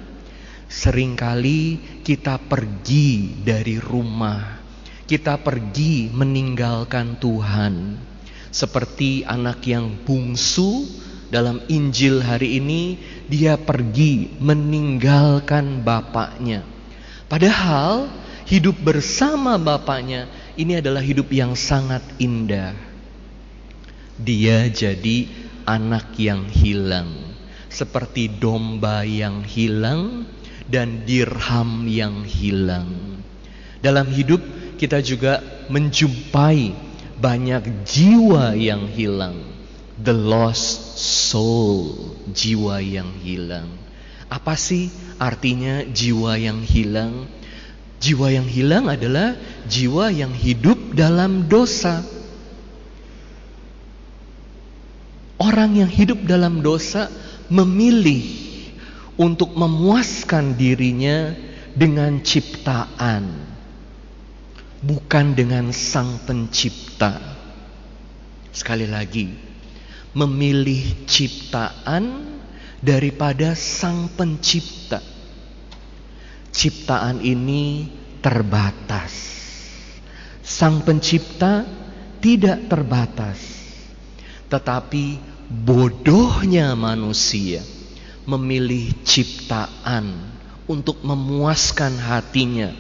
Seringkali 0.67 1.79
kita 2.08 2.39
pergi 2.39 3.36
dari 3.43 3.76
rumah. 3.84 4.64
Kita 5.03 5.36
pergi 5.43 6.08
meninggalkan 6.08 7.20
Tuhan. 7.20 7.99
Seperti 8.47 9.28
anak 9.28 9.68
yang 9.68 9.91
bungsu 10.08 10.88
dalam 11.28 11.60
Injil 11.68 12.24
hari 12.24 12.64
ini 12.64 12.95
dia 13.28 13.60
pergi 13.60 14.39
meninggalkan 14.39 15.84
bapaknya. 15.84 16.64
Padahal 17.28 18.08
hidup 18.47 18.80
bersama 18.80 19.60
bapaknya 19.60 20.32
ini 20.55 20.80
adalah 20.80 21.03
hidup 21.03 21.28
yang 21.36 21.60
sangat 21.60 21.99
indah. 22.24 22.72
Dia 24.16 24.72
jadi 24.72 25.28
anak 25.68 26.16
yang 26.16 26.47
hilang, 26.47 27.36
seperti 27.68 28.32
domba 28.32 29.03
yang 29.03 29.43
hilang 29.43 30.24
dan 30.68 31.07
dirham 31.07 31.88
yang 31.88 32.28
hilang. 32.28 33.24
Dalam 33.80 34.11
hidup 34.11 34.43
kita 34.78 34.99
juga 35.01 35.39
menjumpai 35.72 36.76
banyak 37.18 37.88
jiwa 37.88 38.53
yang 38.53 38.86
hilang, 38.91 39.41
the 39.97 40.13
lost 40.13 40.99
soul, 41.01 42.13
jiwa 42.30 42.78
yang 42.84 43.09
hilang. 43.24 43.68
Apa 44.28 44.59
sih 44.59 44.91
artinya 45.18 45.88
jiwa 45.88 46.36
yang 46.38 46.61
hilang? 46.61 47.26
Jiwa 47.97 48.30
yang 48.30 48.45
hilang 48.45 48.86
adalah 48.86 49.34
jiwa 49.65 50.13
yang 50.13 50.30
hidup 50.36 50.78
dalam 50.93 51.49
dosa. 51.49 52.05
Orang 55.41 55.78
yang 55.78 55.89
hidup 55.89 56.22
dalam 56.26 56.61
dosa 56.61 57.09
memilih 57.49 58.46
untuk 59.18 59.57
memuaskan 59.57 60.53
dirinya 60.53 61.34
dengan 61.74 62.22
ciptaan, 62.22 63.26
bukan 64.86 65.34
dengan 65.34 65.74
Sang 65.74 66.22
Pencipta. 66.22 67.18
Sekali 68.53 68.86
lagi, 68.86 69.30
memilih 70.13 71.05
ciptaan 71.09 72.38
daripada 72.82 73.57
Sang 73.57 74.13
Pencipta. 74.13 75.01
Ciptaan 76.53 77.22
ini 77.22 77.89
terbatas. 78.22 79.13
Sang 80.41 80.82
Pencipta 80.82 81.65
tidak 82.22 82.70
terbatas. 82.70 83.38
Tetapi 84.47 85.05
bodohnya 85.51 86.74
manusia 86.74 87.76
memilih 88.28 88.91
ciptaan 89.07 90.11
untuk 90.67 90.99
memuaskan 90.99 91.95
hatinya, 91.95 92.75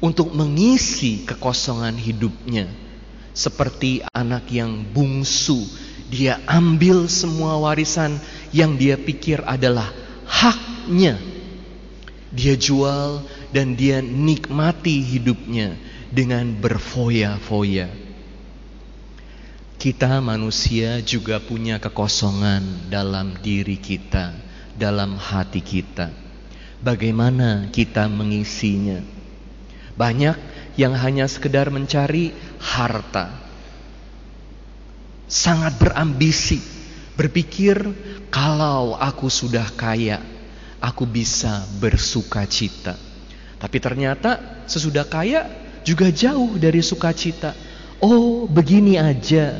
untuk 0.00 0.32
mengisi 0.32 1.28
kekosongan 1.28 2.00
hidupnya. 2.00 2.72
Seperti 3.36 4.00
anak 4.16 4.48
yang 4.48 4.80
bungsu, 4.96 5.60
dia 6.08 6.40
ambil 6.48 7.04
semua 7.12 7.60
warisan 7.60 8.16
yang 8.56 8.80
dia 8.80 8.96
pikir 8.96 9.44
adalah 9.44 9.92
haknya. 10.24 11.20
Dia 12.32 12.56
jual 12.56 13.20
dan 13.52 13.76
dia 13.76 14.00
nikmati 14.00 15.04
hidupnya 15.04 15.76
dengan 16.08 16.56
berfoya-foya. 16.56 17.92
Kita 19.76 20.24
manusia 20.24 21.04
juga 21.04 21.36
punya 21.36 21.76
kekosongan 21.76 22.88
dalam 22.88 23.36
diri 23.44 23.76
kita, 23.76 24.32
dalam 24.76 25.16
hati 25.16 25.64
kita. 25.64 26.12
Bagaimana 26.80 27.72
kita 27.72 28.06
mengisinya? 28.06 29.00
Banyak 29.96 30.36
yang 30.76 30.92
hanya 30.92 31.24
sekedar 31.24 31.72
mencari 31.72 32.36
harta. 32.60 33.32
Sangat 35.26 35.80
berambisi, 35.80 36.60
berpikir 37.16 37.80
kalau 38.28 38.94
aku 38.94 39.26
sudah 39.32 39.66
kaya, 39.74 40.20
aku 40.78 41.08
bisa 41.08 41.64
bersuka 41.80 42.44
cita. 42.44 42.94
Tapi 43.56 43.80
ternyata 43.80 44.62
sesudah 44.68 45.08
kaya 45.08 45.48
juga 45.82 46.12
jauh 46.12 46.60
dari 46.60 46.84
sukacita. 46.84 47.56
Oh, 47.98 48.44
begini 48.44 49.00
aja. 49.00 49.56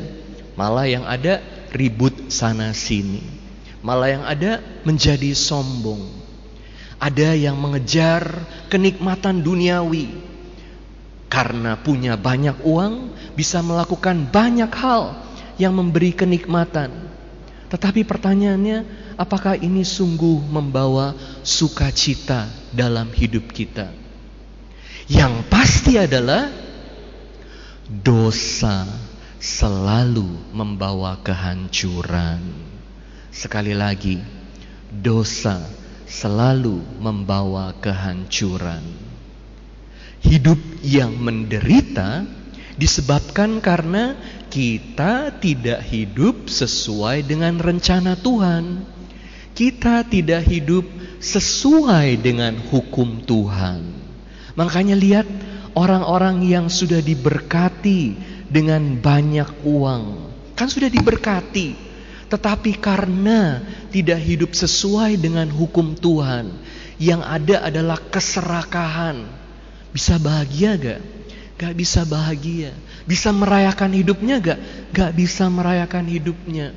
Malah 0.53 0.85
yang 0.85 1.05
ada 1.09 1.41
ribut 1.73 2.29
sana 2.29 2.71
sini. 2.77 3.36
Malah 3.87 4.09
yang 4.11 4.25
ada 4.27 4.59
menjadi 4.83 5.31
sombong. 5.31 6.11
Ada 6.99 7.39
yang 7.39 7.55
mengejar 7.55 8.43
kenikmatan 8.67 9.39
duniawi. 9.39 10.11
Karena 11.31 11.79
punya 11.79 12.19
banyak 12.19 12.67
uang, 12.67 13.15
bisa 13.39 13.63
melakukan 13.63 14.27
banyak 14.27 14.67
hal 14.75 15.15
yang 15.55 15.71
memberi 15.71 16.11
kenikmatan. 16.11 16.91
Tetapi 17.71 18.03
pertanyaannya, 18.03 18.83
apakah 19.15 19.55
ini 19.55 19.87
sungguh 19.87 20.43
membawa 20.51 21.15
sukacita 21.47 22.51
dalam 22.75 23.07
hidup 23.15 23.55
kita? 23.55 23.87
Yang 25.07 25.47
pasti 25.47 25.95
adalah 25.95 26.51
dosa 27.87 28.83
selalu 29.39 30.51
membawa 30.51 31.23
kehancuran. 31.23 32.66
Sekali 33.37 33.77
lagi, 33.77 34.17
dosa 34.89 35.61
selalu 36.09 36.81
membawa 36.97 37.69
kehancuran. 37.77 38.81
Hidup 40.25 40.57
yang 40.81 41.13
menderita 41.13 42.25
disebabkan 42.81 43.61
karena 43.61 44.17
kita 44.49 45.37
tidak 45.37 45.85
hidup 45.85 46.49
sesuai 46.49 47.29
dengan 47.29 47.61
rencana 47.61 48.17
Tuhan. 48.17 48.81
Kita 49.53 50.01
tidak 50.09 50.41
hidup 50.49 50.89
sesuai 51.21 52.17
dengan 52.17 52.57
hukum 52.57 53.21
Tuhan. 53.21 53.85
Makanya 54.57 54.97
lihat 54.97 55.29
orang-orang 55.77 56.41
yang 56.41 56.73
sudah 56.73 57.05
diberkati 57.05 58.17
dengan 58.49 58.97
banyak 58.97 59.61
uang. 59.61 60.25
Kan 60.57 60.73
sudah 60.73 60.89
diberkati. 60.89 61.86
Tetapi 62.27 62.75
karena 62.83 63.63
tidak 63.87 64.19
hidup 64.19 64.51
sesuai 64.51 65.15
dengan 65.15 65.47
hukum 65.47 65.95
Tuhan, 65.95 66.51
yang 66.99 67.23
ada 67.23 67.63
adalah 67.63 67.97
keserakahan. 68.11 69.23
Bisa 69.95 70.19
bahagia 70.19 70.75
gak? 70.75 71.01
Gak 71.57 71.73
bisa 71.73 72.03
bahagia. 72.03 72.75
Bisa 73.07 73.31
merayakan 73.31 73.95
hidupnya 73.95 74.35
gak? 74.43 74.59
Gak 74.91 75.11
bisa 75.15 75.47
merayakan 75.47 76.05
hidupnya. 76.05 76.75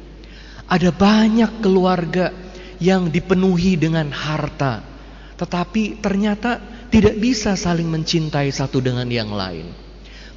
Ada 0.70 0.94
banyak 0.94 1.59
keluarga 1.59 2.30
yang 2.78 3.11
dipenuhi 3.11 3.74
dengan 3.74 4.09
harta. 4.14 4.86
Tetapi 5.34 5.98
ternyata 5.98 6.62
tidak 6.94 7.18
bisa 7.18 7.59
saling 7.59 7.90
mencintai 7.90 8.55
satu 8.55 8.78
dengan 8.78 9.11
yang 9.11 9.34
lain. 9.34 9.89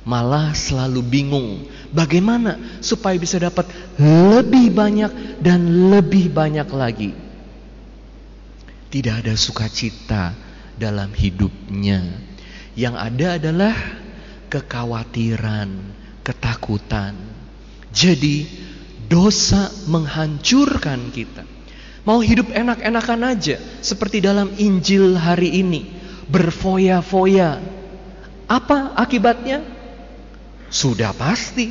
Malah 0.04 0.52
selalu 0.52 1.00
bingung 1.00 1.64
bagaimana 1.96 2.60
supaya 2.84 3.16
bisa 3.16 3.40
dapat 3.40 3.72
lebih 3.96 4.68
banyak 4.76 5.40
dan 5.40 5.90
lebih 5.92 6.28
banyak 6.28 6.68
lagi. 6.76 7.12
Tidak 8.92 9.24
ada 9.24 9.34
sukacita 9.40 10.36
dalam 10.76 11.10
hidupnya. 11.16 12.04
Yang 12.76 12.96
ada 13.00 13.28
adalah 13.40 13.76
kekhawatiran, 14.52 15.70
ketakutan. 16.22 17.18
Jadi 17.90 18.46
dosa 19.10 19.72
menghancurkan 19.90 21.10
kita. 21.10 21.48
Mau 22.04 22.20
hidup 22.20 22.52
enak-enakan 22.52 23.34
aja 23.34 23.56
seperti 23.80 24.20
dalam 24.20 24.52
Injil 24.60 25.16
hari 25.16 25.64
ini, 25.64 25.88
berfoya-foya. 26.28 27.64
Apa 28.52 28.94
akibatnya? 29.00 29.73
Sudah 30.74 31.14
pasti 31.14 31.70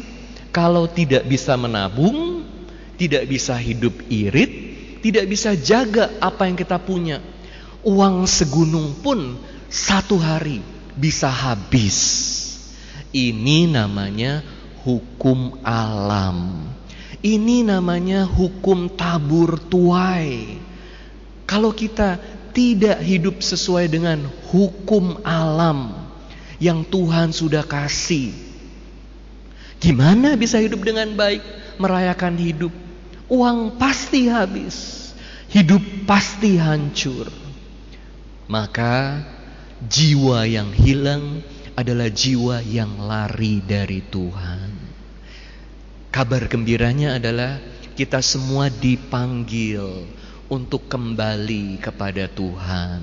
kalau 0.55 0.86
tidak 0.86 1.26
bisa 1.26 1.59
menabung, 1.59 2.46
tidak 2.94 3.26
bisa 3.26 3.59
hidup 3.59 3.90
irit, 4.07 4.53
tidak 5.03 5.26
bisa 5.26 5.59
jaga 5.59 6.22
apa 6.22 6.46
yang 6.46 6.55
kita 6.55 6.78
punya. 6.78 7.18
Uang 7.82 8.30
segunung 8.30 8.94
pun 9.03 9.42
satu 9.66 10.22
hari 10.22 10.62
bisa 10.94 11.26
habis. 11.26 11.98
Ini 13.11 13.74
namanya 13.74 14.46
hukum 14.86 15.59
alam. 15.66 16.70
Ini 17.26 17.66
namanya 17.66 18.22
hukum 18.22 18.86
tabur 18.86 19.59
tuai. 19.66 20.62
Kalau 21.42 21.74
kita 21.74 22.22
tidak 22.55 23.03
hidup 23.03 23.42
sesuai 23.42 23.90
dengan 23.90 24.30
hukum 24.55 25.18
alam 25.26 26.07
yang 26.62 26.86
Tuhan 26.86 27.34
sudah 27.34 27.66
kasih, 27.66 28.30
gimana 29.83 30.39
bisa 30.39 30.62
hidup 30.62 30.87
dengan 30.87 31.11
baik, 31.18 31.43
merayakan 31.83 32.39
hidup? 32.39 32.70
Uang 33.26 33.74
pasti 33.83 34.30
habis, 34.30 35.11
hidup 35.51 35.83
pasti 36.07 36.55
hancur. 36.55 37.26
Maka 38.47 39.26
jiwa 39.83 40.47
yang 40.47 40.70
hilang 40.70 41.43
adalah 41.74 42.07
jiwa 42.07 42.62
yang 42.62 42.95
lari 43.03 43.59
dari 43.59 44.05
Tuhan. 44.07 44.70
Kabar 46.12 46.47
gembiranya 46.47 47.16
adalah 47.18 47.59
kita 47.97 48.20
semua 48.20 48.68
dipanggil 48.68 50.07
untuk 50.53 50.87
kembali 50.87 51.80
kepada 51.80 52.28
Tuhan. 52.28 53.01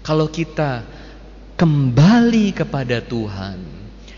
Kalau 0.00 0.26
kita 0.32 0.82
kembali 1.60 2.56
kepada 2.56 3.04
Tuhan, 3.04 3.60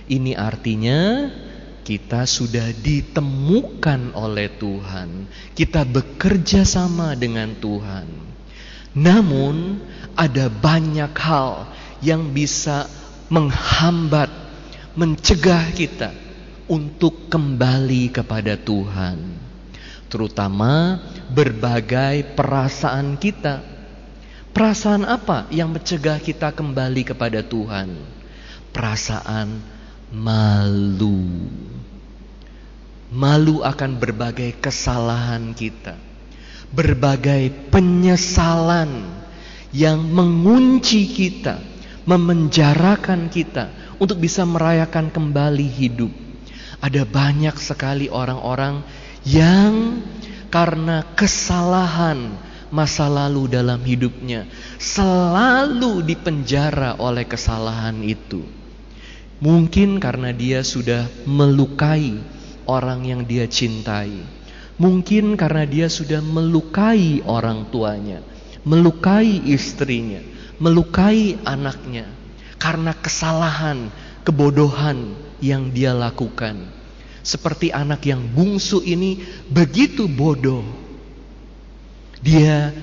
ini 0.06 0.38
artinya 0.38 1.28
kita 1.84 2.24
sudah 2.24 2.72
ditemukan 2.72 4.16
oleh 4.16 4.48
Tuhan. 4.56 5.28
Kita 5.52 5.84
bekerja 5.84 6.64
sama 6.64 7.12
dengan 7.12 7.52
Tuhan. 7.60 8.08
Namun, 8.96 9.84
ada 10.16 10.48
banyak 10.48 11.12
hal 11.12 11.68
yang 12.00 12.32
bisa 12.32 12.88
menghambat, 13.28 14.32
mencegah 14.96 15.68
kita 15.76 16.14
untuk 16.70 17.28
kembali 17.28 18.08
kepada 18.08 18.56
Tuhan, 18.56 19.18
terutama 20.08 21.02
berbagai 21.28 22.32
perasaan 22.32 23.20
kita. 23.20 23.60
Perasaan 24.54 25.02
apa 25.02 25.50
yang 25.50 25.74
mencegah 25.74 26.22
kita 26.22 26.54
kembali 26.54 27.02
kepada 27.02 27.42
Tuhan? 27.42 27.90
Perasaan 28.70 29.73
malu. 30.14 31.26
Malu 33.14 33.62
akan 33.62 33.98
berbagai 33.98 34.58
kesalahan 34.58 35.54
kita, 35.54 35.94
berbagai 36.74 37.70
penyesalan 37.70 39.22
yang 39.70 40.02
mengunci 40.02 41.10
kita 41.10 41.58
memenjarakan 42.04 43.30
kita 43.30 43.70
untuk 43.98 44.22
bisa 44.22 44.42
merayakan 44.42 45.10
kembali 45.10 45.66
hidup. 45.66 46.12
Ada 46.82 47.06
banyak 47.06 47.56
sekali 47.56 48.12
orang-orang 48.12 48.84
yang 49.24 50.04
karena 50.52 51.02
kesalahan 51.16 52.36
masa 52.68 53.06
lalu 53.06 53.46
dalam 53.48 53.80
hidupnya 53.80 54.50
selalu 54.76 56.04
dipenjara 56.04 56.98
oleh 57.00 57.24
kesalahan 57.24 58.02
itu. 58.04 58.63
Mungkin 59.42 59.98
karena 59.98 60.30
dia 60.30 60.62
sudah 60.62 61.10
melukai 61.26 62.18
orang 62.70 63.02
yang 63.02 63.22
dia 63.26 63.50
cintai. 63.50 64.22
Mungkin 64.74 65.38
karena 65.38 65.62
dia 65.66 65.86
sudah 65.86 66.18
melukai 66.18 67.22
orang 67.22 67.70
tuanya, 67.70 68.22
melukai 68.66 69.38
istrinya, 69.46 70.18
melukai 70.58 71.38
anaknya 71.46 72.10
karena 72.58 72.90
kesalahan, 72.98 73.90
kebodohan 74.26 75.14
yang 75.38 75.70
dia 75.70 75.94
lakukan. 75.94 76.66
Seperti 77.24 77.70
anak 77.70 78.02
yang 78.04 78.26
bungsu 78.34 78.82
ini 78.82 79.22
begitu 79.46 80.10
bodoh. 80.10 80.66
Dia 82.18 82.74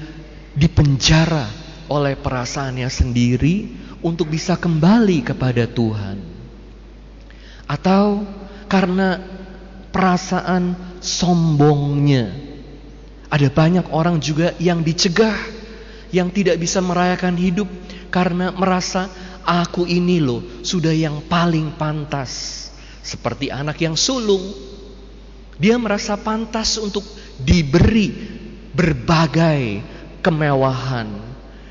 dipenjara 0.55 1.49
oleh 1.91 2.15
perasaannya 2.15 2.87
sendiri 2.87 3.67
untuk 3.99 4.31
bisa 4.31 4.55
kembali 4.55 5.27
kepada 5.27 5.67
Tuhan. 5.67 6.30
Atau 7.71 8.27
karena 8.67 9.15
perasaan 9.95 10.75
sombongnya. 10.99 12.51
Ada 13.31 13.47
banyak 13.47 13.95
orang 13.95 14.19
juga 14.19 14.51
yang 14.59 14.83
dicegah, 14.83 15.39
yang 16.11 16.27
tidak 16.35 16.59
bisa 16.59 16.83
merayakan 16.83 17.39
hidup 17.39 17.71
karena 18.11 18.51
merasa 18.51 19.07
aku 19.47 19.87
ini 19.87 20.19
loh 20.19 20.43
sudah 20.67 20.91
yang 20.91 21.23
paling 21.31 21.79
pantas. 21.79 22.59
Seperti 22.99 23.47
anak 23.47 23.79
yang 23.79 23.95
sulung, 23.95 24.51
dia 25.55 25.79
merasa 25.79 26.19
pantas 26.19 26.75
untuk 26.75 27.07
diberi 27.39 28.11
berbagai 28.75 29.79
kemewahan, 30.19 31.07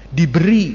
diberi 0.09 0.74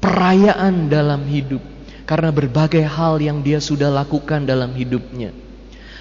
perayaan 0.00 0.88
dalam 0.88 1.28
hidup 1.28 1.77
karena 2.08 2.32
berbagai 2.32 2.80
hal 2.88 3.20
yang 3.20 3.44
dia 3.44 3.60
sudah 3.60 3.92
lakukan 3.92 4.48
dalam 4.48 4.72
hidupnya. 4.72 5.36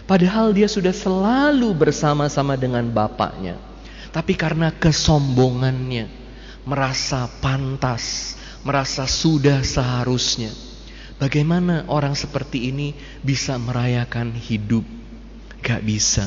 Padahal 0.07 0.55
dia 0.55 0.71
sudah 0.71 0.95
selalu 0.95 1.75
bersama-sama 1.75 2.55
dengan 2.55 2.87
bapaknya. 2.87 3.59
Tapi 4.15 4.39
karena 4.39 4.71
kesombongannya, 4.71 6.07
merasa 6.63 7.27
pantas, 7.43 8.39
merasa 8.63 9.03
sudah 9.03 9.59
seharusnya. 9.67 10.55
Bagaimana 11.19 11.83
orang 11.91 12.15
seperti 12.15 12.71
ini 12.71 12.95
bisa 13.19 13.59
merayakan 13.59 14.31
hidup? 14.31 14.87
Gak 15.59 15.83
bisa. 15.83 16.23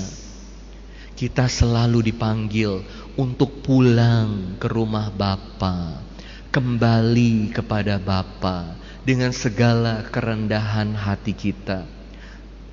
Kita 1.16 1.48
selalu 1.48 2.12
dipanggil 2.12 2.84
untuk 3.16 3.64
pulang 3.64 4.60
ke 4.60 4.68
rumah 4.68 5.08
Bapa, 5.08 6.04
kembali 6.52 7.48
kepada 7.56 7.96
Bapa 7.96 8.79
dengan 9.04 9.32
segala 9.32 10.04
kerendahan 10.08 10.92
hati 10.94 11.32
kita 11.32 12.00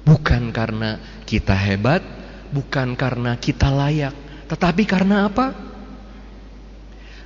Bukan 0.08 0.56
karena 0.56 1.04
kita 1.28 1.52
hebat, 1.52 2.00
bukan 2.56 2.96
karena 2.96 3.36
kita 3.36 3.68
layak, 3.68 4.16
tetapi 4.48 4.88
karena 4.88 5.28
apa? 5.28 5.52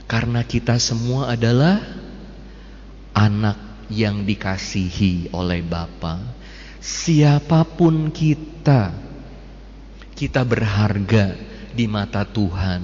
Karena 0.09 0.41
kita 0.41 0.81
semua 0.81 1.29
adalah 1.29 1.77
anak 3.13 3.85
yang 3.93 4.25
dikasihi 4.25 5.29
oleh 5.29 5.61
Bapa. 5.61 6.17
Siapa 6.81 7.61
pun 7.69 8.09
kita, 8.09 8.97
kita 10.17 10.41
berharga 10.41 11.37
di 11.77 11.85
mata 11.85 12.25
Tuhan. 12.25 12.81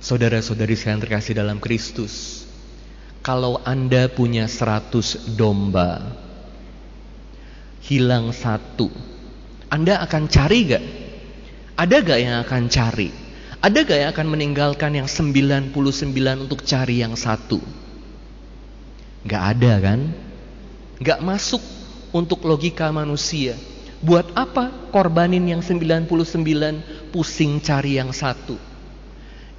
Saudara-saudari 0.00 0.72
sekalian 0.72 1.04
terkasih 1.04 1.36
dalam 1.36 1.60
Kristus, 1.60 2.39
kalau 3.20 3.60
Anda 3.68 4.08
punya 4.08 4.48
seratus 4.48 5.36
domba, 5.36 6.00
hilang 7.84 8.32
satu. 8.32 8.88
Anda 9.68 10.00
akan 10.02 10.24
cari 10.26 10.58
gak? 10.66 10.84
Ada 11.76 11.96
gak 12.00 12.20
yang 12.20 12.36
akan 12.42 12.62
cari? 12.72 13.08
Ada 13.60 13.78
gak 13.84 13.98
yang 14.00 14.10
akan 14.16 14.26
meninggalkan 14.32 14.92
yang 14.96 15.08
99 15.08 15.72
untuk 16.48 16.64
cari 16.64 17.04
yang 17.04 17.12
satu? 17.12 17.60
Gak 19.28 19.42
ada 19.56 19.72
kan? 19.84 20.00
Gak 21.04 21.20
masuk 21.20 21.60
untuk 22.10 22.40
logika 22.48 22.88
manusia. 22.88 23.52
Buat 24.00 24.32
apa 24.32 24.72
korbanin 24.88 25.44
yang 25.44 25.60
99 25.60 26.08
pusing 27.12 27.60
cari 27.60 28.00
yang 28.00 28.16
satu? 28.16 28.69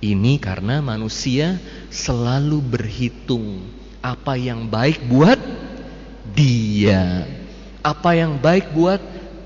Ini 0.01 0.41
karena 0.41 0.81
manusia 0.81 1.61
selalu 1.93 2.57
berhitung 2.57 3.61
apa 4.01 4.33
yang 4.33 4.65
baik 4.65 5.05
buat 5.05 5.37
dia. 6.33 7.29
Apa 7.85 8.17
yang 8.17 8.41
baik 8.41 8.73
buat 8.73 8.97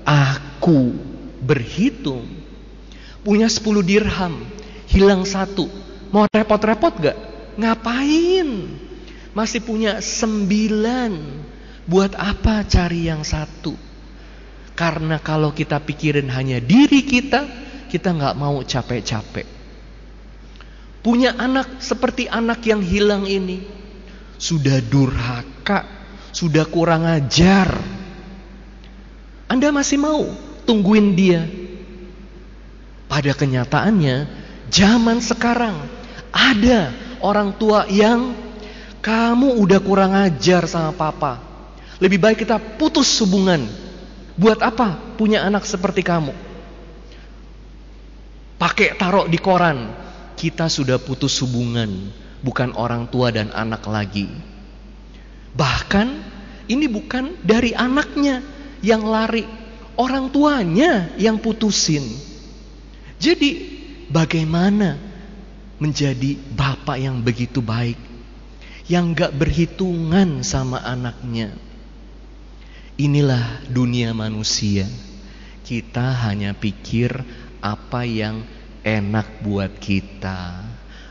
aku. 0.08 0.96
Berhitung. 1.44 2.24
Punya 3.20 3.52
10 3.52 3.84
dirham 3.84 4.48
hilang 4.88 5.28
satu. 5.28 5.68
Mau 6.08 6.24
repot-repot 6.24 7.04
gak? 7.04 7.18
Ngapain? 7.60 8.48
Masih 9.36 9.60
punya 9.60 10.00
sembilan. 10.00 11.44
Buat 11.84 12.16
apa 12.16 12.64
cari 12.64 13.12
yang 13.12 13.28
satu? 13.28 13.76
Karena 14.72 15.20
kalau 15.20 15.52
kita 15.52 15.84
pikirin 15.84 16.32
hanya 16.32 16.64
diri 16.64 17.04
kita 17.04 17.44
kita 17.92 18.16
nggak 18.16 18.36
mau 18.40 18.60
capek-capek 18.64 19.55
punya 21.06 21.38
anak 21.38 21.78
seperti 21.78 22.26
anak 22.26 22.66
yang 22.66 22.82
hilang 22.82 23.30
ini 23.30 23.62
sudah 24.42 24.82
durhaka 24.82 25.86
sudah 26.34 26.66
kurang 26.66 27.06
ajar 27.06 27.96
anda 29.46 29.70
masih 29.70 29.98
mau 30.02 30.26
tungguin 30.66 31.14
dia? 31.14 31.46
Pada 33.06 33.30
kenyataannya, 33.30 34.26
zaman 34.66 35.22
sekarang 35.22 35.78
ada 36.34 36.90
orang 37.22 37.54
tua 37.54 37.86
yang 37.86 38.34
kamu 38.98 39.62
udah 39.62 39.78
kurang 39.78 40.12
ajar 40.18 40.66
sama 40.66 40.90
papa. 40.90 41.38
Lebih 42.02 42.18
baik 42.18 42.42
kita 42.42 42.58
putus 42.58 43.06
hubungan. 43.22 43.62
Buat 44.36 44.60
apa 44.60 45.16
punya 45.16 45.46
anak 45.46 45.64
seperti 45.64 46.02
kamu? 46.02 46.34
Pakai 48.58 48.98
taruh 48.98 49.30
di 49.30 49.38
koran. 49.38 50.05
Kita 50.36 50.68
sudah 50.68 51.00
putus 51.00 51.40
hubungan, 51.40 52.12
bukan 52.44 52.76
orang 52.76 53.08
tua 53.08 53.32
dan 53.32 53.48
anak 53.56 53.88
lagi. 53.88 54.28
Bahkan 55.56 56.08
ini 56.68 56.86
bukan 56.92 57.40
dari 57.40 57.72
anaknya, 57.72 58.44
yang 58.84 59.08
lari, 59.08 59.48
orang 59.96 60.28
tuanya 60.28 61.08
yang 61.16 61.40
putusin. 61.40 62.04
Jadi 63.16 63.80
bagaimana 64.12 65.00
menjadi 65.80 66.36
bapak 66.52 67.00
yang 67.00 67.24
begitu 67.24 67.64
baik, 67.64 67.96
yang 68.92 69.16
gak 69.16 69.32
berhitungan 69.32 70.44
sama 70.44 70.84
anaknya. 70.84 71.56
Inilah 72.96 73.64
dunia 73.68 74.12
manusia. 74.12 74.88
Kita 75.66 76.14
hanya 76.28 76.56
pikir 76.56 77.12
apa 77.60 78.06
yang 78.06 78.46
enak 78.86 79.42
buat 79.42 79.82
kita, 79.82 80.62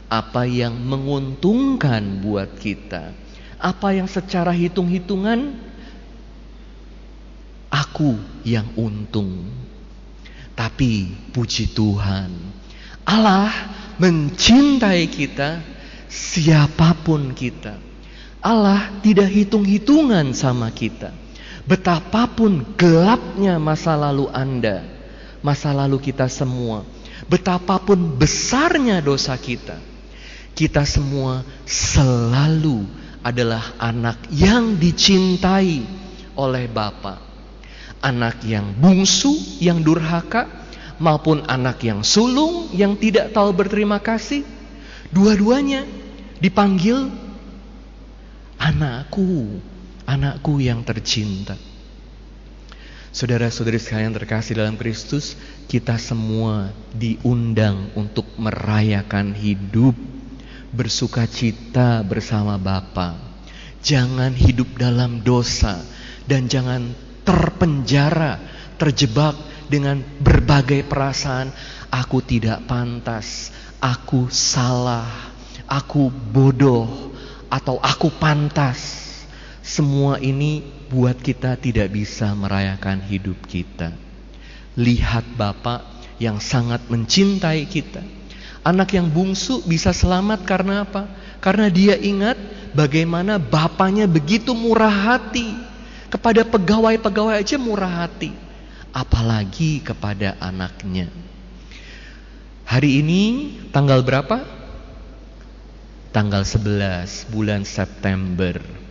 apa 0.07 0.47
yang 0.47 0.79
menguntungkan 0.79 2.23
buat 2.23 2.55
kita, 2.55 3.11
apa 3.59 3.87
yang 3.91 4.07
secara 4.07 4.55
hitung-hitungan 4.55 5.59
aku 7.67 8.15
yang 8.47 8.71
untung. 8.79 9.51
Tapi 10.55 11.11
puji 11.35 11.75
Tuhan, 11.75 12.31
Allah 13.03 13.51
mencintai 13.99 15.03
kita 15.11 15.59
siapa 16.07 16.95
pun 17.03 17.35
kita. 17.35 17.75
Allah 18.39 18.87
tidak 19.03 19.27
hitung-hitungan 19.35 20.31
sama 20.31 20.71
kita. 20.71 21.11
Betapapun 21.67 22.63
gelapnya 22.79 23.59
masa 23.59 23.97
lalu 23.99 24.31
Anda, 24.31 24.85
masa 25.43 25.75
lalu 25.75 25.97
kita 25.97 26.29
semua, 26.29 26.85
betapapun 27.27 28.17
besarnya 28.17 29.01
dosa 29.01 29.35
kita, 29.37 29.79
kita 30.53 30.83
semua 30.85 31.41
selalu 31.65 32.85
adalah 33.25 33.73
anak 33.81 34.29
yang 34.29 34.77
dicintai 34.77 35.81
oleh 36.37 36.69
Bapa 36.69 37.25
anak 38.05 38.45
yang 38.45 38.77
bungsu, 38.77 39.33
yang 39.57 39.81
durhaka, 39.81 40.45
maupun 41.01 41.41
anak 41.49 41.81
yang 41.81 42.05
sulung, 42.05 42.69
yang 42.77 42.93
tidak 43.01 43.33
tahu 43.33 43.49
berterima 43.49 43.97
kasih. 43.97 44.45
Dua-duanya 45.09 45.81
dipanggil 46.37 47.09
anakku, 48.61 49.57
anakku 50.05 50.61
yang 50.61 50.85
tercinta. 50.85 51.57
Saudara-saudari 53.15 53.79
sekalian 53.79 54.11
terkasih 54.11 54.59
dalam 54.59 54.75
Kristus, 54.75 55.39
kita 55.71 55.95
semua 55.95 56.75
diundang 56.91 57.87
untuk 57.95 58.27
merayakan 58.35 59.31
hidup, 59.31 59.95
bersuka 60.75 61.23
cita 61.23 62.03
bersama 62.03 62.59
Bapa. 62.59 63.15
Jangan 63.79 64.35
hidup 64.35 64.67
dalam 64.75 65.23
dosa 65.23 65.79
dan 66.27 66.51
jangan 66.51 66.91
terpenjara, 67.23 68.35
terjebak 68.75 69.39
dengan 69.71 70.03
berbagai 70.19 70.83
perasaan, 70.83 71.55
aku 71.87 72.19
tidak 72.19 72.67
pantas, 72.67 73.47
aku 73.79 74.27
salah, 74.27 75.07
aku 75.71 76.11
bodoh, 76.11 77.15
atau 77.47 77.79
aku 77.79 78.11
pantas. 78.11 79.07
Semua 79.63 80.19
ini 80.19 80.74
buat 80.89 81.17
kita 81.17 81.57
tidak 81.57 81.93
bisa 81.93 82.31
merayakan 82.37 83.01
hidup 83.05 83.37
kita. 83.45 83.93
Lihat 84.75 85.25
Bapak 85.39 85.83
yang 86.19 86.39
sangat 86.39 86.83
mencintai 86.87 87.67
kita. 87.67 88.03
Anak 88.65 88.97
yang 88.97 89.11
bungsu 89.13 89.61
bisa 89.65 89.93
selamat 89.93 90.41
karena 90.41 90.81
apa? 90.81 91.05
Karena 91.37 91.69
dia 91.69 91.93
ingat 91.93 92.33
bagaimana 92.73 93.37
bapaknya 93.37 94.09
begitu 94.09 94.57
murah 94.57 94.91
hati. 94.91 95.53
Kepada 96.09 96.47
pegawai-pegawai 96.47 97.35
aja 97.35 97.57
murah 97.59 98.05
hati. 98.05 98.33
Apalagi 98.95 99.83
kepada 99.83 100.39
anaknya. 100.39 101.11
Hari 102.65 103.05
ini 103.05 103.23
tanggal 103.69 104.01
berapa? 104.01 104.41
Tanggal 106.09 106.47
11 106.47 107.29
bulan 107.29 107.61
September. 107.67 108.84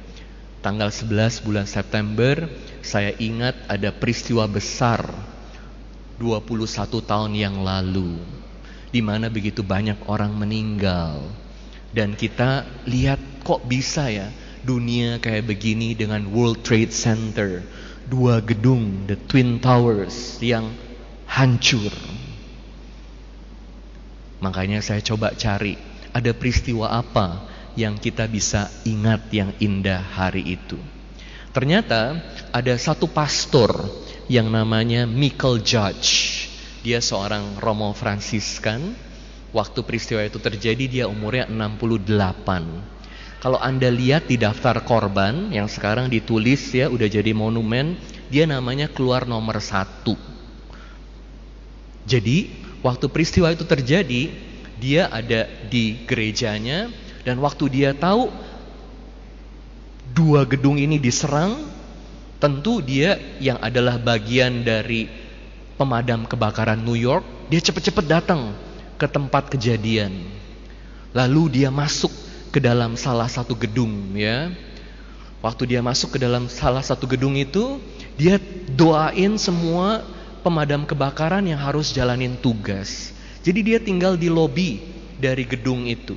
Tanggal 0.65 0.89
11 0.89 1.45
bulan 1.45 1.69
September 1.69 2.49
saya 2.81 3.13
ingat 3.21 3.53
ada 3.69 3.93
peristiwa 3.93 4.49
besar 4.49 5.05
21 6.17 7.05
tahun 7.05 7.37
yang 7.37 7.61
lalu 7.61 8.17
di 8.89 9.05
mana 9.05 9.29
begitu 9.29 9.61
banyak 9.61 10.09
orang 10.09 10.33
meninggal. 10.33 11.21
Dan 11.93 12.17
kita 12.17 12.65
lihat 12.89 13.45
kok 13.45 13.69
bisa 13.69 14.09
ya 14.09 14.33
dunia 14.65 15.21
kayak 15.21 15.53
begini 15.53 15.93
dengan 15.93 16.33
World 16.33 16.65
Trade 16.65 16.97
Center, 16.97 17.61
dua 18.09 18.41
gedung, 18.41 19.05
the 19.05 19.21
Twin 19.21 19.61
Towers 19.61 20.41
yang 20.41 20.73
hancur. 21.29 21.93
Makanya 24.41 24.81
saya 24.81 25.05
coba 25.05 25.37
cari 25.37 25.77
ada 26.17 26.33
peristiwa 26.33 26.89
apa 26.89 27.54
yang 27.75 27.99
kita 27.99 28.27
bisa 28.31 28.71
ingat 28.87 29.31
yang 29.35 29.51
indah 29.59 30.03
hari 30.03 30.59
itu. 30.59 30.79
Ternyata 31.55 32.19
ada 32.51 32.75
satu 32.75 33.07
pastor 33.07 33.71
yang 34.27 34.51
namanya 34.51 35.07
Michael 35.07 35.63
Judge. 35.63 36.11
Dia 36.83 36.99
seorang 36.99 37.63
Romo 37.63 37.95
Fransiskan. 37.95 38.95
Waktu 39.55 39.87
peristiwa 39.87 40.19
itu 40.27 40.43
terjadi 40.43 40.85
dia 40.91 41.05
umurnya 41.07 41.47
68. 41.47 43.39
Kalau 43.39 43.61
Anda 43.61 43.87
lihat 43.87 44.27
di 44.27 44.35
daftar 44.35 44.83
korban 44.83 45.55
yang 45.55 45.71
sekarang 45.71 46.11
ditulis 46.11 46.75
ya 46.75 46.91
udah 46.91 47.07
jadi 47.07 47.31
monumen, 47.31 47.95
dia 48.33 48.51
namanya 48.51 48.91
keluar 48.91 49.29
nomor 49.29 49.63
satu. 49.63 50.19
Jadi 52.03 52.51
waktu 52.83 53.07
peristiwa 53.07 53.55
itu 53.55 53.63
terjadi, 53.63 54.33
dia 54.83 55.07
ada 55.07 55.47
di 55.71 56.03
gerejanya 56.03 56.91
dan 57.25 57.41
waktu 57.41 57.65
dia 57.73 57.91
tahu 57.97 58.29
dua 60.13 60.45
gedung 60.45 60.77
ini 60.77 61.01
diserang, 61.01 61.65
tentu 62.37 62.85
dia 62.85 63.17
yang 63.41 63.57
adalah 63.65 63.97
bagian 63.97 64.61
dari 64.61 65.09
pemadam 65.81 66.29
kebakaran 66.29 66.79
New 66.79 66.95
York, 66.95 67.25
dia 67.49 67.65
cepat-cepat 67.65 68.05
datang 68.05 68.53
ke 69.01 69.09
tempat 69.09 69.49
kejadian. 69.49 70.13
Lalu 71.17 71.61
dia 71.61 71.73
masuk 71.73 72.13
ke 72.53 72.61
dalam 72.61 72.95
salah 72.95 73.27
satu 73.27 73.57
gedung 73.57 74.15
ya. 74.15 74.53
Waktu 75.41 75.77
dia 75.77 75.81
masuk 75.85 76.17
ke 76.17 76.19
dalam 76.21 76.49
salah 76.49 76.81
satu 76.81 77.05
gedung 77.05 77.37
itu, 77.37 77.77
dia 78.17 78.41
doain 78.73 79.37
semua 79.37 80.05
pemadam 80.41 80.89
kebakaran 80.89 81.45
yang 81.45 81.61
harus 81.61 81.93
jalanin 81.93 82.37
tugas. 82.37 83.13
Jadi 83.45 83.61
dia 83.61 83.79
tinggal 83.81 84.17
di 84.17 84.33
lobi 84.33 84.81
dari 85.21 85.45
gedung 85.45 85.85
itu. 85.85 86.17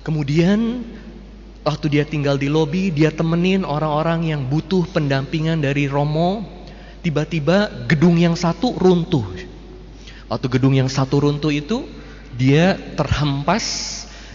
Kemudian 0.00 0.80
waktu 1.60 1.86
dia 1.92 2.04
tinggal 2.08 2.40
di 2.40 2.48
lobi, 2.48 2.88
dia 2.88 3.12
temenin 3.12 3.68
orang-orang 3.68 4.32
yang 4.32 4.42
butuh 4.48 4.88
pendampingan 4.88 5.60
dari 5.60 5.86
Romo 5.86 6.40
tiba-tiba 7.04 7.88
gedung 7.88 8.16
yang 8.16 8.36
satu 8.36 8.76
runtuh. 8.76 9.24
Waktu 10.30 10.46
gedung 10.46 10.72
yang 10.78 10.88
satu 10.88 11.20
runtuh 11.26 11.52
itu 11.52 11.84
dia 12.32 12.78
terhempas 12.96 13.64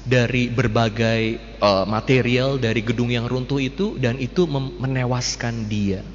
dari 0.05 0.53
berbagai 0.53 1.41
uh, 1.57 1.87
material 1.89 2.61
dari 2.61 2.85
gedung 2.85 3.09
yang 3.09 3.25
runtuh 3.25 3.57
itu 3.57 3.97
dan 3.97 4.21
itu 4.21 4.45
menewaskan 4.77 5.65
dia. 5.65 6.05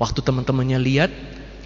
Waktu 0.00 0.24
teman-temannya 0.24 0.80
lihat, 0.80 1.12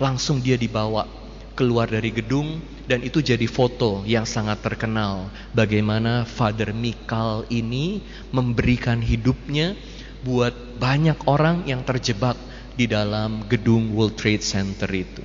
langsung 0.03 0.43
dia 0.43 0.59
dibawa 0.59 1.20
keluar 1.61 1.93
dari 1.93 2.09
gedung 2.09 2.65
dan 2.89 3.05
itu 3.05 3.21
jadi 3.21 3.45
foto 3.45 4.01
yang 4.09 4.25
sangat 4.25 4.65
terkenal 4.65 5.29
bagaimana 5.53 6.25
Father 6.25 6.73
Mikal 6.73 7.45
ini 7.53 8.01
memberikan 8.33 9.05
hidupnya 9.05 9.77
buat 10.25 10.57
banyak 10.81 11.29
orang 11.29 11.69
yang 11.69 11.85
terjebak 11.85 12.41
di 12.81 12.89
dalam 12.89 13.45
gedung 13.45 13.93
World 13.93 14.17
Trade 14.17 14.41
Center 14.41 14.89
itu. 14.89 15.21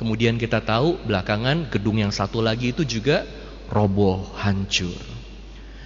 Kemudian 0.00 0.40
kita 0.40 0.64
tahu 0.64 0.96
belakangan 1.04 1.68
gedung 1.68 2.00
yang 2.00 2.12
satu 2.12 2.40
lagi 2.40 2.72
itu 2.72 2.88
juga 2.88 3.28
roboh, 3.68 4.32
hancur. 4.40 4.96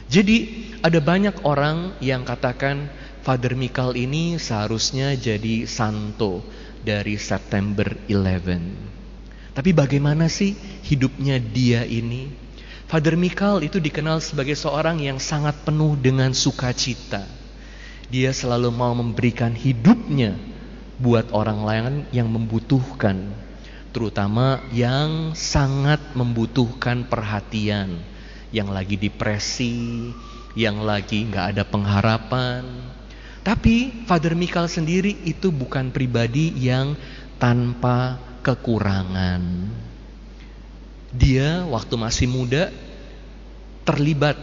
Jadi 0.07 0.70
ada 0.86 1.03
banyak 1.03 1.43
orang 1.43 1.99
yang 1.99 2.22
katakan 2.22 2.86
Father 3.26 3.59
Mikal 3.59 3.99
ini 3.99 4.38
seharusnya 4.38 5.18
jadi 5.18 5.66
santo 5.66 6.47
dari 6.86 7.18
September 7.18 7.86
11. 8.07 8.89
Tapi 9.61 9.76
bagaimana 9.76 10.24
sih 10.32 10.56
hidupnya 10.88 11.36
dia 11.36 11.84
ini? 11.84 12.32
Father 12.88 13.12
Mikal 13.12 13.61
itu 13.61 13.76
dikenal 13.76 14.24
sebagai 14.24 14.56
seorang 14.56 15.04
yang 15.04 15.20
sangat 15.20 15.52
penuh 15.68 16.00
dengan 16.00 16.32
sukacita. 16.32 17.28
Dia 18.08 18.32
selalu 18.32 18.72
mau 18.72 18.96
memberikan 18.96 19.52
hidupnya 19.52 20.40
buat 20.96 21.28
orang 21.36 21.61
lain 21.61 21.94
yang 22.08 22.32
membutuhkan, 22.32 23.36
terutama 23.92 24.64
yang 24.72 25.36
sangat 25.36 26.00
membutuhkan 26.16 27.04
perhatian, 27.04 28.00
yang 28.56 28.72
lagi 28.72 28.96
depresi, 28.96 30.08
yang 30.56 30.80
lagi 30.80 31.28
nggak 31.28 31.52
ada 31.52 31.68
pengharapan. 31.68 32.64
Tapi 33.44 34.08
Father 34.08 34.32
Mikal 34.32 34.72
sendiri 34.72 35.20
itu 35.28 35.52
bukan 35.52 35.92
pribadi 35.92 36.48
yang 36.56 36.96
tanpa 37.36 38.30
kekurangan. 38.51 39.42
Dia 41.14 41.66
waktu 41.70 41.94
masih 41.94 42.26
muda 42.26 42.74
terlibat 43.86 44.38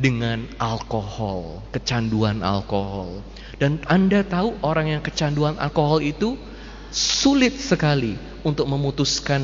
dengan 0.00 0.48
alkohol, 0.56 1.60
kecanduan 1.70 2.40
alkohol. 2.40 3.20
Dan 3.60 3.80
Anda 3.86 4.24
tahu 4.24 4.58
orang 4.64 4.96
yang 4.96 5.02
kecanduan 5.04 5.56
alkohol 5.60 6.02
itu 6.02 6.34
sulit 6.90 7.56
sekali 7.56 8.18
untuk 8.42 8.66
memutuskan 8.68 9.40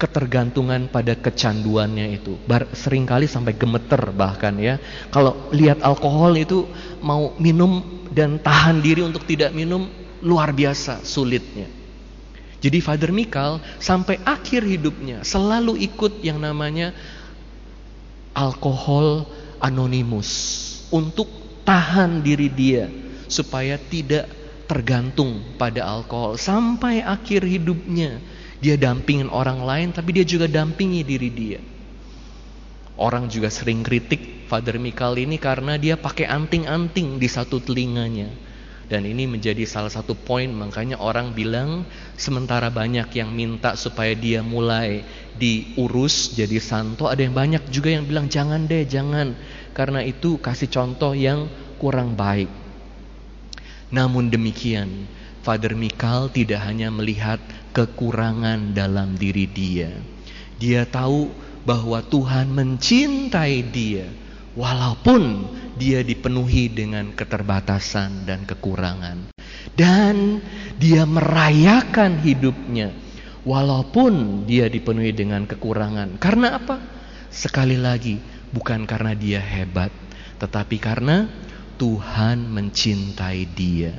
ketergantungan 0.00 0.88
pada 0.88 1.12
kecanduannya 1.12 2.16
itu. 2.16 2.40
Bar, 2.48 2.72
sering 2.72 3.04
kali 3.04 3.28
sampai 3.28 3.52
gemeter 3.52 4.00
bahkan 4.16 4.56
ya. 4.56 4.80
Kalau 5.12 5.52
lihat 5.52 5.84
alkohol 5.84 6.40
itu 6.40 6.64
mau 7.04 7.36
minum 7.36 7.84
dan 8.08 8.40
tahan 8.40 8.80
diri 8.80 9.04
untuk 9.04 9.28
tidak 9.28 9.52
minum 9.52 9.84
luar 10.24 10.56
biasa 10.56 11.04
sulitnya. 11.04 11.79
Jadi 12.60 12.78
Father 12.84 13.08
Mikal 13.08 13.64
sampai 13.80 14.20
akhir 14.20 14.68
hidupnya 14.68 15.24
selalu 15.24 15.80
ikut 15.80 16.20
yang 16.20 16.36
namanya 16.36 16.92
alkohol 18.36 19.24
anonimus 19.64 20.30
untuk 20.92 21.28
tahan 21.64 22.20
diri 22.20 22.52
dia 22.52 22.92
supaya 23.32 23.80
tidak 23.80 24.28
tergantung 24.68 25.56
pada 25.56 25.88
alkohol 25.88 26.36
sampai 26.36 27.00
akhir 27.00 27.48
hidupnya. 27.48 28.20
Dia 28.60 28.76
dampingin 28.76 29.32
orang 29.32 29.64
lain 29.64 29.88
tapi 29.96 30.20
dia 30.20 30.26
juga 30.28 30.44
dampingi 30.44 31.00
diri 31.00 31.30
dia. 31.32 31.60
Orang 33.00 33.32
juga 33.32 33.48
sering 33.48 33.80
kritik 33.80 34.44
Father 34.52 34.76
Mikal 34.76 35.16
ini 35.16 35.40
karena 35.40 35.80
dia 35.80 35.96
pakai 35.96 36.28
anting-anting 36.28 37.16
di 37.16 37.24
satu 37.24 37.56
telinganya. 37.56 38.28
Dan 38.90 39.06
ini 39.06 39.22
menjadi 39.30 39.62
salah 39.70 39.86
satu 39.86 40.18
poin 40.18 40.50
makanya 40.50 40.98
orang 40.98 41.30
bilang 41.30 41.86
sementara 42.18 42.74
banyak 42.74 43.06
yang 43.14 43.30
minta 43.30 43.78
supaya 43.78 44.18
dia 44.18 44.42
mulai 44.42 45.06
diurus 45.38 46.34
jadi 46.34 46.58
santo, 46.58 47.06
ada 47.06 47.22
yang 47.22 47.30
banyak 47.30 47.70
juga 47.70 47.94
yang 47.94 48.02
bilang 48.02 48.26
jangan 48.26 48.66
deh, 48.66 48.82
jangan. 48.82 49.38
Karena 49.70 50.02
itu 50.02 50.42
kasih 50.42 50.66
contoh 50.66 51.14
yang 51.14 51.46
kurang 51.78 52.18
baik. 52.18 52.50
Namun 53.94 54.26
demikian, 54.26 55.06
Father 55.46 55.78
Mikal 55.78 56.26
tidak 56.34 56.66
hanya 56.66 56.90
melihat 56.90 57.38
kekurangan 57.70 58.74
dalam 58.74 59.14
diri 59.14 59.46
dia. 59.46 59.94
Dia 60.58 60.82
tahu 60.82 61.30
bahwa 61.62 62.02
Tuhan 62.02 62.50
mencintai 62.50 63.62
dia 63.70 64.10
walaupun 64.58 65.46
dia 65.80 66.04
dipenuhi 66.04 66.68
dengan 66.68 67.16
keterbatasan 67.16 68.28
dan 68.28 68.44
kekurangan. 68.44 69.32
Dan 69.72 70.44
Dia 70.80 71.04
merayakan 71.04 72.20
hidupnya 72.24 72.92
walaupun 73.44 74.44
dia 74.48 74.68
dipenuhi 74.68 75.12
dengan 75.12 75.44
kekurangan. 75.44 76.16
Karena 76.16 76.56
apa? 76.56 76.80
Sekali 77.28 77.76
lagi, 77.76 78.16
bukan 78.48 78.88
karena 78.88 79.12
dia 79.12 79.40
hebat, 79.44 79.92
tetapi 80.40 80.76
karena 80.80 81.28
Tuhan 81.76 82.48
mencintai 82.48 83.44
dia. 83.52 83.92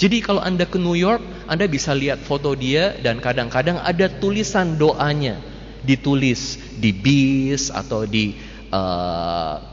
Jadi 0.00 0.22
kalau 0.24 0.40
Anda 0.40 0.64
ke 0.64 0.78
New 0.80 0.96
York, 0.96 1.50
Anda 1.50 1.68
bisa 1.68 1.92
lihat 1.92 2.24
foto 2.24 2.56
dia 2.56 2.96
dan 3.02 3.18
kadang-kadang 3.18 3.82
ada 3.82 4.08
tulisan 4.08 4.78
doanya 4.80 5.36
ditulis 5.84 6.56
di 6.80 6.94
bis 6.94 7.68
atau 7.68 8.08
di 8.08 8.32
uh, 8.72 9.69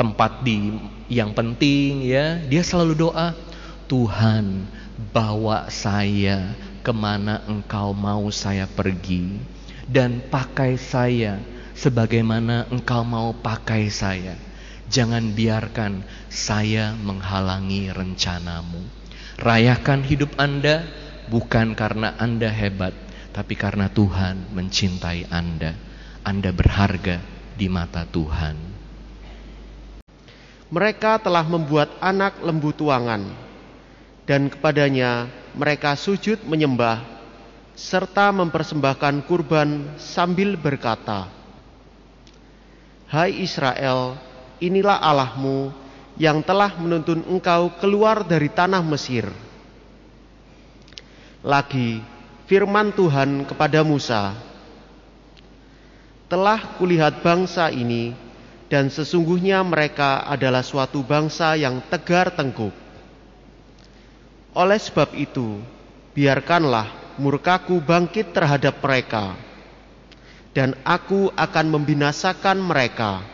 tempat 0.00 0.40
di 0.40 0.80
yang 1.12 1.36
penting 1.36 2.08
ya. 2.08 2.40
Dia 2.48 2.64
selalu 2.64 3.04
doa, 3.04 3.36
Tuhan 3.84 4.64
bawa 5.12 5.68
saya 5.68 6.56
ke 6.80 6.88
mana 6.88 7.44
engkau 7.44 7.92
mau 7.92 8.32
saya 8.32 8.64
pergi 8.64 9.36
dan 9.84 10.24
pakai 10.24 10.80
saya 10.80 11.36
sebagaimana 11.76 12.64
engkau 12.72 13.04
mau 13.04 13.36
pakai 13.36 13.92
saya. 13.92 14.40
Jangan 14.88 15.36
biarkan 15.36 16.02
saya 16.32 16.96
menghalangi 16.96 17.92
rencanamu. 17.92 18.80
Rayakan 19.38 20.02
hidup 20.02 20.34
Anda 20.40 20.82
bukan 21.28 21.76
karena 21.78 22.16
Anda 22.18 22.50
hebat, 22.50 22.96
tapi 23.30 23.54
karena 23.54 23.86
Tuhan 23.92 24.50
mencintai 24.50 25.30
Anda. 25.30 25.76
Anda 26.26 26.50
berharga 26.50 27.22
di 27.54 27.70
mata 27.70 28.02
Tuhan. 28.02 28.69
Mereka 30.70 31.18
telah 31.18 31.42
membuat 31.42 31.90
anak 31.98 32.38
lembu 32.46 32.70
tuangan, 32.70 33.26
dan 34.22 34.46
kepadanya 34.46 35.26
mereka 35.58 35.98
sujud 35.98 36.46
menyembah, 36.46 37.02
serta 37.74 38.30
mempersembahkan 38.30 39.26
kurban 39.26 39.98
sambil 39.98 40.54
berkata, 40.54 41.26
Hai 43.10 43.42
Israel, 43.42 44.14
inilah 44.62 45.02
Allahmu 45.02 45.74
yang 46.14 46.38
telah 46.46 46.78
menuntun 46.78 47.26
engkau 47.26 47.74
keluar 47.82 48.22
dari 48.22 48.46
tanah 48.46 48.86
Mesir. 48.86 49.26
Lagi 51.42 51.98
firman 52.46 52.94
Tuhan 52.94 53.42
kepada 53.42 53.82
Musa, 53.82 54.38
Telah 56.30 56.78
kulihat 56.78 57.26
bangsa 57.26 57.74
ini 57.74 58.14
dan 58.70 58.86
sesungguhnya 58.86 59.66
mereka 59.66 60.22
adalah 60.30 60.62
suatu 60.62 61.02
bangsa 61.02 61.58
yang 61.58 61.82
tegar 61.90 62.30
tengkuk. 62.30 62.70
Oleh 64.54 64.78
sebab 64.78 65.10
itu, 65.18 65.58
biarkanlah 66.14 67.18
murkaku 67.18 67.82
bangkit 67.82 68.30
terhadap 68.30 68.78
mereka, 68.78 69.34
dan 70.54 70.78
aku 70.86 71.34
akan 71.34 71.66
membinasakan 71.66 72.62
mereka. 72.62 73.26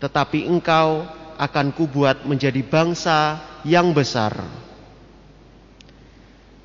Tetapi 0.00 0.48
engkau 0.48 1.04
akan 1.36 1.66
kubuat 1.76 2.24
menjadi 2.24 2.64
bangsa 2.64 3.36
yang 3.68 3.92
besar. 3.92 4.32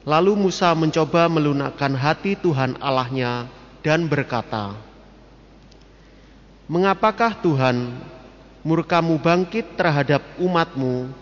Lalu 0.07 0.47
Musa 0.47 0.71
mencoba 0.71 1.27
melunakkan 1.27 1.99
hati 1.99 2.39
Tuhan 2.39 2.79
Allahnya 2.79 3.51
dan 3.83 4.07
berkata, 4.07 4.94
Mengapakah 6.65 7.45
Tuhan 7.45 7.93
murkamu 8.65 9.21
bangkit 9.21 9.77
terhadap 9.77 10.25
umatmu 10.41 11.13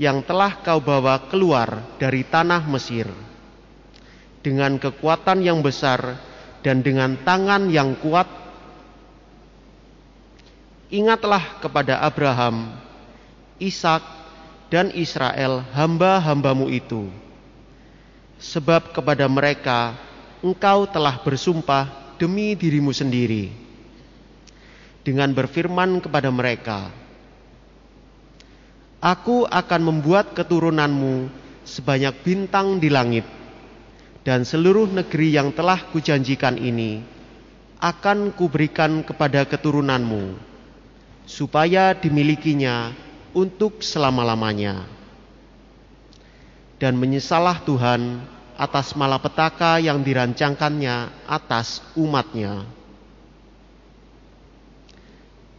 yang 0.00 0.24
telah 0.24 0.56
kau 0.64 0.80
bawa 0.80 1.28
keluar 1.28 1.84
dari 2.00 2.24
tanah 2.24 2.64
Mesir 2.64 3.04
dengan 4.40 4.80
kekuatan 4.80 5.44
yang 5.44 5.60
besar 5.60 6.16
dan 6.64 6.80
dengan 6.80 7.20
tangan 7.20 7.68
yang 7.68 8.00
kuat? 8.00 8.24
Ingatlah 10.88 11.60
kepada 11.60 12.00
Abraham, 12.00 12.72
Ishak, 13.60 14.00
dan 14.72 14.88
Israel 14.96 15.68
hamba-hambamu 15.76 16.72
itu. 16.72 17.12
Sebab 18.40 18.96
kepada 18.96 19.28
mereka 19.28 19.92
engkau 20.40 20.88
telah 20.88 21.20
bersumpah 21.20 21.92
demi 22.16 22.56
dirimu 22.56 22.88
sendiri. 22.88 23.67
Dengan 25.08 25.32
berfirman 25.32 26.04
kepada 26.04 26.28
mereka, 26.28 26.92
Aku 29.00 29.48
akan 29.48 29.80
membuat 29.80 30.36
keturunanmu 30.36 31.32
sebanyak 31.64 32.12
bintang 32.20 32.76
di 32.76 32.92
langit, 32.92 33.24
dan 34.20 34.44
seluruh 34.44 34.84
negeri 34.84 35.32
yang 35.32 35.56
telah 35.56 35.80
kujanjikan 35.96 36.60
ini 36.60 37.00
akan 37.80 38.36
kuberikan 38.36 39.00
kepada 39.00 39.48
keturunanmu, 39.48 40.36
supaya 41.24 41.96
dimilikinya 41.96 42.92
untuk 43.32 43.80
selama-lamanya. 43.80 44.84
Dan 46.76 47.00
menyesalah 47.00 47.64
Tuhan 47.64 48.28
atas 48.60 48.92
malapetaka 48.92 49.80
yang 49.80 50.04
dirancangkannya 50.04 51.24
atas 51.24 51.80
umatnya. 51.96 52.76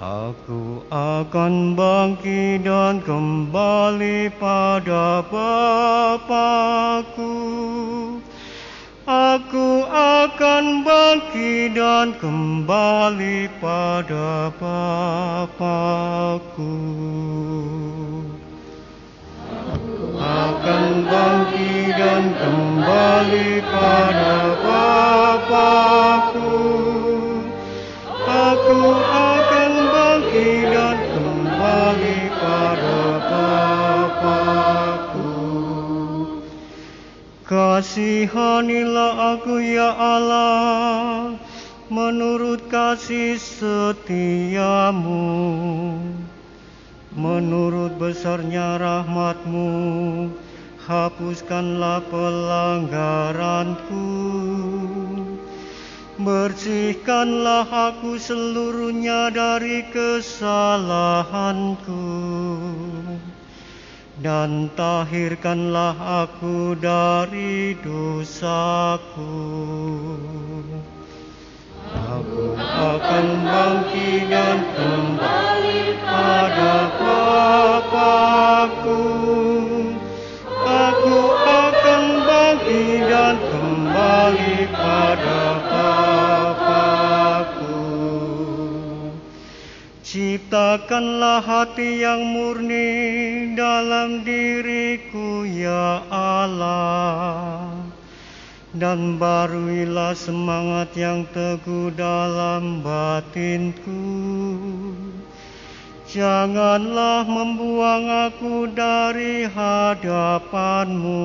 Aku 0.00 0.80
akan 0.88 1.76
bangkit 1.76 2.64
dan 2.64 3.04
kembali 3.04 4.32
pada 4.40 5.20
Bapakku. 5.28 7.36
Aku 9.04 9.68
akan 9.92 10.88
bangkit 10.88 11.76
dan 11.76 12.16
kembali 12.16 13.52
pada 13.60 14.48
Bapakku. 14.56 15.60
Aku 19.44 20.16
akan 20.16 20.84
bangkit 21.12 21.92
dan 22.00 22.24
kembali 22.40 23.50
pada 23.68 24.36
Bapakku. 24.64 26.56
Aku 28.24 28.96
akan 28.96 29.39
dan 30.68 31.00
kembali 31.16 32.20
pada 32.36 33.00
Bapakku. 34.12 35.32
Kasihanilah 37.48 39.12
aku 39.34 39.58
ya 39.58 39.90
Allah, 39.96 41.34
menurut 41.90 42.70
kasih 42.70 43.42
setiamu, 43.42 45.18
menurut 47.16 47.98
besarnya 47.98 48.78
rahmatmu, 48.78 50.30
hapuskanlah 50.86 52.06
pelanggaranku. 52.06 54.06
Bersihkanlah 56.20 57.64
aku 57.64 58.20
seluruhnya 58.20 59.32
dari 59.32 59.88
kesalahanku 59.88 61.96
dan 64.20 64.68
tahirkanlah 64.76 66.28
aku 66.28 66.76
dari 66.76 67.72
dosaku. 67.80 69.32
Aku 71.88 72.52
akan 72.60 73.26
bangkit 73.40 74.28
dan 74.28 74.60
kembali 74.76 75.96
pada 76.04 76.92
Bapakku. 77.00 79.00
Aku 80.70 81.34
akan 81.34 82.02
bangkit 82.22 83.02
dan 83.10 83.34
kembali 83.42 84.70
pada 84.70 85.42
Bapakku. 86.54 87.82
Ciptakanlah 90.06 91.42
hati 91.42 92.06
yang 92.06 92.22
murni 92.22 92.90
dalam 93.58 94.22
diriku 94.22 95.42
ya 95.42 96.06
Allah 96.06 97.74
dan 98.70 99.18
baruilah 99.18 100.14
semangat 100.14 100.94
yang 100.94 101.26
teguh 101.34 101.90
dalam 101.98 102.86
batinku. 102.86 104.06
Janganlah 106.10 107.22
membuang 107.22 108.26
aku 108.26 108.66
dari 108.74 109.46
hadapanmu 109.46 111.22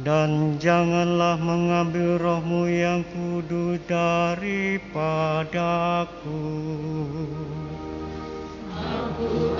dan 0.00 0.56
janganlah 0.56 1.36
mengambil 1.36 2.16
rohmu 2.16 2.64
yang 2.64 3.04
kudus 3.12 3.84
daripadaku. 3.84 4.48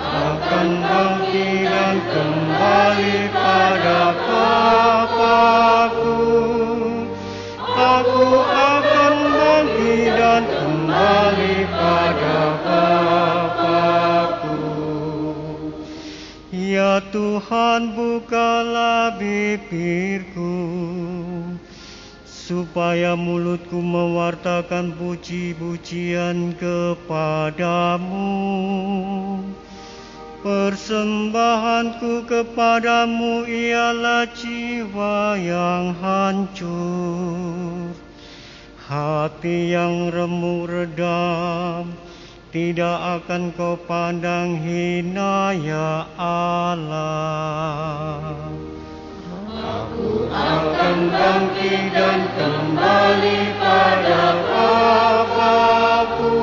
akan 0.01 0.67
bangkit 0.81 1.69
dan 1.69 2.01
kembali 2.09 3.17
pada 3.33 4.01
Bapakku. 4.25 6.17
Aku 7.77 8.25
akan 8.41 9.13
bangkit 9.37 10.17
dan 10.17 10.43
kembali 10.87 11.67
pada 11.67 12.39
Bapakku. 12.63 14.55
Ya 16.55 17.03
Tuhan 17.11 17.91
bukalah 17.91 19.19
bibirku 19.19 20.55
supaya 22.23 23.19
mulutku 23.19 23.83
mewartakan 23.83 24.95
puji-pujian 24.95 26.55
kepadamu. 26.55 28.31
Persembahanku 30.39 32.23
kepadamu 32.31 33.43
ialah 33.43 34.23
jiwa 34.31 35.35
yang 35.35 35.91
hancur, 35.99 37.91
hati 38.87 39.75
yang 39.75 40.07
remuk 40.15 40.71
redam, 40.71 41.91
tidak 42.55 43.19
akan 43.19 43.51
kau 43.51 43.75
pandang 43.83 44.63
hina 44.63 45.51
ya 45.51 46.07
Allah. 46.15 48.31
Aku 49.59 50.31
akan 50.31 50.97
bangkit 51.11 51.91
dan 51.91 52.31
kembali 52.31 53.39
pada 53.59 54.23
Bapakku. 54.47 56.35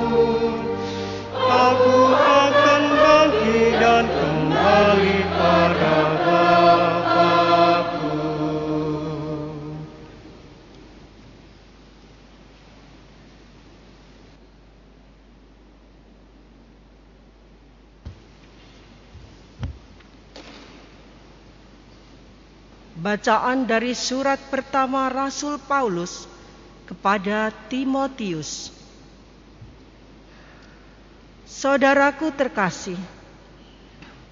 Aku 1.40 1.96
akan 2.12 2.82
bangkit 2.92 3.72
dan 3.80 4.04
kembali 4.04 5.16
pada 5.32 5.96
Bapakku. 6.20 6.93
Bacaan 23.04 23.68
dari 23.68 23.92
surat 23.92 24.40
pertama 24.48 25.12
Rasul 25.12 25.60
Paulus 25.60 26.24
kepada 26.88 27.52
Timotius. 27.68 28.72
Saudaraku 31.44 32.32
terkasih, 32.32 32.96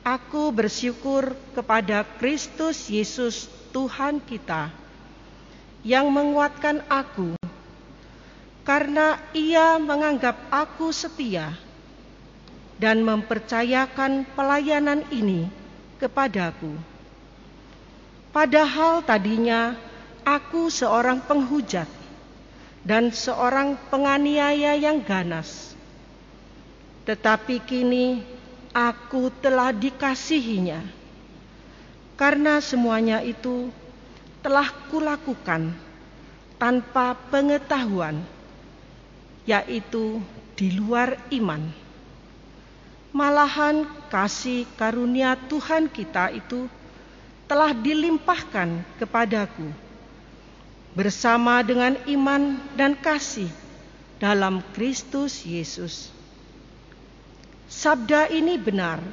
aku 0.00 0.48
bersyukur 0.56 1.36
kepada 1.52 2.00
Kristus 2.16 2.88
Yesus 2.88 3.44
Tuhan 3.76 4.24
kita 4.24 4.72
yang 5.84 6.08
menguatkan 6.08 6.80
aku 6.88 7.36
karena 8.64 9.20
ia 9.36 9.76
menganggap 9.76 10.48
aku 10.48 10.96
setia 10.96 11.52
dan 12.80 13.04
mempercayakan 13.04 14.24
pelayanan 14.32 15.04
ini 15.12 15.52
kepadaku. 16.00 16.91
Padahal 18.32 19.04
tadinya 19.04 19.76
aku 20.24 20.72
seorang 20.72 21.20
penghujat 21.20 21.84
dan 22.80 23.12
seorang 23.12 23.76
penganiaya 23.92 24.72
yang 24.72 25.04
ganas. 25.04 25.76
Tetapi 27.04 27.60
kini 27.60 28.24
aku 28.72 29.28
telah 29.44 29.68
dikasihinya. 29.70 30.80
Karena 32.16 32.56
semuanya 32.64 33.20
itu 33.20 33.68
telah 34.40 34.68
kulakukan 34.88 35.76
tanpa 36.56 37.12
pengetahuan, 37.28 38.22
yaitu 39.44 40.24
di 40.56 40.72
luar 40.72 41.20
iman. 41.34 41.68
Malahan 43.12 43.84
kasih 44.08 44.64
karunia 44.80 45.36
Tuhan 45.50 45.92
kita 45.92 46.32
itu 46.32 46.64
telah 47.52 47.76
dilimpahkan 47.76 48.80
kepadaku 48.96 49.68
bersama 50.96 51.60
dengan 51.60 52.00
iman 52.08 52.56
dan 52.72 52.96
kasih 52.96 53.52
dalam 54.16 54.64
Kristus 54.72 55.44
Yesus. 55.44 56.08
Sabda 57.68 58.32
ini 58.32 58.56
benar 58.56 59.04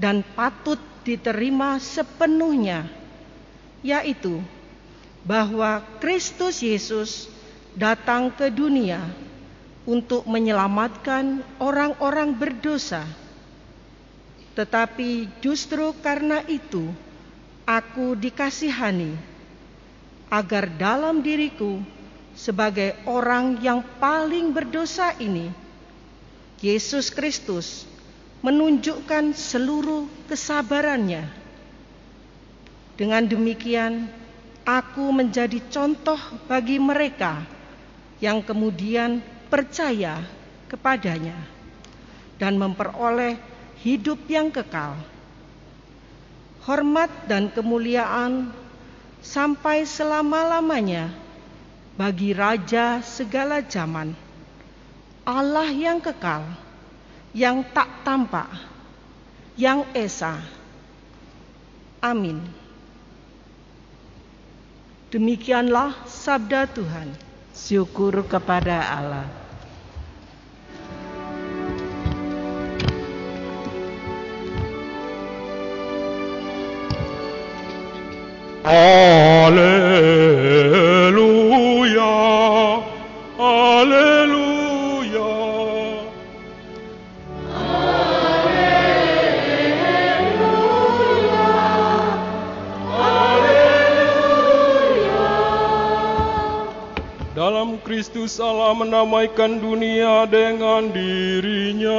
dan 0.00 0.24
patut 0.32 0.80
diterima 1.04 1.76
sepenuhnya, 1.76 2.88
yaitu 3.84 4.40
bahwa 5.20 5.84
Kristus 6.00 6.64
Yesus 6.64 7.28
datang 7.76 8.32
ke 8.32 8.48
dunia 8.48 9.04
untuk 9.84 10.24
menyelamatkan 10.24 11.44
orang-orang 11.60 12.32
berdosa. 12.32 13.04
Tetapi 14.56 15.28
justru 15.44 15.92
karena 16.00 16.40
itu, 16.48 17.11
aku 17.66 18.18
dikasihani 18.18 19.14
agar 20.32 20.66
dalam 20.80 21.20
diriku 21.20 21.78
sebagai 22.32 22.96
orang 23.04 23.60
yang 23.60 23.84
paling 24.00 24.50
berdosa 24.50 25.12
ini 25.20 25.52
Yesus 26.62 27.12
Kristus 27.12 27.84
menunjukkan 28.42 29.36
seluruh 29.36 30.06
kesabarannya. 30.26 31.26
Dengan 32.98 33.22
demikian, 33.26 34.10
aku 34.62 35.10
menjadi 35.10 35.58
contoh 35.70 36.18
bagi 36.46 36.78
mereka 36.78 37.42
yang 38.22 38.42
kemudian 38.42 39.18
percaya 39.50 40.22
kepadanya 40.70 41.34
dan 42.38 42.54
memperoleh 42.58 43.38
hidup 43.82 44.22
yang 44.30 44.50
kekal 44.50 44.94
hormat 46.62 47.10
dan 47.26 47.50
kemuliaan 47.50 48.54
sampai 49.22 49.86
selama-lamanya 49.86 51.10
bagi 51.98 52.32
Raja 52.32 53.02
segala 53.02 53.62
zaman, 53.62 54.14
Allah 55.22 55.68
yang 55.70 55.98
kekal, 56.02 56.46
yang 57.34 57.62
tak 57.70 58.02
tampak, 58.06 58.48
yang 59.58 59.86
esa. 59.94 60.42
Amin. 62.02 62.42
Demikianlah 65.12 66.08
sabda 66.08 66.66
Tuhan. 66.72 67.12
Syukur 67.52 68.24
kepada 68.24 68.80
Allah. 68.80 69.41
Alleluia, 78.62 80.38
Alleluia. 83.34 85.34
Dalam 97.34 97.82
Kristus 97.82 98.38
Allah 98.38 98.78
menamaikan 98.78 99.58
dunia 99.58 100.30
dengan 100.30 100.86
dirinya 100.94 101.98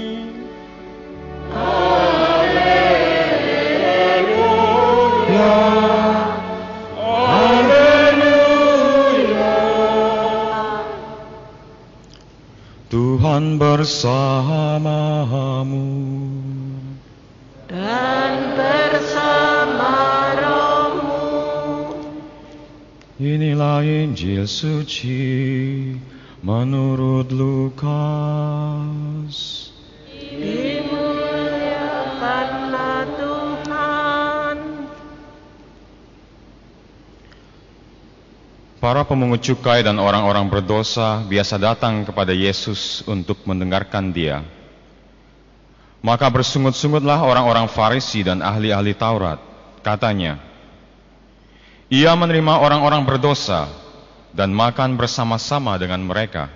Tuhan 12.89 13.61
dan 13.61 13.61
bersamamu. 13.61 14.65
Dan 17.69 18.57
bersama 18.57 20.18
Inilah 23.19 23.83
Injil 23.83 24.47
suci 24.47 25.91
menurut 26.39 27.27
Lukas. 27.35 27.91
Dimuliakanlah 30.07 33.03
Tuhan. 33.19 34.87
Para 38.79 39.03
pemungut 39.03 39.43
cukai 39.43 39.83
dan 39.83 39.99
orang-orang 39.99 40.47
berdosa 40.47 41.19
biasa 41.27 41.59
datang 41.59 42.07
kepada 42.07 42.31
Yesus 42.31 43.03
untuk 43.03 43.43
mendengarkan 43.43 44.15
dia. 44.15 44.47
Maka 45.99 46.31
bersungut-sungutlah 46.31 47.19
orang-orang 47.19 47.67
Farisi 47.67 48.23
dan 48.23 48.39
ahli-ahli 48.39 48.95
Taurat. 48.95 49.43
Katanya, 49.83 50.48
ia 51.89 52.13
menerima 52.13 52.61
orang-orang 52.61 53.01
berdosa 53.01 53.65
dan 54.29 54.53
makan 54.53 54.93
bersama-sama 54.93 55.73
dengan 55.81 56.05
mereka. 56.05 56.53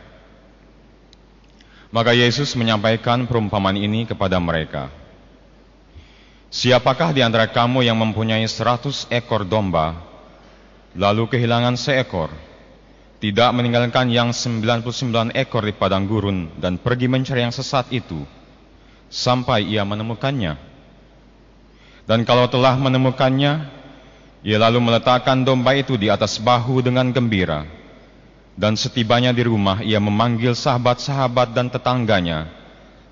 Maka 1.90 2.14
Yesus 2.14 2.54
menyampaikan 2.54 3.26
perumpamaan 3.26 3.78
ini 3.78 4.06
kepada 4.06 4.38
mereka. 4.38 4.94
Siapakah 6.54 7.18
di 7.18 7.26
antara 7.26 7.50
kamu 7.50 7.82
yang 7.82 7.98
mempunyai 7.98 8.46
seratus 8.46 9.10
ekor 9.10 9.42
domba, 9.42 9.98
lalu 10.94 11.26
kehilangan 11.26 11.74
seekor, 11.82 12.30
tidak 13.18 13.50
meninggalkan 13.58 14.14
yang 14.14 14.30
99 14.30 15.34
ekor 15.34 15.66
di 15.66 15.74
padang 15.74 16.06
gurun 16.06 16.54
dan 16.62 16.78
pergi 16.78 17.10
mencari 17.10 17.42
yang 17.42 17.54
sesat 17.54 17.90
itu, 17.90 18.22
sampai 19.10 19.66
ia 19.66 19.82
menemukannya. 19.82 20.54
Dan 22.06 22.22
kalau 22.22 22.46
telah 22.50 22.78
menemukannya, 22.78 23.83
ia 24.44 24.60
lalu 24.60 24.84
meletakkan 24.84 25.40
domba 25.48 25.72
itu 25.72 25.96
di 25.96 26.12
atas 26.12 26.36
bahu 26.36 26.84
dengan 26.84 27.08
gembira. 27.16 27.64
Dan 28.54 28.78
setibanya 28.78 29.34
di 29.34 29.42
rumah, 29.50 29.82
ia 29.82 29.98
memanggil 29.98 30.54
sahabat-sahabat 30.54 31.58
dan 31.58 31.74
tetangganya, 31.74 32.52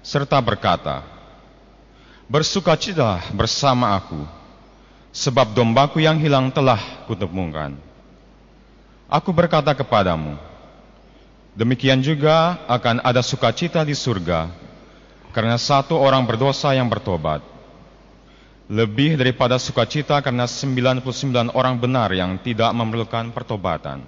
serta 0.06 0.38
berkata, 0.38 1.02
Bersukacitalah 2.30 3.34
bersama 3.34 3.98
aku, 3.98 4.22
sebab 5.10 5.52
dombaku 5.58 5.98
yang 6.04 6.22
hilang 6.22 6.54
telah 6.54 6.80
kutemukan. 7.10 7.74
Aku 9.10 9.34
berkata 9.34 9.74
kepadamu, 9.74 10.38
demikian 11.58 12.00
juga 12.00 12.62
akan 12.70 13.04
ada 13.04 13.20
sukacita 13.20 13.84
di 13.84 13.92
surga 13.98 14.48
karena 15.36 15.60
satu 15.60 16.00
orang 16.00 16.24
berdosa 16.24 16.72
yang 16.72 16.88
bertobat. 16.88 17.51
Lebih 18.70 19.18
daripada 19.18 19.58
sukacita 19.58 20.22
karena 20.22 20.46
99 20.46 21.54
orang 21.56 21.76
benar 21.82 22.14
yang 22.14 22.38
tidak 22.42 22.70
memerlukan 22.76 23.34
pertobatan. 23.34 24.06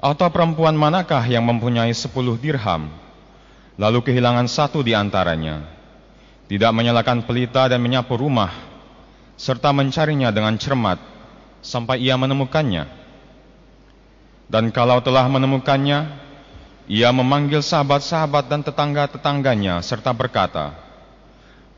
Atau 0.00 0.28
perempuan 0.32 0.72
manakah 0.72 1.20
yang 1.28 1.44
mempunyai 1.44 1.92
10 1.92 2.08
dirham, 2.40 2.88
lalu 3.76 4.00
kehilangan 4.00 4.48
satu 4.48 4.80
di 4.80 4.96
antaranya, 4.96 5.68
tidak 6.48 6.72
menyalakan 6.72 7.22
pelita 7.22 7.68
dan 7.68 7.84
menyapu 7.84 8.16
rumah, 8.16 8.50
serta 9.36 9.70
mencarinya 9.76 10.32
dengan 10.32 10.56
cermat 10.56 10.98
sampai 11.60 12.00
ia 12.00 12.16
menemukannya. 12.16 12.88
Dan 14.50 14.74
kalau 14.74 14.98
telah 14.98 15.30
menemukannya, 15.30 16.10
ia 16.90 17.14
memanggil 17.14 17.62
sahabat-sahabat 17.62 18.50
dan 18.50 18.66
tetangga-tetangganya 18.66 19.78
serta 19.78 20.10
berkata, 20.10 20.74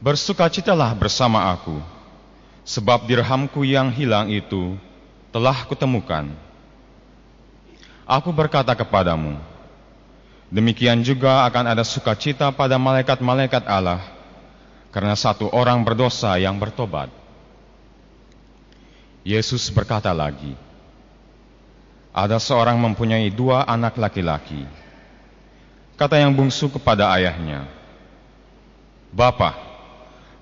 Bersukacitalah 0.03 0.99
bersama 0.99 1.55
aku, 1.55 1.79
sebab 2.67 3.07
dirhamku 3.07 3.63
yang 3.63 3.87
hilang 3.95 4.35
itu 4.35 4.75
telah 5.31 5.63
kutemukan. 5.63 6.27
Aku 8.03 8.35
berkata 8.35 8.75
kepadamu, 8.75 9.39
demikian 10.51 11.07
juga 11.07 11.47
akan 11.47 11.71
ada 11.71 11.87
sukacita 11.87 12.51
pada 12.51 12.83
malaikat-malaikat 12.83 13.63
Allah, 13.71 14.03
karena 14.91 15.15
satu 15.15 15.47
orang 15.55 15.79
berdosa 15.87 16.35
yang 16.35 16.59
bertobat. 16.59 17.07
Yesus 19.23 19.71
berkata 19.71 20.11
lagi, 20.11 20.59
ada 22.11 22.43
seorang 22.43 22.75
mempunyai 22.75 23.31
dua 23.31 23.63
anak 23.71 23.95
laki-laki. 23.95 24.67
Kata 25.95 26.19
yang 26.19 26.35
bungsu 26.35 26.67
kepada 26.75 27.07
ayahnya, 27.15 27.71
Bapa, 29.15 29.72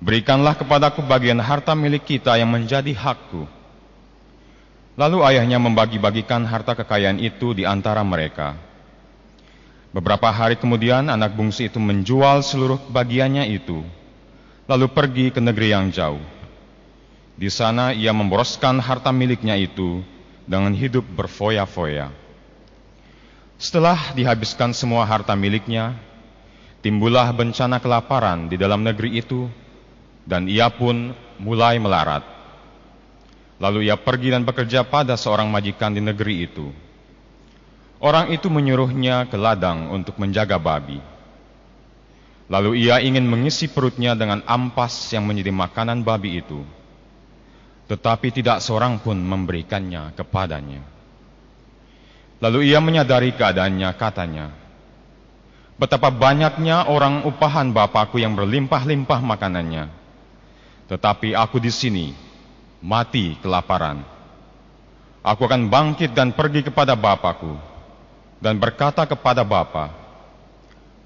berikanlah 0.00 0.56
kepadaku 0.56 1.04
bagian 1.04 1.38
harta 1.38 1.76
milik 1.76 2.08
kita 2.08 2.40
yang 2.40 2.48
menjadi 2.48 2.90
hakku. 2.96 3.44
Lalu 4.96 5.22
ayahnya 5.32 5.60
membagi-bagikan 5.60 6.44
harta 6.44 6.74
kekayaan 6.74 7.20
itu 7.20 7.54
di 7.54 7.64
antara 7.64 8.04
mereka. 8.04 8.56
Beberapa 9.92 10.28
hari 10.28 10.56
kemudian 10.56 11.08
anak 11.08 11.36
bungsu 11.36 11.68
itu 11.68 11.78
menjual 11.80 12.44
seluruh 12.44 12.78
bagiannya 12.90 13.48
itu, 13.48 13.82
lalu 14.68 14.86
pergi 14.90 15.34
ke 15.34 15.40
negeri 15.42 15.72
yang 15.72 15.88
jauh. 15.90 16.22
Di 17.40 17.48
sana 17.48 17.96
ia 17.96 18.12
memboroskan 18.12 18.78
harta 18.78 19.08
miliknya 19.10 19.56
itu 19.56 20.04
dengan 20.44 20.76
hidup 20.76 21.02
berfoya-foya. 21.16 22.12
Setelah 23.56 24.12
dihabiskan 24.12 24.76
semua 24.76 25.08
harta 25.08 25.32
miliknya, 25.34 25.96
timbullah 26.84 27.28
bencana 27.32 27.80
kelaparan 27.80 28.46
di 28.46 28.60
dalam 28.60 28.84
negeri 28.84 29.18
itu, 29.18 29.48
dan 30.30 30.46
ia 30.46 30.70
pun 30.70 31.10
mulai 31.42 31.82
melarat. 31.82 32.22
Lalu 33.58 33.90
ia 33.90 33.98
pergi 33.98 34.30
dan 34.30 34.46
bekerja 34.46 34.86
pada 34.86 35.18
seorang 35.18 35.50
majikan 35.50 35.90
di 35.90 35.98
negeri 36.00 36.46
itu. 36.46 36.70
Orang 38.00 38.32
itu 38.32 38.46
menyuruhnya 38.48 39.26
ke 39.28 39.36
ladang 39.36 39.90
untuk 39.90 40.16
menjaga 40.16 40.56
babi. 40.56 41.02
Lalu 42.48 42.86
ia 42.86 43.02
ingin 43.02 43.26
mengisi 43.26 43.66
perutnya 43.68 44.14
dengan 44.14 44.40
ampas 44.46 45.10
yang 45.12 45.26
menjadi 45.28 45.52
makanan 45.52 46.00
babi 46.06 46.40
itu 46.40 46.62
tetapi 47.90 48.30
tidak 48.30 48.62
seorang 48.62 49.02
pun 49.02 49.18
memberikannya 49.18 50.14
kepadanya. 50.14 50.78
Lalu 52.38 52.70
ia 52.70 52.78
menyadari 52.78 53.34
keadaannya, 53.34 53.90
katanya, 53.98 54.46
Betapa 55.74 56.12
banyaknya 56.12 56.86
orang 56.86 57.26
upahan 57.26 57.74
Bapakku 57.74 58.22
yang 58.22 58.38
berlimpah-limpah 58.38 59.20
makanannya, 59.24 59.90
tetapi 60.90 61.38
aku 61.38 61.62
di 61.62 61.70
sini 61.70 62.06
mati 62.82 63.38
kelaparan. 63.38 64.02
Aku 65.22 65.46
akan 65.46 65.70
bangkit 65.70 66.10
dan 66.10 66.34
pergi 66.34 66.66
kepada 66.66 66.98
Bapakku 66.98 67.54
dan 68.42 68.58
berkata 68.58 69.06
kepada 69.06 69.46
Bapa, 69.46 69.92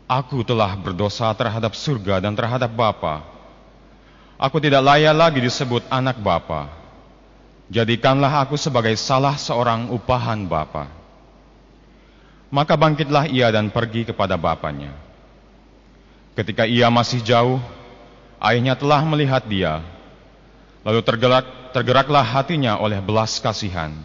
Aku 0.08 0.40
telah 0.46 0.72
berdosa 0.78 1.28
terhadap 1.36 1.74
surga 1.76 2.22
dan 2.22 2.32
terhadap 2.32 2.70
Bapa 2.72 3.34
Aku 4.34 4.58
tidak 4.58 4.82
layak 4.82 5.14
lagi 5.14 5.38
disebut 5.38 5.86
anak 5.86 6.18
Bapa. 6.18 6.66
Jadikanlah 7.70 8.44
aku 8.44 8.58
sebagai 8.58 8.92
salah 8.98 9.38
seorang 9.38 9.88
upahan 9.94 10.42
Bapa. 10.44 10.90
Maka 12.50 12.74
bangkitlah 12.74 13.30
ia 13.30 13.50
dan 13.50 13.70
pergi 13.70 14.06
kepada 14.06 14.38
bapaknya. 14.38 14.94
Ketika 16.38 16.66
ia 16.66 16.86
masih 16.86 17.22
jauh, 17.22 17.58
ayahnya 18.44 18.76
telah 18.76 19.00
melihat 19.08 19.42
dia. 19.48 19.80
Lalu 20.84 21.00
tergerak, 21.00 21.72
tergeraklah 21.72 22.20
hatinya 22.20 22.76
oleh 22.76 23.00
belas 23.00 23.40
kasihan. 23.40 23.96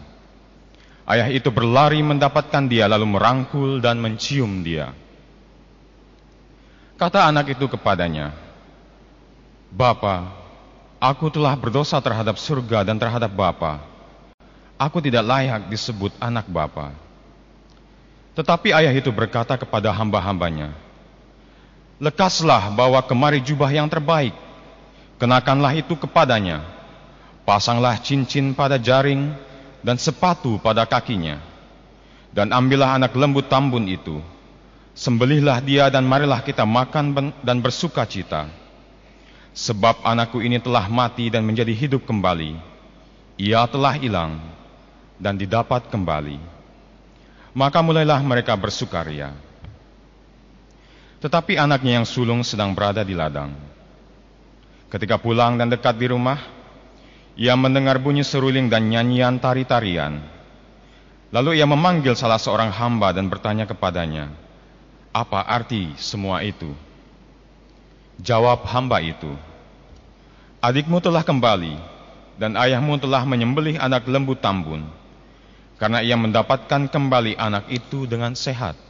Ayah 1.04 1.28
itu 1.28 1.52
berlari 1.52 2.00
mendapatkan 2.00 2.64
dia 2.64 2.88
lalu 2.88 3.04
merangkul 3.04 3.84
dan 3.84 4.00
mencium 4.00 4.64
dia. 4.64 4.96
Kata 6.96 7.28
anak 7.28 7.52
itu 7.56 7.64
kepadanya, 7.68 8.32
Bapa, 9.72 10.28
aku 11.00 11.32
telah 11.32 11.56
berdosa 11.56 11.96
terhadap 12.00 12.36
surga 12.36 12.84
dan 12.84 13.00
terhadap 13.00 13.32
Bapa. 13.32 13.80
Aku 14.80 15.00
tidak 15.00 15.24
layak 15.24 15.68
disebut 15.68 16.12
anak 16.20 16.48
Bapa. 16.48 16.92
Tetapi 18.36 18.72
ayah 18.72 18.92
itu 18.92 19.12
berkata 19.12 19.56
kepada 19.56 19.92
hamba-hambanya, 19.92 20.72
Lekaslah 22.00 22.72
bawa 22.72 23.04
kemari 23.04 23.44
jubah 23.44 23.68
yang 23.68 23.84
terbaik, 23.84 24.32
kenakanlah 25.20 25.76
itu 25.76 25.92
kepadanya, 26.00 26.64
pasanglah 27.44 28.00
cincin 28.00 28.56
pada 28.56 28.80
jaring 28.80 29.36
dan 29.84 30.00
sepatu 30.00 30.56
pada 30.64 30.88
kakinya, 30.88 31.36
dan 32.32 32.56
ambillah 32.56 32.96
anak 32.96 33.12
lembu 33.12 33.44
tambun 33.44 33.84
itu, 33.84 34.16
sembelihlah 34.96 35.60
dia 35.60 35.92
dan 35.92 36.08
marilah 36.08 36.40
kita 36.40 36.64
makan 36.64 37.36
dan 37.44 37.60
bersuka 37.60 38.08
cita.' 38.08 38.60
Sebab 39.50 40.06
anakku 40.06 40.38
ini 40.38 40.62
telah 40.62 40.86
mati 40.86 41.26
dan 41.26 41.42
menjadi 41.42 41.74
hidup 41.74 42.06
kembali. 42.06 42.54
Ia 43.34 43.66
telah 43.66 43.98
hilang 43.98 44.38
dan 45.18 45.34
didapat 45.34 45.90
kembali. 45.90 46.38
Maka 47.50 47.82
mulailah 47.82 48.22
mereka 48.22 48.54
bersukaria. 48.54 49.34
Tetapi 51.20 51.60
anaknya 51.60 52.00
yang 52.00 52.06
sulung 52.08 52.40
sedang 52.40 52.72
berada 52.72 53.04
di 53.04 53.12
ladang. 53.12 53.52
Ketika 54.88 55.20
pulang 55.20 55.60
dan 55.60 55.68
dekat 55.68 56.00
di 56.00 56.08
rumah, 56.08 56.40
ia 57.36 57.52
mendengar 57.54 58.00
bunyi 58.00 58.24
seruling 58.24 58.72
dan 58.72 58.88
nyanyian 58.88 59.36
tari-tarian. 59.36 60.18
Lalu 61.30 61.62
ia 61.62 61.66
memanggil 61.68 62.18
salah 62.18 62.40
seorang 62.40 62.74
hamba 62.74 63.14
dan 63.14 63.30
bertanya 63.30 63.68
kepadanya, 63.68 64.34
"Apa 65.14 65.46
arti 65.46 65.94
semua 66.00 66.42
itu?" 66.42 66.74
Jawab 68.18 68.66
hamba 68.66 68.98
itu, 68.98 69.30
"Adikmu 70.58 70.98
telah 70.98 71.22
kembali 71.22 71.78
dan 72.40 72.58
ayahmu 72.58 72.98
telah 72.98 73.22
menyembelih 73.22 73.78
anak 73.78 74.08
lembu 74.10 74.34
tambun, 74.34 74.88
karena 75.78 76.02
ia 76.02 76.18
mendapatkan 76.18 76.90
kembali 76.90 77.38
anak 77.38 77.70
itu 77.70 78.10
dengan 78.10 78.34
sehat." 78.34 78.89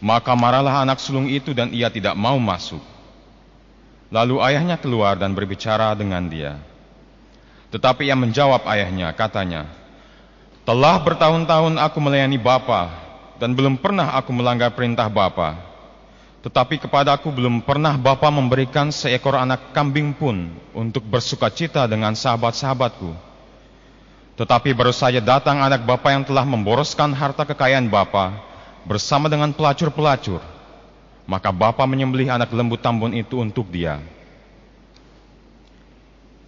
Maka 0.00 0.32
marahlah 0.32 0.80
anak 0.80 0.96
sulung 0.96 1.28
itu 1.28 1.52
dan 1.52 1.68
ia 1.76 1.92
tidak 1.92 2.16
mau 2.16 2.40
masuk. 2.40 2.80
Lalu 4.08 4.40
ayahnya 4.42 4.80
keluar 4.80 5.20
dan 5.20 5.36
berbicara 5.36 5.92
dengan 5.92 6.24
dia. 6.24 6.56
Tetapi 7.70 8.08
ia 8.08 8.16
menjawab 8.18 8.66
ayahnya, 8.66 9.12
katanya, 9.14 9.70
Telah 10.66 10.98
bertahun-tahun 11.04 11.78
aku 11.78 11.98
melayani 12.02 12.40
Bapa 12.40 12.90
dan 13.38 13.54
belum 13.54 13.78
pernah 13.78 14.16
aku 14.16 14.34
melanggar 14.34 14.72
perintah 14.74 15.06
Bapa. 15.06 15.54
Tetapi 16.40 16.80
kepadaku 16.80 17.28
belum 17.28 17.60
pernah 17.60 17.94
Bapa 18.00 18.32
memberikan 18.32 18.88
seekor 18.88 19.36
anak 19.36 19.76
kambing 19.76 20.16
pun 20.16 20.48
untuk 20.72 21.04
bersuka 21.04 21.52
cita 21.52 21.84
dengan 21.84 22.16
sahabat-sahabatku. 22.16 23.12
Tetapi 24.40 24.72
baru 24.72 24.90
saja 24.96 25.20
datang 25.20 25.60
anak 25.60 25.84
Bapa 25.84 26.08
yang 26.10 26.24
telah 26.24 26.48
memboroskan 26.48 27.12
harta 27.12 27.44
kekayaan 27.44 27.92
Bapa 27.92 28.49
bersama 28.84 29.28
dengan 29.28 29.52
pelacur-pelacur. 29.52 30.40
Maka 31.28 31.54
Bapa 31.54 31.86
menyembelih 31.86 32.26
anak 32.26 32.50
lembu 32.50 32.74
tambun 32.74 33.14
itu 33.14 33.38
untuk 33.38 33.70
dia. 33.70 34.02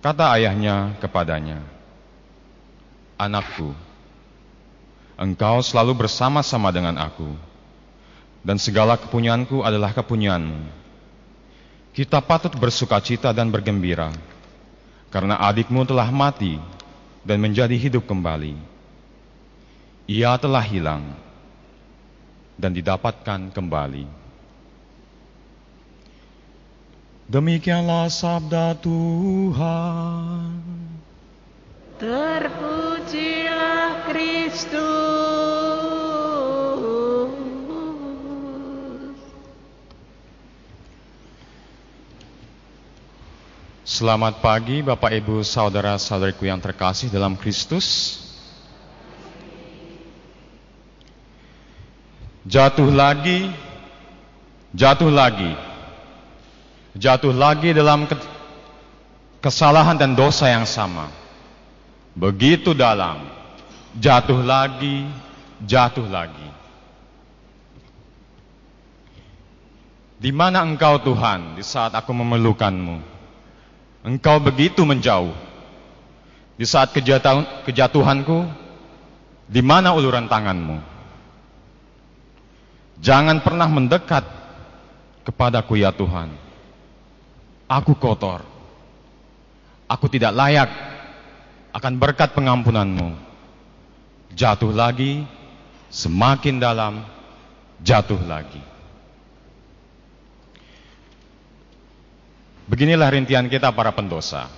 Kata 0.03 0.35
ayahnya 0.35 0.99
kepadanya, 0.99 1.63
Anakku, 3.15 3.71
engkau 5.15 5.63
selalu 5.63 5.95
bersama-sama 5.95 6.75
dengan 6.75 6.99
aku, 6.99 7.31
dan 8.43 8.59
segala 8.59 8.99
kepunyaanku 8.99 9.63
adalah 9.63 9.95
kepunyaanmu. 9.95 10.67
Kita 11.95 12.19
patut 12.19 12.51
bersuka 12.59 12.99
cita 12.99 13.31
dan 13.31 13.55
bergembira, 13.55 14.11
karena 15.15 15.39
adikmu 15.39 15.87
telah 15.87 16.11
mati 16.11 16.59
dan 17.23 17.39
menjadi 17.39 17.79
hidup 17.79 18.03
kembali. 18.03 18.59
Ia 20.11 20.35
telah 20.35 20.67
hilang 20.67 21.15
dan 22.57 22.73
didapatkan 22.77 23.53
kembali. 23.53 24.23
Demikianlah 27.33 28.13
sabda 28.13 28.77
Tuhan. 28.77 30.61
Terpujilah 31.97 33.31
Kristus. 34.11 35.63
Selamat 43.83 44.41
pagi 44.41 44.81
Bapak 44.81 45.13
Ibu 45.15 45.45
Saudara-saudariku 45.45 46.49
yang 46.49 46.59
terkasih 46.59 47.13
dalam 47.13 47.37
Kristus. 47.37 48.19
Jatuh 52.53 52.93
lagi, 52.93 53.49
jatuh 54.77 55.09
lagi 55.09 55.73
jatuh 56.97 57.33
lagi 57.33 57.73
dalam 57.73 58.05
kesalahan 59.41 59.97
dan 59.97 60.13
dosa 60.13 60.49
yang 60.49 60.69
sama. 60.69 61.09
Begitu 62.13 62.77
dalam, 62.77 63.25
jatuh 63.97 64.45
lagi, 64.45 65.09
jatuh 65.65 66.05
lagi. 66.09 66.51
Di 70.23 70.31
mana 70.31 70.63
engkau 70.63 71.03
Tuhan 71.03 71.59
di 71.59 71.65
saat 71.67 71.97
aku 71.97 72.15
memerlukanmu? 72.15 72.97
Engkau 74.07 74.39
begitu 74.39 74.87
menjauh. 74.87 75.35
Di 76.55 76.69
saat 76.69 76.95
kejatuhan, 76.95 77.65
kejatuhanku, 77.67 78.47
di 79.51 79.65
mana 79.65 79.97
uluran 79.97 80.31
tanganmu? 80.31 80.92
Jangan 83.01 83.41
pernah 83.41 83.71
mendekat 83.71 84.27
kepadaku 85.23 85.81
ya 85.81 85.95
Tuhan 85.95 86.43
Aku 87.73 87.97
kotor. 87.97 88.45
Aku 89.89 90.05
tidak 90.13 90.37
layak 90.37 90.69
akan 91.73 91.97
berkat 91.97 92.37
pengampunanmu. 92.37 93.17
Jatuh 94.37 94.73
lagi, 94.73 95.25
semakin 95.89 96.61
dalam, 96.61 97.05
jatuh 97.81 98.21
lagi. 98.29 98.61
Beginilah 102.69 103.09
rintian 103.13 103.49
kita 103.49 103.73
para 103.73 103.93
pendosa. 103.93 104.49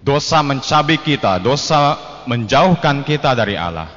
Dosa 0.00 0.40
mencabik 0.40 1.04
kita, 1.04 1.36
dosa 1.40 1.96
menjauhkan 2.24 3.04
kita 3.04 3.36
dari 3.36 3.56
Allah. 3.60 3.88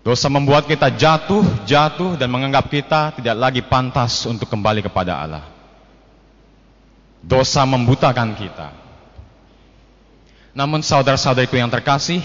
Dosa 0.00 0.32
membuat 0.32 0.64
kita 0.64 0.88
jatuh, 0.88 1.44
jatuh 1.68 2.16
dan 2.16 2.32
menganggap 2.32 2.72
kita 2.72 3.12
tidak 3.20 3.36
lagi 3.36 3.60
pantas 3.60 4.24
untuk 4.24 4.48
kembali 4.48 4.80
kepada 4.80 5.20
Allah. 5.20 5.44
Dosa 7.20 7.68
membutakan 7.68 8.32
kita. 8.32 8.72
Namun 10.56 10.80
saudara-saudariku 10.80 11.60
yang 11.60 11.68
terkasih, 11.68 12.24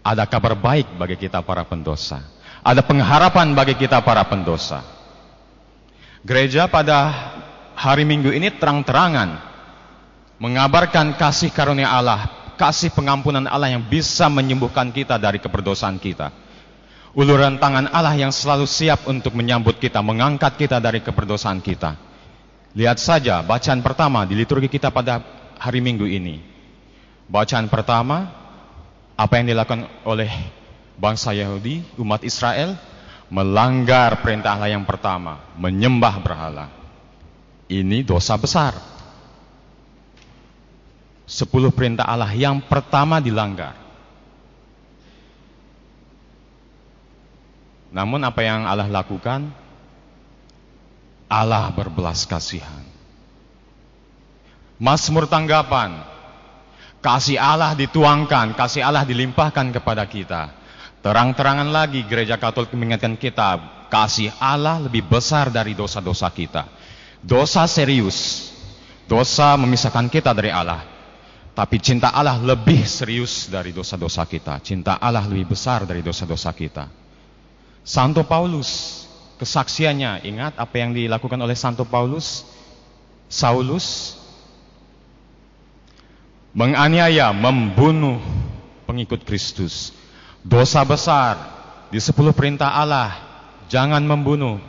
ada 0.00 0.24
kabar 0.24 0.56
baik 0.56 0.88
bagi 0.96 1.20
kita 1.20 1.44
para 1.44 1.68
pendosa. 1.68 2.24
Ada 2.64 2.80
pengharapan 2.80 3.52
bagi 3.52 3.76
kita 3.76 4.00
para 4.00 4.24
pendosa. 4.24 4.80
Gereja 6.24 6.64
pada 6.64 7.12
hari 7.76 8.08
Minggu 8.08 8.32
ini 8.32 8.48
terang-terangan 8.56 9.36
mengabarkan 10.40 11.12
kasih 11.20 11.52
karunia 11.52 11.92
Allah 11.92 12.37
kasih 12.58 12.90
pengampunan 12.90 13.46
Allah 13.46 13.72
yang 13.72 13.86
bisa 13.86 14.26
menyembuhkan 14.26 14.90
kita 14.90 15.14
dari 15.16 15.38
keberdosaan 15.38 16.02
kita. 16.02 16.34
Uluran 17.14 17.56
tangan 17.56 17.88
Allah 17.88 18.18
yang 18.18 18.34
selalu 18.34 18.66
siap 18.66 19.06
untuk 19.06 19.32
menyambut 19.38 19.78
kita, 19.78 20.02
mengangkat 20.02 20.58
kita 20.58 20.82
dari 20.82 21.00
keberdosaan 21.00 21.62
kita. 21.62 21.96
Lihat 22.76 22.98
saja 23.00 23.40
bacaan 23.40 23.80
pertama 23.80 24.26
di 24.28 24.36
liturgi 24.36 24.68
kita 24.68 24.92
pada 24.92 25.22
hari 25.56 25.80
Minggu 25.80 26.04
ini. 26.04 26.42
Bacaan 27.30 27.70
pertama, 27.70 28.28
apa 29.16 29.32
yang 29.40 29.50
dilakukan 29.50 29.88
oleh 30.04 30.30
bangsa 30.98 31.32
Yahudi, 31.32 31.82
umat 31.96 32.22
Israel, 32.26 32.76
melanggar 33.32 34.20
perintah 34.20 34.56
Allah 34.56 34.72
yang 34.72 34.84
pertama, 34.84 35.40
menyembah 35.56 36.14
berhala. 36.20 36.66
Ini 37.68 38.04
dosa 38.04 38.34
besar. 38.40 38.97
Sepuluh 41.28 41.68
perintah 41.68 42.08
Allah 42.08 42.32
yang 42.32 42.64
pertama 42.64 43.20
dilanggar. 43.20 43.76
Namun 47.92 48.24
apa 48.24 48.40
yang 48.40 48.64
Allah 48.64 48.88
lakukan? 48.88 49.52
Allah 51.28 51.68
berbelas 51.76 52.24
kasihan. 52.24 52.80
Mazmur 54.80 55.28
tanggapan. 55.28 56.00
Kasih 57.04 57.38
Allah 57.38 57.76
dituangkan, 57.76 58.56
kasih 58.56 58.82
Allah 58.82 59.04
dilimpahkan 59.04 59.70
kepada 59.70 60.08
kita. 60.08 60.50
Terang-terangan 60.98 61.68
lagi 61.70 62.02
gereja 62.08 62.40
Katolik 62.40 62.74
mengingatkan 62.74 63.14
kita, 63.14 63.86
kasih 63.86 64.34
Allah 64.42 64.82
lebih 64.82 65.06
besar 65.06 65.46
dari 65.52 65.78
dosa-dosa 65.78 66.26
kita. 66.32 66.66
Dosa 67.22 67.68
serius. 67.70 68.50
Dosa 69.06 69.54
memisahkan 69.54 70.10
kita 70.10 70.34
dari 70.34 70.50
Allah. 70.50 70.97
Tapi 71.58 71.82
cinta 71.82 72.14
Allah 72.14 72.38
lebih 72.38 72.86
serius 72.86 73.50
dari 73.50 73.74
dosa-dosa 73.74 74.22
kita. 74.30 74.62
Cinta 74.62 74.94
Allah 75.02 75.26
lebih 75.26 75.58
besar 75.58 75.82
dari 75.82 76.06
dosa-dosa 76.06 76.54
kita. 76.54 76.86
Santo 77.82 78.22
Paulus, 78.22 79.02
kesaksiannya, 79.42 80.22
ingat 80.22 80.54
apa 80.54 80.78
yang 80.78 80.94
dilakukan 80.94 81.34
oleh 81.34 81.58
Santo 81.58 81.82
Paulus? 81.82 82.46
Saulus 83.26 84.14
menganiaya, 86.54 87.34
membunuh 87.34 88.22
pengikut 88.86 89.26
Kristus. 89.26 89.90
Dosa 90.46 90.86
besar 90.86 91.34
di 91.90 91.98
sepuluh 91.98 92.30
perintah 92.30 92.70
Allah, 92.70 93.18
jangan 93.66 94.06
membunuh. 94.06 94.62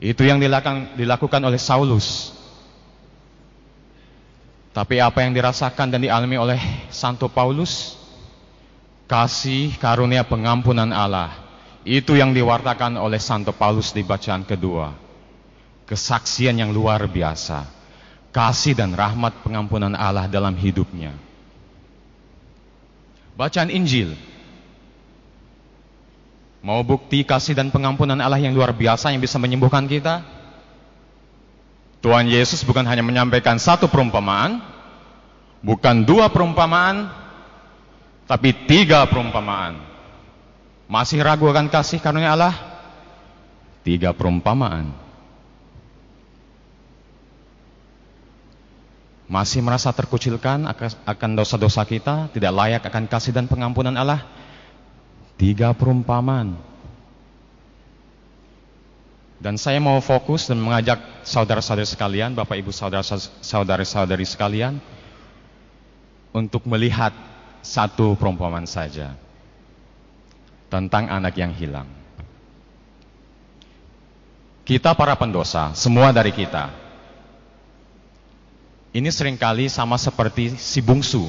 Itu 0.00 0.24
yang 0.24 0.40
dilakukan, 0.40 0.96
dilakukan 0.96 1.44
oleh 1.44 1.60
Saulus. 1.60 2.35
Tapi 4.76 5.00
apa 5.00 5.24
yang 5.24 5.32
dirasakan 5.32 5.88
dan 5.88 6.04
dialami 6.04 6.36
oleh 6.36 6.60
Santo 6.92 7.32
Paulus? 7.32 7.96
Kasih 9.08 9.72
karunia 9.80 10.26
pengampunan 10.26 10.92
Allah 10.92 11.32
Itu 11.86 12.12
yang 12.12 12.36
diwartakan 12.36 13.00
oleh 13.00 13.16
Santo 13.16 13.56
Paulus 13.56 13.96
di 13.96 14.04
bacaan 14.04 14.44
kedua. 14.44 14.92
Kesaksian 15.88 16.60
yang 16.60 16.76
luar 16.76 17.00
biasa. 17.08 17.64
Kasih 18.36 18.76
dan 18.76 18.92
rahmat 18.92 19.40
pengampunan 19.40 19.96
Allah 19.96 20.28
dalam 20.28 20.52
hidupnya. 20.52 21.16
Bacaan 23.32 23.72
Injil. 23.72 24.12
Mau 26.60 26.84
bukti 26.84 27.24
kasih 27.24 27.56
dan 27.56 27.72
pengampunan 27.72 28.18
Allah 28.20 28.42
yang 28.42 28.52
luar 28.52 28.76
biasa 28.76 29.08
yang 29.14 29.24
bisa 29.24 29.40
menyembuhkan 29.40 29.88
kita? 29.88 30.35
Tuhan 32.04 32.28
Yesus 32.28 32.62
bukan 32.62 32.84
hanya 32.84 33.02
menyampaikan 33.02 33.56
satu 33.56 33.88
perumpamaan, 33.88 34.60
bukan 35.64 36.04
dua 36.06 36.28
perumpamaan, 36.30 37.08
tapi 38.28 38.52
tiga 38.66 39.06
perumpamaan. 39.08 39.80
Masih 40.86 41.18
ragu 41.18 41.50
akan 41.50 41.66
kasih 41.66 41.98
karunia 41.98 42.38
Allah? 42.38 42.54
Tiga 43.82 44.14
perumpamaan. 44.14 44.94
Masih 49.26 49.58
merasa 49.58 49.90
terkucilkan 49.90 50.70
akan 51.02 51.30
dosa-dosa 51.34 51.82
kita, 51.82 52.30
tidak 52.30 52.52
layak 52.54 52.82
akan 52.86 53.10
kasih 53.10 53.34
dan 53.34 53.50
pengampunan 53.50 53.94
Allah? 53.98 54.22
Tiga 55.34 55.74
perumpamaan. 55.74 56.54
Dan 59.36 59.60
saya 59.60 59.76
mau 59.76 60.00
fokus 60.00 60.48
dan 60.48 60.56
mengajak 60.56 60.96
saudara-saudari 61.20 61.84
sekalian, 61.84 62.32
Bapak 62.32 62.56
Ibu 62.56 62.72
saudara-saudari 62.72 64.24
sekalian, 64.24 64.80
untuk 66.32 66.64
melihat 66.64 67.12
satu 67.60 68.16
perumpamaan 68.16 68.64
saja 68.64 69.12
tentang 70.72 71.08
anak 71.12 71.36
yang 71.36 71.52
hilang. 71.52 71.88
Kita 74.66 74.98
para 74.98 75.14
pendosa, 75.14 75.76
semua 75.78 76.10
dari 76.10 76.34
kita. 76.34 76.72
Ini 78.96 79.12
sering 79.12 79.36
kali 79.36 79.68
sama 79.68 80.00
seperti 80.00 80.56
si 80.56 80.80
bungsu. 80.80 81.28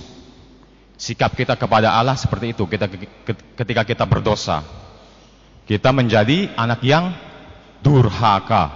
Sikap 0.97 1.37
kita 1.37 1.53
kepada 1.53 1.93
Allah 1.93 2.17
seperti 2.17 2.55
itu 2.55 2.63
kita, 2.65 2.89
ketika 3.53 3.83
kita 3.85 4.03
berdosa. 4.09 4.65
Kita 5.69 5.91
menjadi 5.93 6.49
anak 6.57 6.81
yang 6.81 7.13
durhaka. 7.81 8.73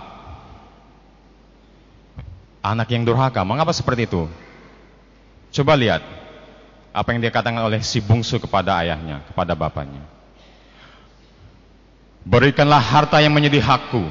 Anak 2.61 2.93
yang 2.93 3.01
durhaka, 3.01 3.41
mengapa 3.41 3.73
seperti 3.73 4.05
itu? 4.05 4.29
Coba 5.51 5.73
lihat 5.73 6.05
apa 6.93 7.07
yang 7.11 7.23
dikatakan 7.23 7.57
oleh 7.63 7.81
si 7.81 7.99
bungsu 7.99 8.37
kepada 8.37 8.77
ayahnya, 8.85 9.25
kepada 9.27 9.57
bapaknya. 9.57 10.03
Berikanlah 12.21 12.79
harta 12.79 13.17
yang 13.17 13.33
menjadi 13.33 13.57
hakku. 13.65 14.05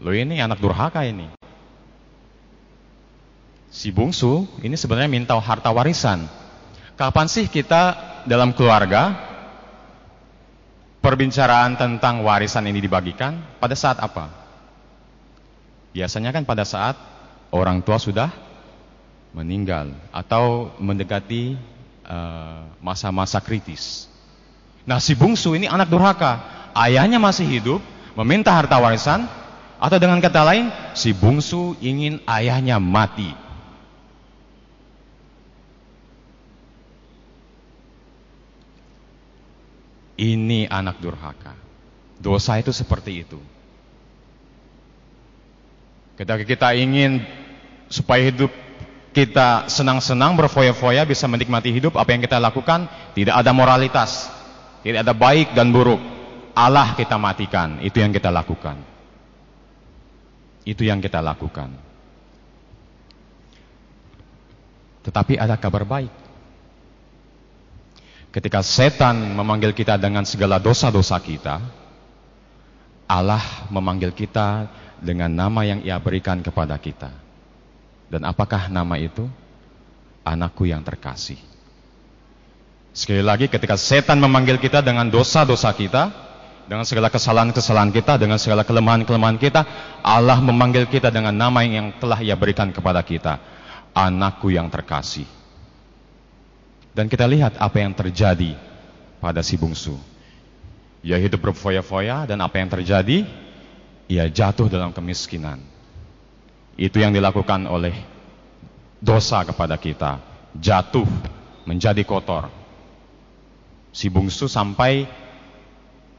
Lo 0.00 0.16
ini 0.16 0.40
anak 0.40 0.56
durhaka 0.56 1.04
ini. 1.04 1.28
Si 3.68 3.92
bungsu 3.92 4.48
ini 4.64 4.74
sebenarnya 4.74 5.12
minta 5.12 5.36
harta 5.36 5.68
warisan. 5.68 6.24
Kapan 6.96 7.28
sih 7.28 7.46
kita 7.46 7.94
dalam 8.24 8.56
keluarga 8.56 9.29
perbincangan 11.00 11.80
tentang 11.80 12.22
warisan 12.24 12.68
ini 12.68 12.80
dibagikan? 12.80 13.40
Pada 13.58 13.74
saat 13.74 13.98
apa? 14.00 14.28
Biasanya 15.90 16.30
kan 16.30 16.46
pada 16.46 16.62
saat 16.62 16.94
orang 17.50 17.82
tua 17.82 17.98
sudah 17.98 18.30
meninggal 19.34 19.90
atau 20.14 20.70
mendekati 20.78 21.58
eh, 22.06 22.60
masa-masa 22.78 23.38
uh, 23.38 23.44
kritis. 23.44 24.06
Nah 24.86 25.02
si 25.02 25.18
bungsu 25.18 25.58
ini 25.58 25.66
anak 25.66 25.90
durhaka. 25.90 26.62
Ayahnya 26.70 27.18
masih 27.18 27.46
hidup, 27.50 27.82
meminta 28.14 28.54
harta 28.54 28.78
warisan, 28.78 29.26
atau 29.82 29.98
dengan 29.98 30.22
kata 30.22 30.46
lain, 30.46 30.70
si 30.94 31.10
bungsu 31.10 31.74
ingin 31.82 32.22
ayahnya 32.30 32.78
mati. 32.78 33.34
Ini 40.20 40.68
anak 40.68 41.00
durhaka. 41.00 41.56
Dosa 42.20 42.60
itu 42.60 42.76
seperti 42.76 43.24
itu. 43.24 43.40
Ketika 46.20 46.44
kita 46.44 46.68
ingin 46.76 47.24
supaya 47.88 48.28
hidup 48.28 48.52
kita 49.16 49.72
senang-senang, 49.72 50.36
berfoya-foya, 50.36 51.08
bisa 51.08 51.24
menikmati 51.24 51.72
hidup, 51.72 51.96
apa 51.96 52.12
yang 52.12 52.20
kita 52.20 52.36
lakukan? 52.36 52.84
Tidak 53.16 53.32
ada 53.32 53.56
moralitas. 53.56 54.28
Tidak 54.84 55.00
ada 55.00 55.16
baik 55.16 55.56
dan 55.56 55.72
buruk. 55.72 55.96
Allah 56.52 56.92
kita 56.92 57.16
matikan. 57.16 57.80
Itu 57.80 58.04
yang 58.04 58.12
kita 58.12 58.28
lakukan. 58.28 58.76
Itu 60.68 60.84
yang 60.84 61.00
kita 61.00 61.24
lakukan. 61.24 61.72
Tetapi 65.00 65.40
ada 65.40 65.56
kabar 65.56 65.88
baik. 65.88 66.12
Ketika 68.30 68.62
setan 68.62 69.34
memanggil 69.34 69.74
kita 69.74 69.98
dengan 69.98 70.22
segala 70.22 70.62
dosa-dosa 70.62 71.18
kita, 71.18 71.58
Allah 73.10 73.42
memanggil 73.74 74.14
kita 74.14 74.70
dengan 75.02 75.26
nama 75.26 75.66
yang 75.66 75.82
ia 75.82 75.98
berikan 75.98 76.38
kepada 76.38 76.78
kita. 76.78 77.10
Dan 78.06 78.22
apakah 78.22 78.70
nama 78.70 78.94
itu? 79.02 79.26
Anakku 80.22 80.62
yang 80.62 80.86
terkasih. 80.86 81.42
Sekali 82.94 83.22
lagi 83.22 83.50
ketika 83.50 83.74
setan 83.74 84.22
memanggil 84.22 84.62
kita 84.62 84.78
dengan 84.78 85.10
dosa-dosa 85.10 85.74
kita, 85.74 86.10
dengan 86.70 86.86
segala 86.86 87.10
kesalahan-kesalahan 87.10 87.90
kita, 87.90 88.14
dengan 88.14 88.38
segala 88.38 88.62
kelemahan-kelemahan 88.62 89.42
kita, 89.42 89.66
Allah 90.06 90.38
memanggil 90.38 90.86
kita 90.86 91.10
dengan 91.10 91.34
nama 91.34 91.66
yang 91.66 91.98
telah 91.98 92.22
Ia 92.22 92.38
berikan 92.38 92.70
kepada 92.70 93.02
kita, 93.02 93.42
anakku 93.90 94.54
yang 94.54 94.70
terkasih. 94.70 95.39
Dan 96.90 97.06
kita 97.06 97.24
lihat 97.26 97.56
apa 97.56 97.78
yang 97.78 97.94
terjadi 97.94 98.58
pada 99.22 99.40
si 99.44 99.54
bungsu. 99.54 99.94
Ia 101.00 101.16
hidup 101.16 101.50
berfoya-foya 101.50 102.28
dan 102.28 102.42
apa 102.42 102.60
yang 102.60 102.68
terjadi? 102.68 103.24
Ia 104.10 104.26
jatuh 104.26 104.66
dalam 104.66 104.90
kemiskinan. 104.90 105.62
Itu 106.74 106.98
yang 106.98 107.14
dilakukan 107.14 107.64
oleh 107.70 107.94
dosa 108.98 109.46
kepada 109.46 109.78
kita. 109.78 110.18
Jatuh 110.58 111.06
menjadi 111.64 112.02
kotor 112.02 112.50
si 113.90 114.06
bungsu 114.10 114.46
sampai 114.46 115.06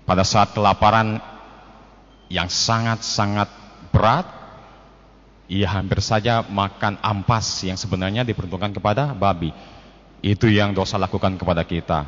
pada 0.04 0.28
saat 0.28 0.52
kelaparan 0.52 1.20
yang 2.32 2.48
sangat-sangat 2.48 3.48
berat, 3.92 4.28
ia 5.52 5.68
hampir 5.68 6.00
saja 6.00 6.44
makan 6.48 7.00
ampas 7.04 7.64
yang 7.64 7.76
sebenarnya 7.76 8.24
diperuntukkan 8.24 8.72
kepada 8.72 9.12
babi. 9.12 9.52
Itu 10.22 10.46
yang 10.46 10.78
dosa 10.78 11.02
lakukan 11.02 11.34
kepada 11.36 11.66
kita. 11.66 12.06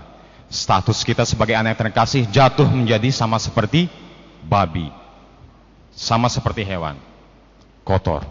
Status 0.53 1.01
kita 1.01 1.25
sebagai 1.25 1.57
anak 1.57 1.81
terkasih 1.81 2.29
jatuh 2.29 2.69
menjadi 2.69 3.09
sama 3.09 3.41
seperti 3.41 3.89
babi. 4.45 4.93
Sama 5.97 6.29
seperti 6.29 6.61
hewan. 6.61 6.97
Kotor. 7.81 8.21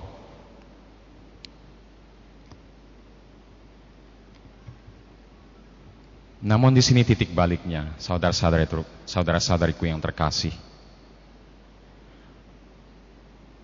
Namun 6.43 6.75
di 6.75 6.83
sini 6.83 7.07
titik 7.07 7.31
baliknya, 7.31 7.95
saudara-saudari 8.03 8.67
saudara-saudariku 9.07 9.87
yang 9.87 10.03
terkasih. 10.03 10.51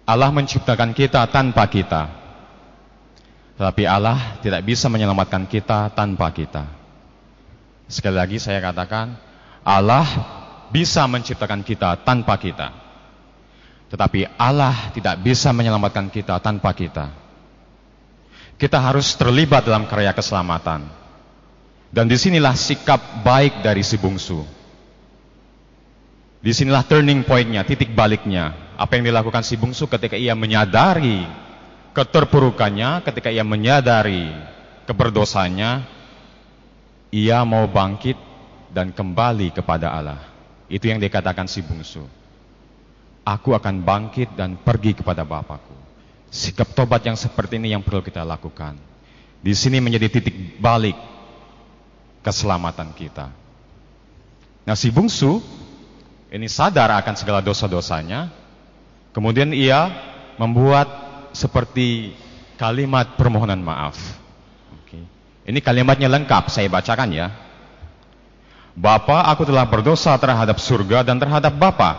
Allah 0.06 0.30
menciptakan 0.30 0.94
kita 0.94 1.26
tanpa 1.26 1.66
kita. 1.66 2.17
Tetapi 3.58 3.82
Allah 3.90 4.38
tidak 4.38 4.62
bisa 4.62 4.86
menyelamatkan 4.86 5.50
kita 5.50 5.90
tanpa 5.90 6.30
kita. 6.30 6.62
Sekali 7.90 8.14
lagi 8.14 8.38
saya 8.38 8.62
katakan, 8.62 9.18
Allah 9.66 10.06
bisa 10.70 11.02
menciptakan 11.10 11.66
kita 11.66 11.98
tanpa 12.06 12.38
kita. 12.38 12.70
Tetapi 13.90 14.38
Allah 14.38 14.94
tidak 14.94 15.18
bisa 15.26 15.50
menyelamatkan 15.50 16.06
kita 16.06 16.38
tanpa 16.38 16.70
kita. 16.70 17.10
Kita 18.54 18.78
harus 18.78 19.18
terlibat 19.18 19.66
dalam 19.66 19.90
karya 19.90 20.14
keselamatan. 20.14 20.86
Dan 21.90 22.06
di 22.06 22.14
sinilah 22.14 22.54
sikap 22.54 23.26
baik 23.26 23.64
dari 23.66 23.82
si 23.82 23.98
bungsu. 23.98 24.44
Di 26.38 26.54
sinilah 26.54 26.86
turning 26.86 27.26
pointnya, 27.26 27.66
titik 27.66 27.90
baliknya. 27.90 28.54
Apa 28.78 29.00
yang 29.00 29.10
dilakukan 29.10 29.42
si 29.42 29.58
bungsu 29.58 29.90
ketika 29.90 30.14
ia 30.14 30.38
menyadari 30.38 31.47
keterpurukannya, 31.92 33.04
ketika 33.04 33.28
ia 33.32 33.44
menyadari 33.44 34.32
keberdosanya, 34.88 35.84
ia 37.12 37.44
mau 37.44 37.64
bangkit 37.68 38.16
dan 38.72 38.92
kembali 38.92 39.52
kepada 39.52 39.92
Allah. 39.92 40.20
Itu 40.68 40.88
yang 40.88 41.00
dikatakan 41.00 41.48
si 41.48 41.64
bungsu. 41.64 42.04
Aku 43.24 43.52
akan 43.52 43.84
bangkit 43.84 44.36
dan 44.36 44.56
pergi 44.56 44.96
kepada 44.96 45.24
Bapakku. 45.24 45.76
Sikap 46.28 46.72
tobat 46.76 47.04
yang 47.04 47.16
seperti 47.16 47.56
ini 47.56 47.72
yang 47.72 47.80
perlu 47.80 48.04
kita 48.04 48.24
lakukan. 48.24 48.76
Di 49.40 49.52
sini 49.56 49.80
menjadi 49.80 50.08
titik 50.12 50.60
balik 50.60 50.96
keselamatan 52.20 52.92
kita. 52.92 53.32
Nah 54.68 54.76
si 54.76 54.92
bungsu 54.92 55.40
ini 56.28 56.44
sadar 56.44 56.92
akan 57.00 57.14
segala 57.16 57.40
dosa-dosanya, 57.40 58.28
kemudian 59.16 59.48
ia 59.56 59.88
membuat 60.36 61.07
seperti 61.38 62.18
kalimat 62.58 63.14
permohonan 63.14 63.62
maaf. 63.62 63.94
Oke. 64.82 64.98
Ini 65.46 65.58
kalimatnya 65.62 66.10
lengkap, 66.10 66.50
saya 66.50 66.66
bacakan 66.66 67.14
ya. 67.14 67.30
Bapa, 68.74 69.26
aku 69.30 69.46
telah 69.46 69.66
berdosa 69.66 70.14
terhadap 70.18 70.58
surga 70.58 71.06
dan 71.06 71.22
terhadap 71.22 71.54
Bapa. 71.54 71.94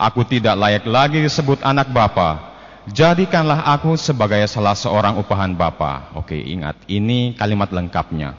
Aku 0.00 0.24
tidak 0.24 0.56
layak 0.56 0.84
lagi 0.88 1.20
disebut 1.20 1.60
anak 1.60 1.92
Bapa. 1.92 2.56
Jadikanlah 2.88 3.68
aku 3.68 4.00
sebagai 4.00 4.40
salah 4.48 4.72
seorang 4.72 5.20
upahan 5.20 5.52
Bapa. 5.52 6.16
Oke, 6.16 6.40
ingat, 6.40 6.80
ini 6.88 7.36
kalimat 7.36 7.68
lengkapnya. 7.68 8.32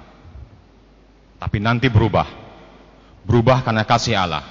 Tapi 1.37 1.57
nanti 1.61 1.85
berubah. 1.85 2.25
Berubah 3.29 3.61
karena 3.61 3.85
kasih 3.85 4.17
Allah. 4.17 4.41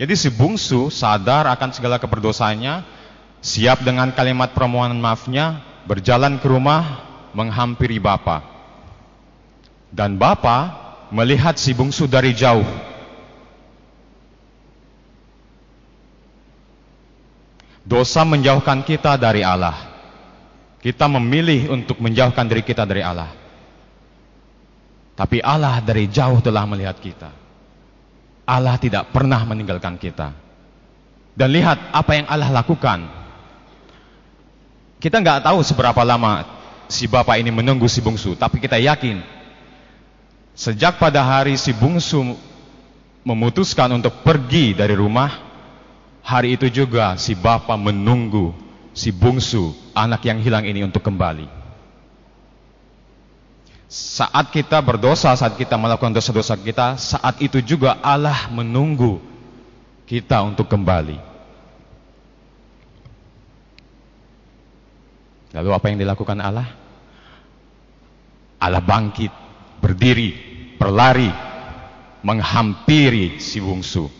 Jadi 0.00 0.16
si 0.16 0.32
bungsu 0.32 0.88
sadar 0.88 1.46
akan 1.52 1.70
segala 1.70 2.00
keperdosaannya, 2.00 3.03
siap 3.44 3.84
dengan 3.84 4.08
kalimat 4.16 4.56
permohonan 4.56 4.96
maafnya, 4.96 5.60
berjalan 5.84 6.40
ke 6.40 6.48
rumah 6.48 7.04
menghampiri 7.36 8.00
Bapa. 8.00 8.40
Dan 9.92 10.16
Bapa 10.16 10.72
melihat 11.12 11.60
si 11.60 11.76
bungsu 11.76 12.08
dari 12.08 12.32
jauh. 12.32 12.64
Dosa 17.84 18.24
menjauhkan 18.24 18.80
kita 18.80 19.20
dari 19.20 19.44
Allah. 19.44 19.92
Kita 20.80 21.04
memilih 21.04 21.68
untuk 21.68 22.00
menjauhkan 22.00 22.48
diri 22.48 22.64
kita 22.64 22.88
dari 22.88 23.04
Allah. 23.04 23.28
Tapi 25.14 25.44
Allah 25.44 25.84
dari 25.84 26.08
jauh 26.08 26.40
telah 26.40 26.64
melihat 26.64 26.96
kita. 26.96 27.28
Allah 28.48 28.76
tidak 28.80 29.12
pernah 29.12 29.44
meninggalkan 29.44 30.00
kita. 30.00 30.32
Dan 31.36 31.48
lihat 31.52 31.92
apa 31.92 32.12
yang 32.16 32.26
Allah 32.26 32.50
lakukan. 32.50 33.23
Kita 35.04 35.20
nggak 35.20 35.44
tahu 35.44 35.60
seberapa 35.60 36.00
lama 36.00 36.48
si 36.88 37.04
bapak 37.04 37.36
ini 37.36 37.52
menunggu 37.52 37.84
si 37.92 38.00
bungsu, 38.00 38.32
tapi 38.40 38.56
kita 38.56 38.80
yakin 38.80 39.20
Sejak 40.54 41.02
pada 41.02 41.18
hari 41.26 41.58
si 41.58 41.74
bungsu 41.74 42.38
memutuskan 43.26 43.90
untuk 43.98 44.22
pergi 44.22 44.70
dari 44.70 44.94
rumah, 44.94 45.34
hari 46.22 46.54
itu 46.54 46.70
juga 46.70 47.18
si 47.18 47.34
bapak 47.34 47.74
menunggu 47.74 48.54
si 48.94 49.10
bungsu, 49.10 49.74
anak 49.98 50.22
yang 50.22 50.38
hilang 50.38 50.62
ini 50.62 50.86
untuk 50.86 51.02
kembali. 51.02 51.50
Saat 53.90 54.54
kita 54.54 54.78
berdosa, 54.78 55.34
saat 55.34 55.58
kita 55.58 55.74
melakukan 55.74 56.14
dosa-dosa 56.14 56.54
kita, 56.54 56.94
saat 57.02 57.42
itu 57.42 57.58
juga 57.58 57.98
Allah 57.98 58.46
menunggu 58.54 59.18
kita 60.06 60.38
untuk 60.46 60.70
kembali. 60.70 61.33
Lalu 65.54 65.70
apa 65.70 65.86
yang 65.86 65.98
dilakukan 66.02 66.38
Allah? 66.42 66.66
Allah 68.58 68.82
bangkit 68.82 69.30
berdiri, 69.78 70.30
berlari, 70.74 71.30
menghampiri 72.26 73.38
si 73.38 73.62
bungsu. 73.62 74.10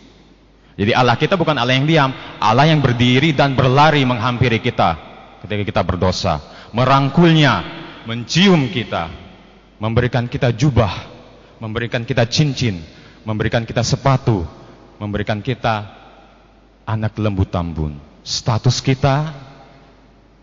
Jadi 0.75 0.91
Allah 0.95 1.19
kita 1.19 1.35
bukan 1.35 1.55
Allah 1.59 1.75
yang 1.75 1.87
diam, 1.87 2.11
Allah 2.39 2.71
yang 2.71 2.79
berdiri 2.79 3.35
dan 3.35 3.55
berlari 3.55 4.07
menghampiri 4.07 4.63
kita 4.63 4.95
ketika 5.43 5.63
kita 5.63 5.81
berdosa, 5.83 6.39
merangkulnya, 6.71 7.63
mencium 8.07 8.71
kita, 8.71 9.11
memberikan 9.79 10.27
kita 10.31 10.55
jubah, 10.55 10.91
memberikan 11.59 12.03
kita 12.03 12.27
cincin, 12.27 12.79
memberikan 13.23 13.63
kita 13.63 13.83
sepatu, 13.83 14.43
memberikan 14.99 15.39
kita 15.39 15.89
anak 16.85 17.15
lembu 17.19 17.43
tambun. 17.47 17.97
Status 18.25 18.83
kita 18.83 19.31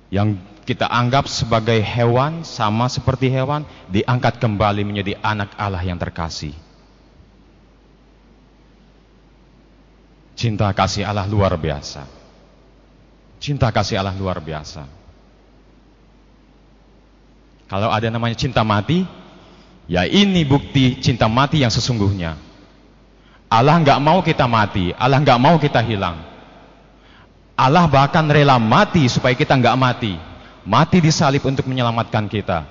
yang 0.08 0.51
kita 0.62 0.86
anggap 0.86 1.26
sebagai 1.26 1.78
hewan, 1.82 2.46
sama 2.46 2.86
seperti 2.86 3.26
hewan, 3.26 3.66
diangkat 3.90 4.38
kembali 4.38 4.86
menjadi 4.86 5.18
anak 5.18 5.50
Allah 5.58 5.82
yang 5.82 5.98
terkasih. 5.98 6.54
Cinta 10.38 10.70
kasih 10.70 11.02
Allah 11.02 11.26
luar 11.26 11.54
biasa. 11.58 12.06
Cinta 13.42 13.68
kasih 13.74 13.98
Allah 13.98 14.14
luar 14.14 14.38
biasa. 14.38 14.86
Kalau 17.66 17.90
ada 17.90 18.06
namanya 18.06 18.38
cinta 18.38 18.62
mati, 18.62 19.02
ya 19.90 20.06
ini 20.06 20.46
bukti 20.46 21.02
cinta 21.02 21.26
mati 21.26 21.66
yang 21.66 21.74
sesungguhnya. 21.74 22.38
Allah 23.50 23.76
nggak 23.82 23.98
mau 23.98 24.22
kita 24.22 24.46
mati, 24.46 24.94
Allah 24.94 25.18
nggak 25.18 25.40
mau 25.42 25.58
kita 25.58 25.82
hilang. 25.82 26.22
Allah 27.58 27.84
bahkan 27.90 28.24
rela 28.30 28.56
mati 28.62 29.10
supaya 29.10 29.34
kita 29.34 29.58
nggak 29.58 29.76
mati 29.76 30.31
mati 30.62 31.02
di 31.02 31.10
salib 31.10 31.42
untuk 31.42 31.66
menyelamatkan 31.66 32.26
kita. 32.30 32.64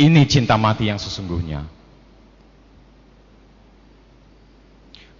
Ini 0.00 0.24
cinta 0.24 0.56
mati 0.56 0.88
yang 0.88 0.96
sesungguhnya. 0.96 1.64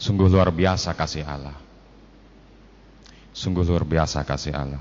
Sungguh 0.00 0.32
luar 0.32 0.48
biasa 0.48 0.96
kasih 0.96 1.28
Allah. 1.28 1.56
Sungguh 3.36 3.60
luar 3.60 3.84
biasa 3.84 4.24
kasih 4.24 4.56
Allah. 4.56 4.80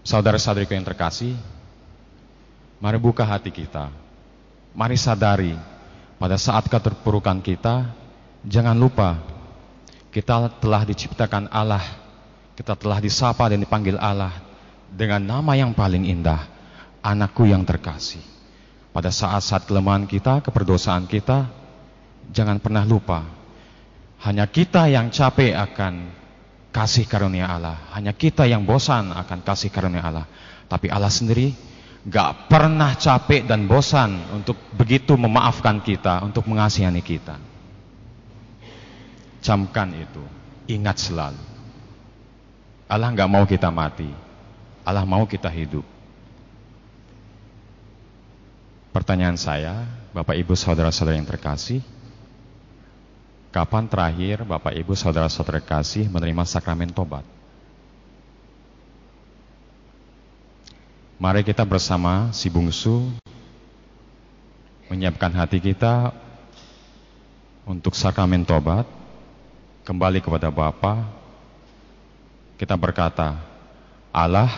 Saudara-saudariku 0.00 0.72
yang 0.72 0.88
terkasih, 0.88 1.36
mari 2.80 2.96
buka 2.96 3.20
hati 3.20 3.52
kita. 3.52 3.92
Mari 4.72 4.96
sadari 4.96 5.52
pada 6.16 6.40
saat 6.40 6.64
keterpurukan 6.64 7.44
kita, 7.44 7.92
jangan 8.48 8.72
lupa 8.72 9.20
kita 10.08 10.48
telah 10.58 10.82
diciptakan 10.88 11.52
Allah 11.52 11.99
kita 12.60 12.76
telah 12.76 13.00
disapa 13.00 13.48
dan 13.48 13.64
dipanggil 13.64 13.96
Allah 13.96 14.36
dengan 14.92 15.24
nama 15.24 15.56
yang 15.56 15.72
paling 15.72 16.04
indah, 16.04 16.44
anakku 17.00 17.48
yang 17.48 17.64
terkasih. 17.64 18.20
Pada 18.92 19.08
saat-saat 19.08 19.64
kelemahan 19.64 20.04
kita, 20.04 20.44
keperdosaan 20.44 21.08
kita, 21.08 21.48
jangan 22.28 22.60
pernah 22.60 22.84
lupa, 22.84 23.24
hanya 24.28 24.44
kita 24.44 24.92
yang 24.92 25.08
capek 25.08 25.56
akan 25.56 26.12
kasih 26.68 27.08
karunia 27.08 27.48
Allah. 27.48 27.80
Hanya 27.96 28.12
kita 28.12 28.44
yang 28.44 28.68
bosan 28.68 29.08
akan 29.08 29.40
kasih 29.40 29.72
karunia 29.72 30.04
Allah. 30.04 30.28
Tapi 30.68 30.92
Allah 30.92 31.08
sendiri 31.08 31.56
gak 32.04 32.52
pernah 32.52 32.92
capek 32.92 33.48
dan 33.48 33.64
bosan 33.64 34.36
untuk 34.36 34.60
begitu 34.76 35.16
memaafkan 35.16 35.80
kita, 35.80 36.20
untuk 36.20 36.44
mengasihani 36.44 37.00
kita. 37.00 37.40
Camkan 39.40 39.96
itu, 39.96 40.20
ingat 40.68 41.00
selalu. 41.00 41.49
Allah 42.90 43.14
nggak 43.14 43.30
mau 43.30 43.46
kita 43.46 43.70
mati. 43.70 44.10
Allah 44.82 45.06
mau 45.06 45.22
kita 45.22 45.46
hidup. 45.46 45.86
Pertanyaan 48.90 49.38
saya, 49.38 49.86
Bapak 50.10 50.34
Ibu 50.34 50.58
saudara-saudara 50.58 51.14
yang 51.14 51.28
terkasih, 51.30 51.78
kapan 53.54 53.86
terakhir 53.86 54.42
Bapak 54.42 54.74
Ibu 54.74 54.98
saudara-saudara 54.98 55.62
terkasih 55.62 56.10
menerima 56.10 56.42
sakramen 56.42 56.90
tobat? 56.90 57.22
Mari 61.22 61.46
kita 61.46 61.62
bersama 61.62 62.34
si 62.34 62.50
bungsu 62.50 63.06
menyiapkan 64.90 65.30
hati 65.30 65.62
kita 65.62 66.10
untuk 67.62 67.94
sakramen 67.94 68.42
tobat, 68.42 68.82
kembali 69.86 70.18
kepada 70.18 70.50
Bapa, 70.50 71.19
kita 72.60 72.76
berkata, 72.76 73.40
Allah, 74.12 74.52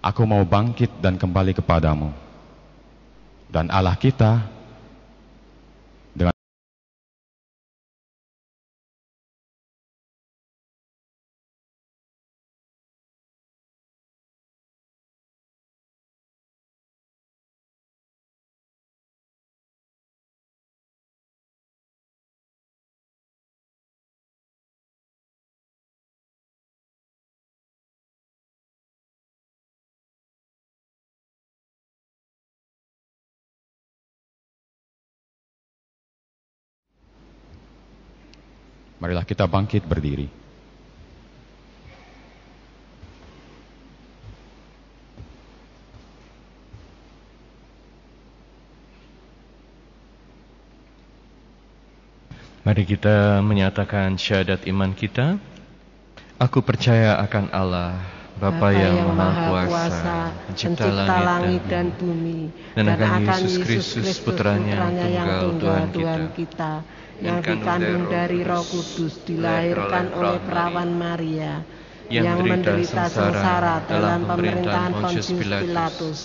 aku 0.00 0.24
mau 0.24 0.40
bangkit 0.48 0.88
dan 0.96 1.20
kembali 1.20 1.52
kepadamu. 1.52 2.08
Dan 3.52 3.68
Allah 3.68 3.92
kita 4.00 4.48
Marilah 39.04 39.28
kita 39.28 39.44
bangkit 39.44 39.84
berdiri. 39.84 40.24
Mari 52.64 52.88
kita 52.88 53.44
menyatakan 53.44 54.16
syahadat 54.16 54.64
iman 54.72 54.96
kita. 54.96 55.36
Aku 56.40 56.64
percaya 56.64 57.20
akan 57.20 57.52
Allah, 57.52 58.00
Bapa 58.40 58.72
yang, 58.72 59.12
Maha 59.12 59.68
Kuasa, 59.68 60.32
pencipta 60.48 60.88
langit 60.88 61.60
dan 61.68 61.92
bumi, 61.92 62.48
dan 62.72 62.88
akan 62.88 63.20
Yesus 63.28 63.60
Kristus, 63.60 64.16
putranya 64.24 64.88
yang 65.04 65.28
tunggal 65.44 65.92
Tuhan 65.92 66.32
kita, 66.32 66.80
yang 67.22 67.38
dikandung 67.42 68.10
dari 68.10 68.42
Roh 68.42 68.64
Kudus, 68.66 69.22
dilahirkan 69.22 70.10
oleh 70.14 70.38
perawan 70.42 70.90
Maria, 70.94 71.62
yang 72.10 72.42
menderita 72.42 73.06
sengsara 73.06 73.86
dalam 73.86 74.26
pemerintahan 74.26 74.92
Pontius 74.98 75.30
Pilatus, 75.34 76.18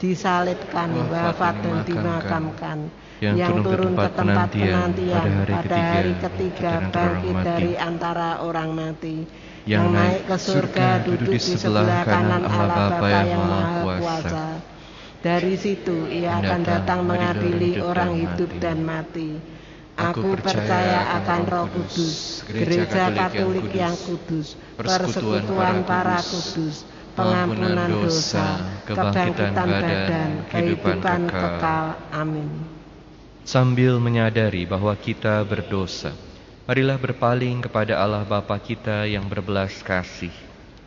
disalibkan, 0.00 0.90
wafat 1.12 1.54
dan 1.60 1.76
dimakamkan, 1.84 2.78
yang 3.20 3.60
turun 3.60 3.92
ke 3.92 4.08
tempat 4.16 4.48
penantian 4.48 5.28
pada 5.44 5.78
hari 5.92 6.14
ketiga 6.16 6.88
bangkit 6.88 7.36
dari 7.44 7.72
antara 7.76 8.40
orang 8.40 8.72
mati, 8.72 9.28
yang 9.68 9.92
naik 9.92 10.24
ke 10.24 10.36
surga 10.40 11.04
duduk 11.04 11.36
di 11.36 11.38
sebelah 11.38 12.00
kanan 12.08 12.48
Allah 12.48 12.88
Bapa 12.96 13.08
yang 13.28 13.44
Maha 13.44 13.80
Kuasa. 14.00 14.48
Dari 15.20 15.52
situ 15.60 16.08
ia 16.08 16.40
akan 16.40 16.60
datang 16.64 17.04
mengadili 17.04 17.76
orang 17.76 18.16
hidup 18.16 18.56
dan 18.56 18.80
mati. 18.80 19.59
Aku 19.98 20.38
percaya 20.38 21.18
akan 21.22 21.40
Roh 21.44 21.66
Kudus, 21.68 22.46
Gereja 22.46 23.10
Katolik 23.12 23.68
yang 23.74 23.92
kudus, 23.94 24.54
persekutuan 24.78 25.84
para 25.84 26.22
kudus, 26.22 26.86
pengampunan 27.18 27.90
dosa, 27.90 28.64
kebangkitan 28.86 29.54
badan, 29.54 30.30
kehidupan 30.48 31.20
kekal. 31.28 31.84
Amin. 32.14 32.48
Sambil 33.44 33.98
menyadari 33.98 34.64
bahwa 34.68 34.94
kita 34.94 35.42
berdosa, 35.42 36.14
marilah 36.64 36.96
berpaling 36.96 37.66
kepada 37.66 37.98
Allah 37.98 38.22
Bapa 38.22 38.56
kita 38.62 39.04
yang 39.10 39.26
berbelas 39.26 39.82
kasih, 39.82 40.32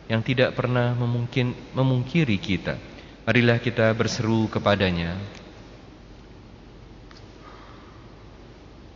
yang 0.08 0.24
tidak 0.24 0.56
pernah 0.56 0.96
memungkin, 0.96 1.52
memungkiri 1.76 2.38
kita. 2.40 2.78
Marilah 3.24 3.56
kita 3.56 3.88
berseru 3.96 4.48
kepadanya, 4.52 5.16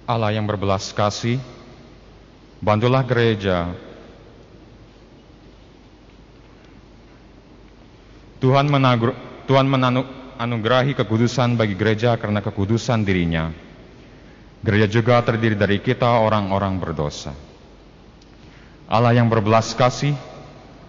Allah 0.09 0.33
yang 0.33 0.49
berbelas 0.49 0.89
kasih, 0.97 1.37
bantulah 2.65 3.05
gereja. 3.05 3.77
Tuhan, 8.41 8.73
menagru, 8.73 9.13
Tuhan 9.45 9.69
menanugerahi 9.69 10.97
kekudusan 10.97 11.61
bagi 11.61 11.77
gereja 11.77 12.17
karena 12.17 12.41
kekudusan 12.41 13.05
dirinya. 13.05 13.53
Gereja 14.65 14.89
juga 14.89 15.21
terdiri 15.21 15.61
dari 15.61 15.77
kita 15.85 16.25
orang-orang 16.25 16.81
berdosa. 16.81 17.37
Allah 18.89 19.13
yang 19.13 19.29
berbelas 19.29 19.77
kasih, 19.77 20.17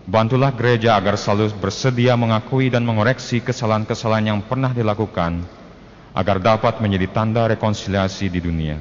bantulah 0.07 0.55
gereja 0.55 0.95
agar 0.95 1.19
selalu 1.19 1.51
bersedia 1.59 2.15
mengakui 2.15 2.71
dan 2.71 2.87
mengoreksi 2.87 3.43
kesalahan-kesalahan 3.43 4.31
yang 4.31 4.39
pernah 4.47 4.71
dilakukan, 4.71 5.43
agar 6.15 6.39
dapat 6.39 6.79
menjadi 6.79 7.11
tanda 7.11 7.51
rekonsiliasi 7.51 8.31
di 8.31 8.39
dunia. 8.39 8.79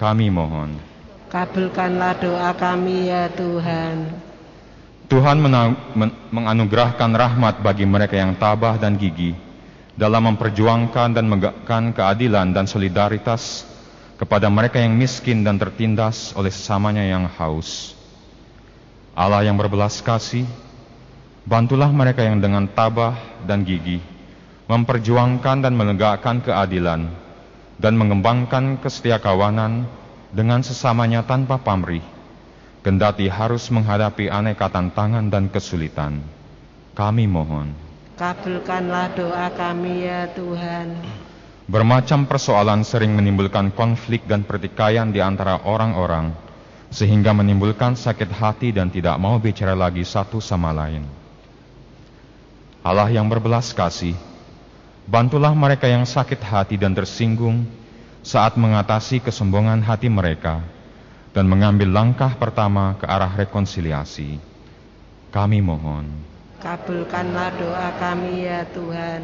Kami 0.00 0.32
mohon. 0.32 0.80
Kabulkanlah 1.28 2.16
doa 2.16 2.56
kami 2.56 3.12
ya 3.12 3.28
Tuhan. 3.28 4.08
Tuhan 5.12 5.36
menganugerahkan 6.32 7.10
rahmat 7.12 7.60
bagi 7.60 7.84
mereka 7.84 8.16
yang 8.16 8.32
tabah 8.40 8.80
dan 8.80 8.96
gigih 8.96 9.36
dalam 10.00 10.32
memperjuangkan 10.32 11.12
dan 11.12 11.28
menegakkan 11.28 11.92
keadilan 11.92 12.56
dan 12.56 12.64
solidaritas 12.64 13.68
kepada 14.16 14.48
mereka 14.48 14.80
yang 14.80 14.96
miskin 14.96 15.44
dan 15.44 15.60
tertindas 15.60 16.32
oleh 16.32 16.48
sesamanya 16.48 17.04
yang 17.04 17.28
haus. 17.36 17.92
Allah 19.12 19.44
yang 19.44 19.60
berbelas 19.60 20.00
kasih, 20.00 20.48
bantulah 21.44 21.92
mereka 21.92 22.24
yang 22.24 22.40
dengan 22.40 22.64
tabah 22.64 23.20
dan 23.44 23.68
gigih 23.68 24.00
memperjuangkan 24.64 25.60
dan 25.60 25.76
menegakkan 25.76 26.40
keadilan 26.40 27.29
dan 27.80 27.96
mengembangkan 27.96 28.76
kesetiakawanan 28.84 29.88
dengan 30.36 30.60
sesamanya 30.60 31.24
tanpa 31.24 31.56
pamrih, 31.56 32.04
kendati 32.84 33.24
harus 33.26 33.72
menghadapi 33.72 34.28
aneka 34.28 34.68
tantangan 34.68 35.32
dan 35.32 35.48
kesulitan. 35.48 36.20
Kami 36.92 37.24
mohon. 37.24 37.72
Kabulkanlah 38.20 39.16
doa 39.16 39.48
kami 39.56 40.04
ya 40.04 40.28
Tuhan. 40.36 40.92
Bermacam 41.64 42.28
persoalan 42.28 42.84
sering 42.84 43.16
menimbulkan 43.16 43.72
konflik 43.72 44.28
dan 44.28 44.44
pertikaian 44.44 45.08
di 45.08 45.24
antara 45.24 45.64
orang-orang, 45.64 46.36
sehingga 46.92 47.32
menimbulkan 47.32 47.96
sakit 47.96 48.28
hati 48.28 48.76
dan 48.76 48.92
tidak 48.92 49.16
mau 49.16 49.40
bicara 49.40 49.72
lagi 49.72 50.04
satu 50.04 50.36
sama 50.36 50.74
lain. 50.76 51.06
Allah 52.84 53.08
yang 53.08 53.24
berbelas 53.24 53.72
kasih, 53.72 54.18
Bantulah 55.08 55.52
mereka 55.56 55.88
yang 55.88 56.04
sakit 56.04 56.40
hati 56.40 56.76
dan 56.76 56.92
tersinggung 56.92 57.64
saat 58.20 58.56
mengatasi 58.56 59.24
kesombongan 59.24 59.80
hati 59.80 60.12
mereka 60.12 60.60
dan 61.32 61.46
mengambil 61.46 61.88
langkah 61.88 62.34
pertama 62.36 62.98
ke 62.98 63.06
arah 63.06 63.30
rekonsiliasi. 63.30 64.36
Kami 65.30 65.58
mohon. 65.62 66.10
Kabulkanlah 66.60 67.56
doa 67.56 67.88
kami 67.96 68.44
ya 68.44 68.66
Tuhan. 68.68 69.22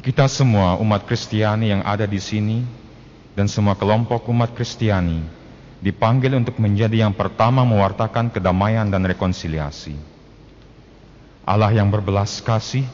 Kita 0.00 0.26
semua 0.26 0.80
umat 0.80 1.04
Kristiani 1.04 1.70
yang 1.70 1.84
ada 1.84 2.08
di 2.08 2.16
sini 2.16 2.64
dan 3.36 3.46
semua 3.46 3.76
kelompok 3.76 4.26
umat 4.32 4.50
Kristiani 4.56 5.20
dipanggil 5.84 6.32
untuk 6.36 6.56
menjadi 6.56 7.04
yang 7.04 7.12
pertama 7.12 7.62
mewartakan 7.62 8.32
kedamaian 8.32 8.88
dan 8.88 9.04
rekonsiliasi. 9.04 9.96
Allah 11.44 11.72
yang 11.72 11.88
berbelas 11.92 12.40
kasih 12.40 12.88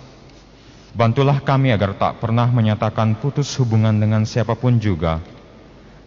Bantulah 0.96 1.44
kami 1.44 1.76
agar 1.76 1.92
tak 1.92 2.24
pernah 2.24 2.48
menyatakan 2.48 3.12
putus 3.20 3.52
hubungan 3.60 3.92
dengan 3.92 4.24
siapa 4.24 4.56
pun 4.56 4.80
juga, 4.80 5.20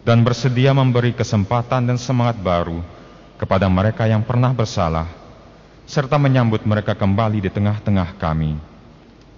dan 0.02 0.26
bersedia 0.26 0.74
memberi 0.74 1.14
kesempatan 1.14 1.86
dan 1.86 1.94
semangat 1.94 2.42
baru 2.42 2.82
kepada 3.38 3.70
mereka 3.70 4.10
yang 4.10 4.26
pernah 4.26 4.50
bersalah, 4.50 5.06
serta 5.86 6.18
menyambut 6.18 6.66
mereka 6.66 6.98
kembali 6.98 7.38
di 7.38 7.50
tengah-tengah 7.54 8.18
kami. 8.18 8.58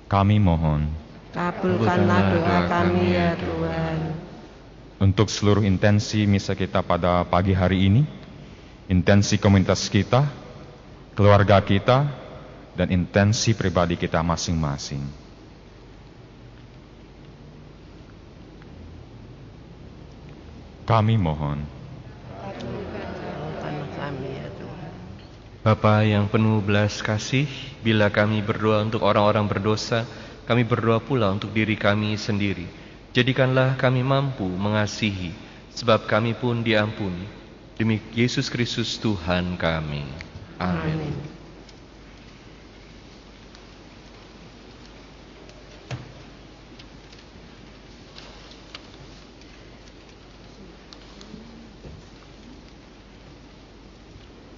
Kami 0.08 0.36
mohon. 0.40 0.88
Kabulkanlah 1.36 2.20
doa 2.32 2.58
kami 2.72 3.12
ya 3.12 3.36
Tuhan. 3.36 3.96
Untuk 5.04 5.28
seluruh 5.28 5.68
intensi 5.68 6.24
misa 6.24 6.56
kita 6.56 6.80
pada 6.80 7.28
pagi 7.28 7.52
hari 7.52 7.92
ini, 7.92 8.02
intensi 8.88 9.36
komunitas 9.36 9.84
kita, 9.92 10.24
keluarga 11.12 11.60
kita, 11.60 12.08
dan 12.72 12.88
intensi 12.88 13.52
pribadi 13.52 14.00
kita 14.00 14.24
masing-masing. 14.24 15.21
Kami 20.82 21.14
mohon. 21.14 21.62
Bapa 25.62 26.02
yang 26.02 26.26
penuh 26.26 26.58
belas 26.58 26.98
kasih, 26.98 27.46
bila 27.86 28.10
kami 28.10 28.42
berdoa 28.42 28.82
untuk 28.82 29.06
orang-orang 29.06 29.46
berdosa, 29.46 30.02
kami 30.42 30.66
berdoa 30.66 30.98
pula 30.98 31.30
untuk 31.30 31.54
diri 31.54 31.78
kami 31.78 32.18
sendiri. 32.18 32.66
Jadikanlah 33.14 33.78
kami 33.78 34.02
mampu 34.02 34.42
mengasihi, 34.42 35.30
sebab 35.70 36.10
kami 36.10 36.34
pun 36.34 36.66
diampuni. 36.66 37.30
Demi 37.78 38.02
Yesus 38.10 38.50
Kristus 38.50 38.98
Tuhan 38.98 39.54
kami. 39.54 40.02
Amin. 40.58 40.98
Amin. 40.98 41.31